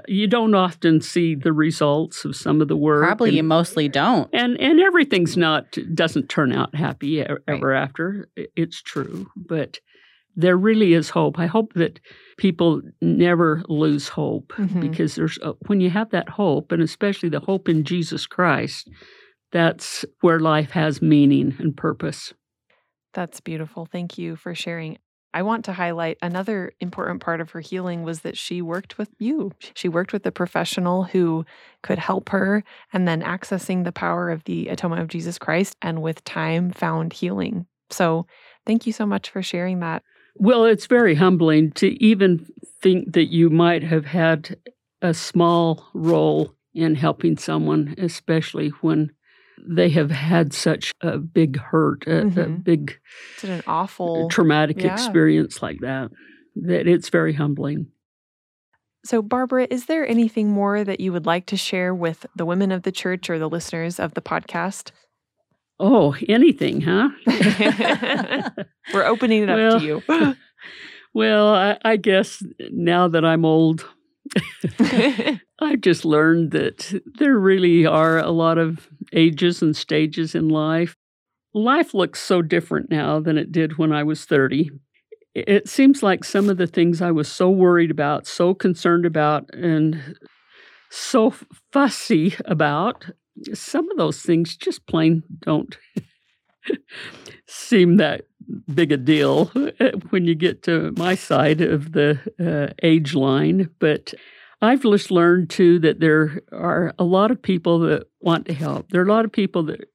you 0.07 0.27
don't 0.27 0.55
often 0.55 0.99
see 0.99 1.35
the 1.35 1.53
results 1.53 2.25
of 2.25 2.35
some 2.35 2.61
of 2.61 2.67
the 2.67 2.75
work. 2.75 3.05
Probably 3.05 3.29
and, 3.29 3.37
you 3.37 3.43
mostly 3.43 3.87
don't. 3.87 4.29
And 4.33 4.59
and 4.59 4.79
everything's 4.79 5.37
not 5.37 5.77
doesn't 5.93 6.29
turn 6.29 6.51
out 6.51 6.75
happy 6.75 7.21
ever 7.21 7.67
right. 7.67 7.81
after. 7.81 8.29
It's 8.35 8.81
true, 8.81 9.29
but 9.35 9.79
there 10.35 10.57
really 10.57 10.93
is 10.93 11.09
hope. 11.09 11.39
I 11.39 11.45
hope 11.45 11.73
that 11.73 11.99
people 12.37 12.81
never 13.01 13.63
lose 13.67 14.07
hope 14.07 14.53
mm-hmm. 14.57 14.79
because 14.79 15.15
there's 15.15 15.37
a, 15.41 15.53
when 15.67 15.81
you 15.81 15.89
have 15.89 16.09
that 16.11 16.29
hope, 16.29 16.71
and 16.71 16.81
especially 16.81 17.29
the 17.29 17.39
hope 17.39 17.69
in 17.69 17.83
Jesus 17.83 18.25
Christ, 18.25 18.89
that's 19.51 20.03
where 20.21 20.39
life 20.39 20.71
has 20.71 21.01
meaning 21.01 21.55
and 21.59 21.75
purpose. 21.75 22.33
That's 23.13 23.39
beautiful. 23.39 23.85
Thank 23.85 24.17
you 24.17 24.35
for 24.35 24.55
sharing. 24.55 24.97
I 25.35 25.41
want 25.41 25.65
to 25.65 25.73
highlight 25.73 26.17
another 26.21 26.73
important 26.79 27.21
part 27.21 27.41
of 27.41 27.51
her 27.51 27.59
healing 27.59 28.03
was 28.03 28.21
that 28.21 28.37
she 28.37 28.61
worked 28.61 28.97
with 28.97 29.09
you. 29.17 29.51
She 29.73 29.89
worked 29.89 30.13
with 30.13 30.25
a 30.27 30.31
professional 30.31 31.05
who 31.05 31.45
could 31.81 31.97
help 31.97 32.29
her 32.29 32.63
and 32.91 33.07
then 33.07 33.23
accessing 33.23 33.83
the 33.83 33.91
power 33.91 34.29
of 34.29 34.43
the 34.43 34.67
atonement 34.67 35.01
of 35.01 35.07
Jesus 35.07 35.39
Christ 35.39 35.75
and 35.81 36.03
with 36.03 36.23
time 36.23 36.71
found 36.71 37.13
healing. 37.13 37.65
So, 37.89 38.27
thank 38.65 38.85
you 38.85 38.93
so 38.93 39.05
much 39.05 39.29
for 39.29 39.41
sharing 39.41 39.79
that. 39.79 40.03
Well, 40.35 40.65
it's 40.65 40.87
very 40.87 41.15
humbling 41.15 41.71
to 41.73 42.03
even 42.03 42.45
think 42.81 43.13
that 43.13 43.31
you 43.31 43.49
might 43.49 43.83
have 43.83 44.05
had 44.05 44.57
a 45.01 45.13
small 45.13 45.85
role 45.93 46.55
in 46.73 46.95
helping 46.95 47.37
someone, 47.37 47.95
especially 47.97 48.69
when 48.81 49.11
they 49.65 49.89
have 49.89 50.11
had 50.11 50.53
such 50.53 50.91
a 51.01 51.17
big 51.17 51.57
hurt, 51.57 52.05
a, 52.07 52.09
mm-hmm. 52.09 52.39
a 52.39 52.47
big, 52.47 52.99
it's 53.35 53.43
an 53.43 53.63
awful, 53.67 54.27
traumatic 54.29 54.81
yeah. 54.81 54.91
experience 54.91 55.61
like 55.61 55.79
that. 55.81 56.11
That 56.55 56.87
it's 56.87 57.09
very 57.09 57.33
humbling. 57.33 57.87
So, 59.05 59.21
Barbara, 59.21 59.67
is 59.69 59.85
there 59.85 60.07
anything 60.07 60.49
more 60.49 60.83
that 60.83 60.99
you 60.99 61.11
would 61.11 61.25
like 61.25 61.45
to 61.47 61.57
share 61.57 61.93
with 61.93 62.25
the 62.35 62.45
women 62.45 62.71
of 62.71 62.83
the 62.83 62.91
church 62.91 63.29
or 63.29 63.37
the 63.37 63.49
listeners 63.49 63.99
of 63.99 64.13
the 64.13 64.21
podcast? 64.21 64.91
Oh, 65.85 66.15
anything, 66.29 66.79
huh? 66.79 67.09
We're 68.93 69.03
opening 69.03 69.43
it 69.43 69.49
up 69.49 69.57
well, 69.57 69.79
to 69.81 69.85
you. 69.85 70.03
well, 71.13 71.53
I, 71.53 71.77
I, 71.83 71.97
guess 71.97 72.41
now 72.71 73.09
that 73.09 73.25
I'm 73.25 73.43
old, 73.43 73.85
I've 75.59 75.81
just 75.81 76.05
learned 76.05 76.51
that 76.51 77.01
there 77.19 77.37
really 77.37 77.85
are 77.85 78.17
a 78.17 78.29
lot 78.29 78.57
of 78.57 78.87
ages 79.11 79.61
and 79.61 79.75
stages 79.75 80.35
in 80.35 80.47
life. 80.47 80.95
Life 81.53 81.93
looks 81.93 82.21
so 82.21 82.41
different 82.41 82.89
now 82.89 83.19
than 83.19 83.37
it 83.37 83.51
did 83.51 83.77
when 83.77 83.91
I 83.91 84.03
was 84.03 84.23
30. 84.23 84.71
It 85.35 85.67
seems 85.67 86.01
like 86.01 86.23
some 86.23 86.47
of 86.47 86.55
the 86.55 86.67
things 86.67 87.01
I 87.01 87.11
was 87.11 87.29
so 87.29 87.49
worried 87.49 87.91
about, 87.91 88.25
so 88.25 88.53
concerned 88.53 89.05
about, 89.05 89.53
and 89.53 90.17
so 90.89 91.33
fussy 91.73 92.35
about 92.45 93.11
some 93.53 93.89
of 93.91 93.97
those 93.97 94.21
things 94.21 94.55
just 94.55 94.85
plain 94.85 95.23
don't 95.39 95.77
seem 97.47 97.97
that 97.97 98.25
big 98.73 98.91
a 98.91 98.97
deal 98.97 99.51
uh, 99.55 99.91
when 100.09 100.25
you 100.25 100.35
get 100.35 100.63
to 100.63 100.93
my 100.97 101.15
side 101.15 101.61
of 101.61 101.93
the 101.93 102.19
uh, 102.39 102.73
age 102.83 103.13
line. 103.13 103.69
But 103.79 104.13
I've 104.61 104.83
just 104.83 105.11
learned 105.11 105.49
too 105.49 105.79
that 105.79 105.99
there 105.99 106.41
are 106.51 106.93
a 106.97 107.03
lot 107.03 107.31
of 107.31 107.41
people 107.41 107.79
that 107.79 108.07
want 108.21 108.45
to 108.45 108.53
help. 108.53 108.89
There 108.89 109.01
are 109.01 109.05
a 109.05 109.13
lot 109.13 109.25
of 109.25 109.31
people 109.31 109.63
that 109.63 109.89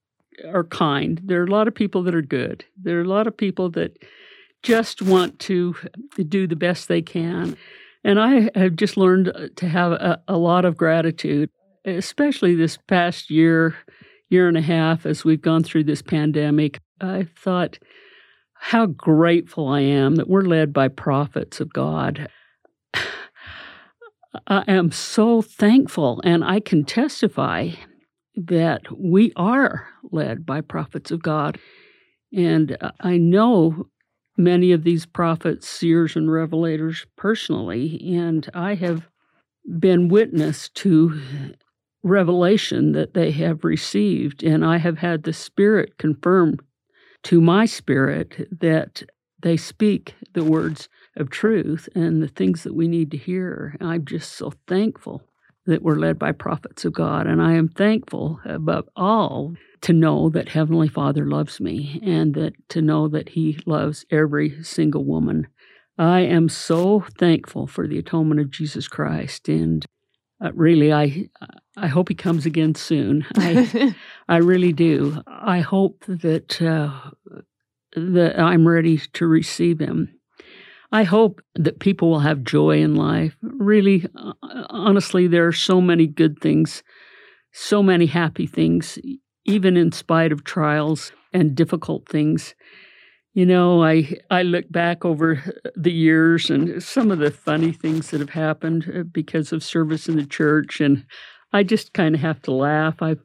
are 0.47 0.64
kind. 0.64 1.20
There 1.24 1.41
are 1.41 1.47
a 1.47 1.51
lot 1.51 1.68
of 1.68 1.74
people 1.74 2.03
that 2.05 2.14
are 2.14 2.22
good. 2.22 2.64
There 2.76 2.99
are 2.99 3.03
a 3.03 3.09
lot 3.09 3.26
of 3.26 3.36
people 3.36 3.70
that 3.70 3.99
just 4.62 5.03
want 5.03 5.39
to 5.41 5.74
do 6.28 6.47
the 6.47 6.57
best 6.57 6.89
they 6.89 7.03
can. 7.03 7.57
And 8.05 8.20
I 8.20 8.51
have 8.55 8.76
just 8.76 8.97
learned 8.97 9.53
to 9.57 9.68
have 9.68 9.93
a, 9.93 10.22
a 10.28 10.36
lot 10.36 10.64
of 10.64 10.76
gratitude, 10.76 11.51
especially 11.97 12.55
this 12.55 12.76
past 12.76 13.30
year, 13.30 13.76
year 14.28 14.49
and 14.49 14.57
a 14.57 14.62
half 14.62 15.07
as 15.07 15.24
we've 15.24 15.43
gone 15.43 15.62
through 15.62 15.84
this 15.84 16.03
pandemic. 16.03 16.80
I 17.01 17.28
thought 17.36 17.78
how 18.55 18.86
grateful 18.86 19.68
I 19.68 19.80
am 19.80 20.16
that 20.16 20.28
we're 20.28 20.43
led 20.43 20.72
by 20.72 20.89
prophets 20.89 21.61
of 21.61 21.72
God. 21.72 22.28
I 24.47 24.64
am 24.68 24.91
so 24.91 25.41
thankful, 25.43 26.20
and 26.24 26.45
I 26.45 26.61
can 26.61 26.84
testify 26.84 27.70
that 28.36 28.82
we 28.97 29.32
are 29.36 29.89
led 30.11 30.45
by 30.45 30.61
prophets 30.61 31.11
of 31.11 31.22
God. 31.22 31.59
And 32.32 32.76
I 33.01 33.16
know 33.16 33.89
many 34.36 34.72
of 34.72 34.84
these 34.84 35.07
prophets, 35.07 35.68
seers, 35.68 36.14
and 36.14 36.28
revelators 36.28 37.07
personally, 37.16 38.01
and 38.14 38.49
I 38.55 38.74
have 38.74 39.09
been 39.78 40.09
witness 40.09 40.68
to 40.70 41.20
revelation 42.03 42.92
that 42.92 43.14
they 43.14 43.30
have 43.32 43.64
received, 43.64 44.42
and 44.42 44.64
I 44.64 44.78
have 44.78 44.99
had 44.99 45.22
the 45.22 45.32
Spirit 45.32 45.99
confirm 45.99 46.59
to 47.24 47.40
my 47.40 47.66
spirit 47.66 48.49
that 48.61 49.03
they 49.40 49.57
speak 49.57 50.14
the 50.34 50.44
words 50.44 50.88
of 51.16 51.30
truth 51.30 51.88
and 51.94 52.22
the 52.22 52.28
things 52.28 52.62
that 52.62 52.74
we 52.74 52.88
need 52.88 53.11
to 53.11 53.16
hear. 53.16 53.76
I'm 53.80 54.05
just 54.05 54.32
so 54.32 54.53
thankful 54.66 55.22
that 55.66 55.82
we're 55.82 55.96
led 55.96 56.18
by 56.18 56.32
prophets 56.32 56.84
of 56.84 56.94
God, 56.94 57.26
and 57.26 57.42
I 57.42 57.53
am 57.53 57.68
thankful 57.68 58.40
above 58.44 58.88
all 58.96 59.55
to 59.82 59.92
know 59.92 60.30
that 60.30 60.49
Heavenly 60.49 60.88
Father 60.88 61.26
loves 61.26 61.61
me 61.61 62.01
and 62.03 62.34
that 62.34 62.55
to 62.70 62.80
know 62.80 63.07
that 63.09 63.30
He 63.30 63.59
loves 63.66 64.07
every 64.11 64.62
single 64.64 65.05
woman. 65.05 65.46
I 65.99 66.20
am 66.20 66.49
so 66.49 67.05
thankful 67.18 67.66
for 67.66 67.86
the 67.86 67.99
atonement 67.99 68.40
of 68.40 68.51
Jesus 68.51 68.88
Christ, 68.88 69.49
and 69.49 69.84
uh, 70.42 70.53
really, 70.55 70.92
I 70.92 71.28
I 71.81 71.87
hope 71.87 72.09
He 72.09 72.14
comes 72.14 72.47
again 72.47 72.74
soon. 72.74 73.26
I 73.37 73.95
I 74.29 74.37
really 74.39 74.72
do. 74.72 75.22
I 75.26 75.61
hope 75.61 76.05
that 76.07 76.61
uh, 76.61 77.11
that 77.95 78.39
I'm 78.39 78.66
ready 78.66 78.99
to 78.99 79.26
receive 79.26 79.79
Him. 79.79 80.18
I 80.91 81.03
hope 81.03 81.43
that 81.55 81.81
people 81.81 82.11
will 82.11 82.20
have 82.20 82.45
joy 82.45 82.81
in 82.81 82.95
life. 82.95 83.37
Really, 83.43 84.07
uh, 84.14 84.33
honestly, 84.70 85.26
there 85.26 85.47
are 85.47 85.53
so 85.53 85.81
many 85.81 86.07
good 86.07 86.41
things, 86.41 86.83
so 87.53 87.83
many 87.83 88.07
happy 88.07 88.47
things, 88.47 88.99
even 89.45 89.76
in 89.76 89.93
spite 89.93 90.33
of 90.33 90.45
trials 90.45 91.12
and 91.33 91.55
difficult 91.55 92.09
things. 92.09 92.55
You 93.35 93.45
know, 93.47 93.85
I 93.85 94.16
I 94.31 94.43
look 94.43 94.70
back 94.70 95.05
over 95.05 95.43
the 95.76 95.93
years 95.93 96.51
and 96.51 96.83
some 96.83 97.11
of 97.11 97.18
the 97.18 97.31
funny 97.31 97.72
things 97.72 98.11
that 98.11 98.20
have 98.20 98.31
happened 98.31 98.91
uh, 98.93 99.03
because 99.03 99.53
of 99.53 99.62
service 99.62 100.09
in 100.09 100.16
the 100.16 100.26
church, 100.26 100.81
and 100.81 101.05
I 101.53 101.62
just 101.62 101.92
kind 101.92 102.14
of 102.14 102.20
have 102.20 102.42
to 102.42 102.53
laugh. 102.53 103.01
I, 103.01 103.16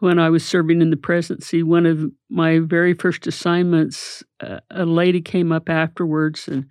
when 0.00 0.18
I 0.18 0.30
was 0.30 0.44
serving 0.44 0.80
in 0.80 0.90
the 0.90 0.96
presidency, 0.96 1.62
one 1.62 1.86
of 1.86 2.10
my 2.28 2.58
very 2.58 2.94
first 2.94 3.26
assignments, 3.26 4.22
uh, 4.40 4.60
a 4.70 4.84
lady 4.84 5.20
came 5.20 5.52
up 5.52 5.68
afterwards 5.68 6.48
and 6.48 6.66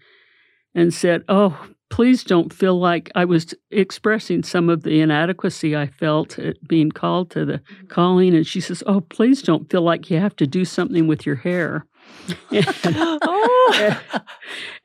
and 0.76 0.92
said, 0.92 1.24
"Oh, 1.30 1.68
please 1.94 2.24
don't 2.24 2.52
feel 2.52 2.80
like 2.80 3.12
I 3.14 3.24
was 3.24 3.54
expressing 3.70 4.42
some 4.42 4.68
of 4.68 4.82
the 4.82 5.00
inadequacy 5.00 5.78
I 5.78 5.86
felt 5.86 6.40
at 6.40 6.68
being 6.68 6.92
called 6.92 7.30
to 7.32 7.46
the 7.46 7.60
mm-hmm. 7.60 7.86
calling. 7.86 8.34
And 8.34 8.48
she 8.48 8.62
says, 8.62 8.82
Oh, 8.88 9.02
please 9.02 9.44
don't 9.44 9.70
feel 9.70 9.84
like 9.84 10.10
you 10.10 10.18
have 10.18 10.36
to 10.38 10.48
do 10.48 10.66
something 10.66 11.06
with 11.06 11.28
your 11.28 11.36
hair. 11.36 11.86
and, 12.52 13.20
oh. 13.22 13.98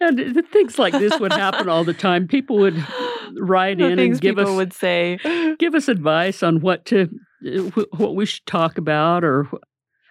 and, 0.01 0.19
and, 0.19 0.49
things 0.49 0.79
like 0.79 0.93
this 0.93 1.19
would 1.21 1.33
happen 1.33 1.69
all 1.69 1.85
the 1.85 1.95
time. 1.95 2.27
People 2.27 2.59
would 2.59 2.85
write 3.39 3.81
in 3.81 3.99
and 3.99 4.21
give 4.21 4.39
us 4.39 4.49
would 4.49 4.73
say, 4.73 5.19
give 5.59 5.75
us 5.75 5.89
advice 5.89 6.43
on 6.43 6.61
what 6.61 6.85
to 6.87 7.09
what 7.97 8.17
we 8.17 8.27
should 8.27 8.47
talk 8.47 8.77
about. 8.77 9.23
Or 9.23 9.49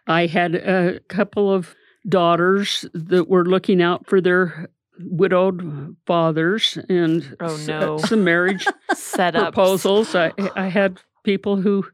I 0.08 0.28
had 0.28 0.56
a 0.56 1.00
couple 1.10 1.54
of 1.54 1.76
daughters 2.08 2.86
that 2.94 3.28
were 3.28 3.46
looking 3.46 3.82
out 3.82 4.08
for 4.08 4.22
their 4.22 4.70
widowed 5.00 5.96
fathers 6.06 6.78
and 6.90 7.36
oh, 7.40 7.58
no. 7.68 7.96
Uh, 7.96 7.98
some 8.00 8.24
marriage 8.24 8.66
proposals. 9.16 10.16
I, 10.16 10.32
I 10.56 10.68
had 10.68 11.00
people 11.24 11.58
who 11.58 11.86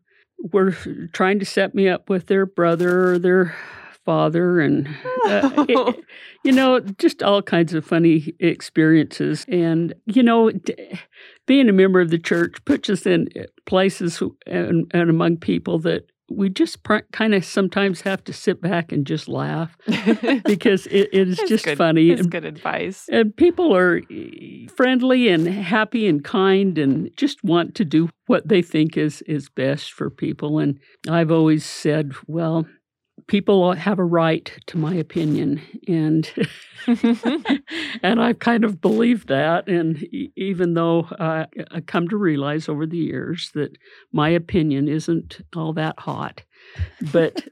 were 0.51 0.75
trying 1.13 1.39
to 1.39 1.45
set 1.45 1.73
me 1.73 1.87
up 1.87 2.09
with 2.09 2.27
their 2.27 2.45
brother 2.45 3.13
or 3.13 3.19
their 3.19 3.55
father 4.05 4.59
and 4.59 4.87
uh, 5.25 5.65
it, 5.69 6.05
you 6.43 6.51
know 6.51 6.79
just 6.79 7.23
all 7.23 7.41
kinds 7.41 7.73
of 7.73 7.85
funny 7.85 8.33
experiences 8.39 9.45
and 9.47 9.93
you 10.05 10.21
know 10.21 10.51
being 11.45 11.69
a 11.69 11.73
member 11.73 12.01
of 12.01 12.09
the 12.09 12.19
church 12.19 12.55
puts 12.65 12.89
us 12.89 13.05
in 13.05 13.27
places 13.65 14.21
and, 14.45 14.91
and 14.93 15.09
among 15.09 15.37
people 15.37 15.79
that 15.79 16.05
we 16.29 16.49
just 16.49 16.83
pr- 16.83 16.97
kind 17.11 17.33
of 17.33 17.43
sometimes 17.45 18.01
have 18.01 18.23
to 18.23 18.33
sit 18.33 18.61
back 18.61 18.91
and 18.91 19.05
just 19.05 19.27
laugh 19.27 19.77
because 20.45 20.87
it, 20.87 21.09
it 21.11 21.27
is 21.29 21.41
just 21.47 21.65
good, 21.65 21.77
funny. 21.77 22.09
It's 22.09 22.25
good 22.25 22.45
advice. 22.45 23.07
And 23.11 23.35
people 23.35 23.75
are 23.75 24.01
eh, 24.11 24.67
friendly 24.75 25.29
and 25.29 25.47
happy 25.47 26.07
and 26.07 26.23
kind 26.23 26.77
and 26.77 27.15
just 27.17 27.43
want 27.43 27.75
to 27.75 27.85
do 27.85 28.09
what 28.27 28.47
they 28.47 28.61
think 28.61 28.97
is 28.97 29.21
is 29.23 29.49
best 29.49 29.91
for 29.91 30.09
people. 30.09 30.59
And 30.59 30.79
I've 31.09 31.31
always 31.31 31.65
said, 31.65 32.13
well, 32.27 32.65
people 33.27 33.73
have 33.73 33.99
a 33.99 34.03
right 34.03 34.51
to 34.67 34.77
my 34.77 34.93
opinion 34.93 35.61
and 35.87 36.31
and 38.03 38.21
I've 38.21 38.39
kind 38.39 38.63
of 38.63 38.81
believed 38.81 39.27
that 39.29 39.67
and 39.67 40.03
even 40.35 40.73
though 40.73 41.07
I, 41.19 41.47
I 41.71 41.81
come 41.81 42.07
to 42.09 42.17
realize 42.17 42.67
over 42.67 42.85
the 42.85 42.97
years 42.97 43.51
that 43.53 43.77
my 44.11 44.29
opinion 44.29 44.87
isn't 44.87 45.41
all 45.55 45.73
that 45.73 45.99
hot. 45.99 46.43
But 47.11 47.47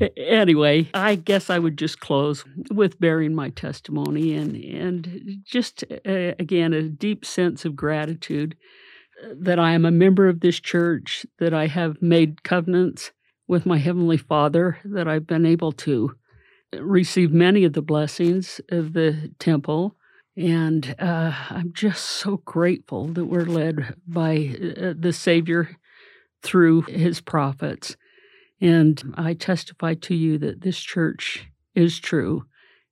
anyway 0.16 0.88
I 0.94 1.14
guess 1.14 1.50
I 1.50 1.58
would 1.58 1.78
just 1.78 2.00
close 2.00 2.44
with 2.70 2.98
bearing 3.00 3.34
my 3.34 3.50
testimony 3.50 4.34
and 4.34 4.56
and 4.56 5.38
just 5.44 5.84
uh, 5.90 6.34
again 6.38 6.72
a 6.72 6.82
deep 6.82 7.24
sense 7.24 7.64
of 7.64 7.76
gratitude 7.76 8.56
that 9.32 9.58
I 9.58 9.72
am 9.72 9.84
a 9.84 9.90
member 9.90 10.28
of 10.28 10.40
this 10.40 10.60
church 10.60 11.24
that 11.38 11.54
I 11.54 11.66
have 11.66 12.02
made 12.02 12.42
covenants 12.42 13.12
with 13.46 13.66
my 13.66 13.78
Heavenly 13.78 14.16
Father 14.16 14.78
that 14.84 15.08
I've 15.08 15.26
been 15.26 15.46
able 15.46 15.72
to 15.72 16.14
receive 16.72 17.32
many 17.32 17.64
of 17.64 17.72
the 17.72 17.82
blessings 17.82 18.60
of 18.70 18.92
the 18.92 19.32
temple. 19.38 19.96
And 20.36 20.94
uh, 20.98 21.32
I'm 21.50 21.72
just 21.72 22.04
so 22.04 22.38
grateful 22.38 23.08
that 23.08 23.26
we're 23.26 23.44
led 23.44 23.94
by 24.06 24.56
uh, 24.60 24.94
the 24.98 25.12
Savior 25.12 25.76
through 26.42 26.82
his 26.82 27.20
prophets. 27.20 27.96
And 28.60 29.14
I 29.16 29.34
testify 29.34 29.94
to 29.94 30.14
you 30.14 30.38
that 30.38 30.62
this 30.62 30.80
church 30.80 31.46
is 31.74 31.98
true. 31.98 32.46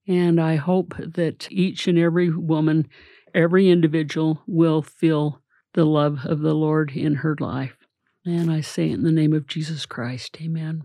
And 0.06 0.40
I 0.40 0.56
hope 0.56 0.94
that 0.98 1.48
each 1.50 1.88
and 1.88 1.98
every 1.98 2.30
woman, 2.30 2.88
every 3.34 3.70
individual 3.70 4.42
will 4.46 4.82
feel 4.82 5.40
the 5.74 5.84
love 5.84 6.20
of 6.24 6.40
the 6.40 6.54
Lord 6.54 6.92
in 6.92 7.16
her 7.16 7.36
life. 7.40 7.81
And 8.24 8.50
I 8.50 8.60
say 8.60 8.90
it 8.90 8.94
in 8.94 9.02
the 9.02 9.12
name 9.12 9.32
of 9.32 9.46
Jesus 9.46 9.86
Christ. 9.86 10.36
Amen. 10.40 10.84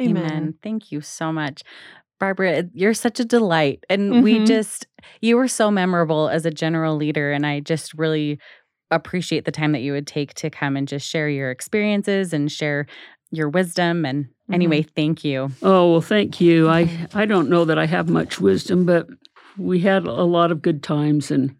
Amen. 0.00 0.24
Amen. 0.24 0.54
Thank 0.62 0.90
you 0.90 1.00
so 1.00 1.32
much. 1.32 1.62
Barbara, 2.18 2.64
you're 2.72 2.94
such 2.94 3.20
a 3.20 3.24
delight. 3.24 3.84
And 3.88 4.12
mm-hmm. 4.12 4.22
we 4.22 4.44
just, 4.44 4.86
you 5.20 5.36
were 5.36 5.48
so 5.48 5.70
memorable 5.70 6.28
as 6.28 6.46
a 6.46 6.50
general 6.50 6.96
leader. 6.96 7.32
And 7.32 7.46
I 7.46 7.60
just 7.60 7.94
really 7.94 8.38
appreciate 8.90 9.44
the 9.44 9.52
time 9.52 9.72
that 9.72 9.80
you 9.80 9.92
would 9.92 10.06
take 10.06 10.34
to 10.34 10.50
come 10.50 10.76
and 10.76 10.88
just 10.88 11.06
share 11.06 11.28
your 11.28 11.50
experiences 11.50 12.32
and 12.32 12.50
share 12.50 12.86
your 13.30 13.48
wisdom. 13.48 14.04
And 14.04 14.24
mm-hmm. 14.24 14.54
anyway, 14.54 14.82
thank 14.82 15.24
you. 15.24 15.50
Oh, 15.62 15.92
well, 15.92 16.00
thank 16.00 16.40
you. 16.40 16.68
I, 16.68 17.06
I 17.14 17.26
don't 17.26 17.50
know 17.50 17.64
that 17.64 17.78
I 17.78 17.86
have 17.86 18.08
much 18.08 18.40
wisdom, 18.40 18.86
but 18.86 19.06
we 19.56 19.80
had 19.80 20.06
a 20.06 20.24
lot 20.24 20.50
of 20.50 20.62
good 20.62 20.82
times 20.82 21.30
and 21.30 21.54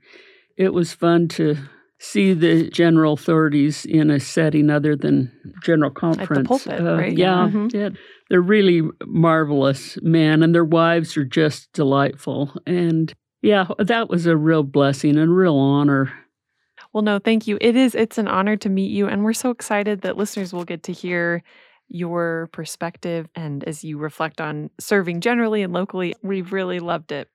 it 0.57 0.73
was 0.73 0.93
fun 0.93 1.29
to 1.29 1.57
see 2.01 2.33
the 2.33 2.69
general 2.71 3.15
authorities 3.15 3.85
in 3.85 4.11
a 4.11 4.21
setting 4.21 4.71
other 4.71 4.95
than 4.95 5.33
general 5.65 5.91
conference. 5.91 6.31
At 6.31 6.37
the 6.37 6.45
pulpit, 6.45 6.81
uh, 6.81 6.97
right? 6.97 7.17
Yeah, 7.17 7.49
mm-hmm. 7.51 7.77
yeah, 7.77 7.91
they're 8.31 8.41
really 8.41 8.83
marvelous 9.05 9.99
men, 10.03 10.43
and 10.43 10.55
their 10.55 10.65
wives 10.65 11.17
are 11.17 11.25
just 11.25 11.73
delightful. 11.73 12.53
And 12.67 13.13
yeah, 13.43 13.67
that 13.79 14.09
was 14.09 14.27
a 14.27 14.37
real 14.37 14.63
blessing 14.63 15.17
and 15.17 15.37
real 15.37 15.57
honor. 15.57 16.13
Well, 16.93 17.03
no, 17.03 17.19
thank 17.19 17.47
you. 17.47 17.59
It 17.61 17.77
is, 17.77 17.95
it's 17.95 18.19
an 18.19 18.29
honor 18.29 18.57
to 18.57 18.69
meet 18.69 18.91
you. 18.91 19.07
And 19.09 19.23
we're 19.23 19.33
so 19.33 19.51
excited 19.51 20.01
that 20.03 20.17
listeners 20.17 20.53
will 20.53 20.65
get 20.65 20.85
to 20.85 20.93
hear 20.93 21.43
your 21.89 22.49
perspective. 22.53 23.29
And 23.35 23.63
as 23.65 23.85
you 23.85 23.99
reflect 23.99 24.41
on 24.41 24.71
serving 24.81 25.21
generally 25.21 25.63
and 25.63 25.73
locally, 25.73 26.15
we've 26.23 26.53
really 26.53 26.81
loved 26.81 27.13
it. 27.13 27.29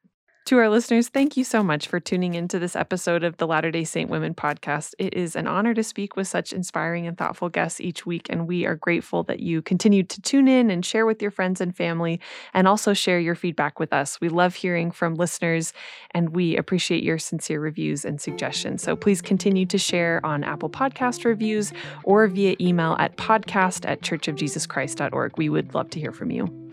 To 0.47 0.57
our 0.57 0.67
listeners, 0.67 1.07
thank 1.07 1.37
you 1.37 1.45
so 1.45 1.63
much 1.63 1.87
for 1.87 2.01
tuning 2.01 2.33
into 2.33 2.59
this 2.59 2.75
episode 2.75 3.23
of 3.23 3.37
the 3.37 3.47
Latter 3.47 3.71
day 3.71 3.85
Saint 3.85 4.09
Women 4.09 4.33
podcast. 4.33 4.93
It 4.99 5.13
is 5.13 5.37
an 5.37 5.47
honor 5.47 5.73
to 5.73 5.83
speak 5.83 6.17
with 6.17 6.27
such 6.27 6.51
inspiring 6.51 7.07
and 7.07 7.17
thoughtful 7.17 7.47
guests 7.47 7.79
each 7.79 8.05
week, 8.05 8.27
and 8.29 8.45
we 8.45 8.65
are 8.65 8.75
grateful 8.75 9.23
that 9.23 9.39
you 9.39 9.61
continue 9.61 10.03
to 10.03 10.21
tune 10.21 10.49
in 10.49 10.69
and 10.69 10.85
share 10.85 11.05
with 11.05 11.21
your 11.21 11.31
friends 11.31 11.61
and 11.61 11.73
family, 11.73 12.19
and 12.53 12.67
also 12.67 12.91
share 12.93 13.21
your 13.21 13.35
feedback 13.35 13.79
with 13.79 13.93
us. 13.93 14.19
We 14.19 14.27
love 14.27 14.53
hearing 14.53 14.91
from 14.91 15.15
listeners, 15.15 15.71
and 16.11 16.35
we 16.35 16.57
appreciate 16.57 17.03
your 17.03 17.19
sincere 17.19 17.61
reviews 17.61 18.03
and 18.03 18.19
suggestions. 18.19 18.83
So 18.83 18.97
please 18.97 19.21
continue 19.21 19.65
to 19.67 19.77
share 19.77 20.19
on 20.25 20.43
Apple 20.43 20.69
Podcast 20.69 21.23
reviews 21.23 21.71
or 22.03 22.27
via 22.27 22.57
email 22.59 22.97
at 22.99 23.15
podcast 23.15 23.89
at 23.89 24.01
churchofjesuschrist.org. 24.01 25.37
We 25.37 25.47
would 25.47 25.73
love 25.73 25.89
to 25.91 26.01
hear 26.01 26.11
from 26.11 26.31
you. 26.31 26.63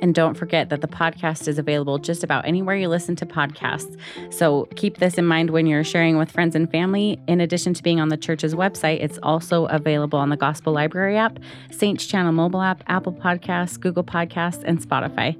And 0.00 0.16
don't 0.16 0.34
forget 0.34 0.68
that 0.70 0.80
the 0.80 0.88
podcast 0.88 1.46
is 1.46 1.58
available 1.58 1.98
just 1.98 2.24
about 2.24 2.44
anywhere 2.44 2.74
you 2.74 2.88
listen 3.12 3.28
to 3.28 3.34
podcasts. 3.34 3.96
So 4.32 4.66
keep 4.76 4.98
this 4.98 5.18
in 5.18 5.26
mind 5.26 5.50
when 5.50 5.66
you're 5.66 5.84
sharing 5.84 6.18
with 6.18 6.30
friends 6.30 6.54
and 6.54 6.70
family. 6.70 7.20
In 7.26 7.40
addition 7.40 7.74
to 7.74 7.82
being 7.82 8.00
on 8.00 8.08
the 8.08 8.16
church's 8.16 8.54
website, 8.54 9.02
it's 9.02 9.18
also 9.22 9.66
available 9.66 10.18
on 10.18 10.30
the 10.30 10.36
Gospel 10.36 10.72
Library 10.72 11.16
app, 11.16 11.38
Saints 11.70 12.06
Channel 12.06 12.32
mobile 12.32 12.62
app, 12.62 12.82
Apple 12.86 13.12
Podcasts, 13.12 13.78
Google 13.78 14.04
Podcasts, 14.04 14.62
and 14.64 14.80
Spotify. 14.80 15.36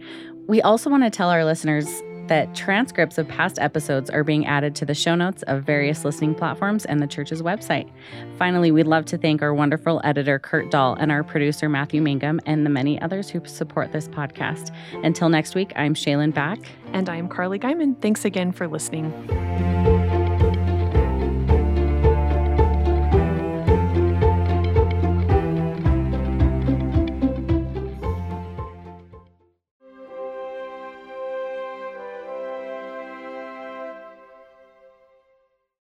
We 0.49 0.61
also 0.61 0.91
want 0.91 1.05
to 1.05 1.11
tell 1.11 1.31
our 1.31 1.45
listeners 1.45 1.87
that 2.29 2.55
transcripts 2.55 3.19
of 3.19 3.29
past 3.29 3.59
episodes 3.59 4.11
are 4.11 4.25
being 4.25 4.47
added 4.47 4.75
to 4.77 4.85
the 4.85 4.95
show 4.95 5.15
notes 5.15 5.43
of 5.45 5.65
various 5.65 6.05
listening 6.05 6.35
platforms 6.35 6.85
and 6.85 7.01
the 7.01 7.07
church's 7.07 7.43
website. 7.43 7.91
Finally, 8.39 8.71
we'd 8.71 8.87
love 8.87 9.05
to 9.07 9.19
thank 9.19 9.43
our 9.43 9.55
wonderful 9.55 10.01
editor, 10.05 10.39
Kurt 10.39 10.71
Dahl, 10.71 10.95
and 10.95 11.11
our 11.11 11.25
producer, 11.25 11.69
Matthew 11.69 12.01
Mangum, 12.01 12.41
and 12.47 12.65
the 12.65 12.71
many 12.71 13.01
others 13.01 13.29
who 13.29 13.45
support 13.47 13.93
this 13.93 14.09
podcast. 14.09 14.75
Until 15.05 15.29
next 15.29 15.55
week, 15.55 15.73
I'm 15.77 15.95
Shaylin 15.95 16.33
Back. 16.33 16.59
And 16.93 17.09
I'm 17.09 17.29
Carly 17.29 17.59
Guyman. 17.59 18.01
Thanks 18.01 18.25
again 18.25 18.53
for 18.53 18.69
listening. 18.69 20.22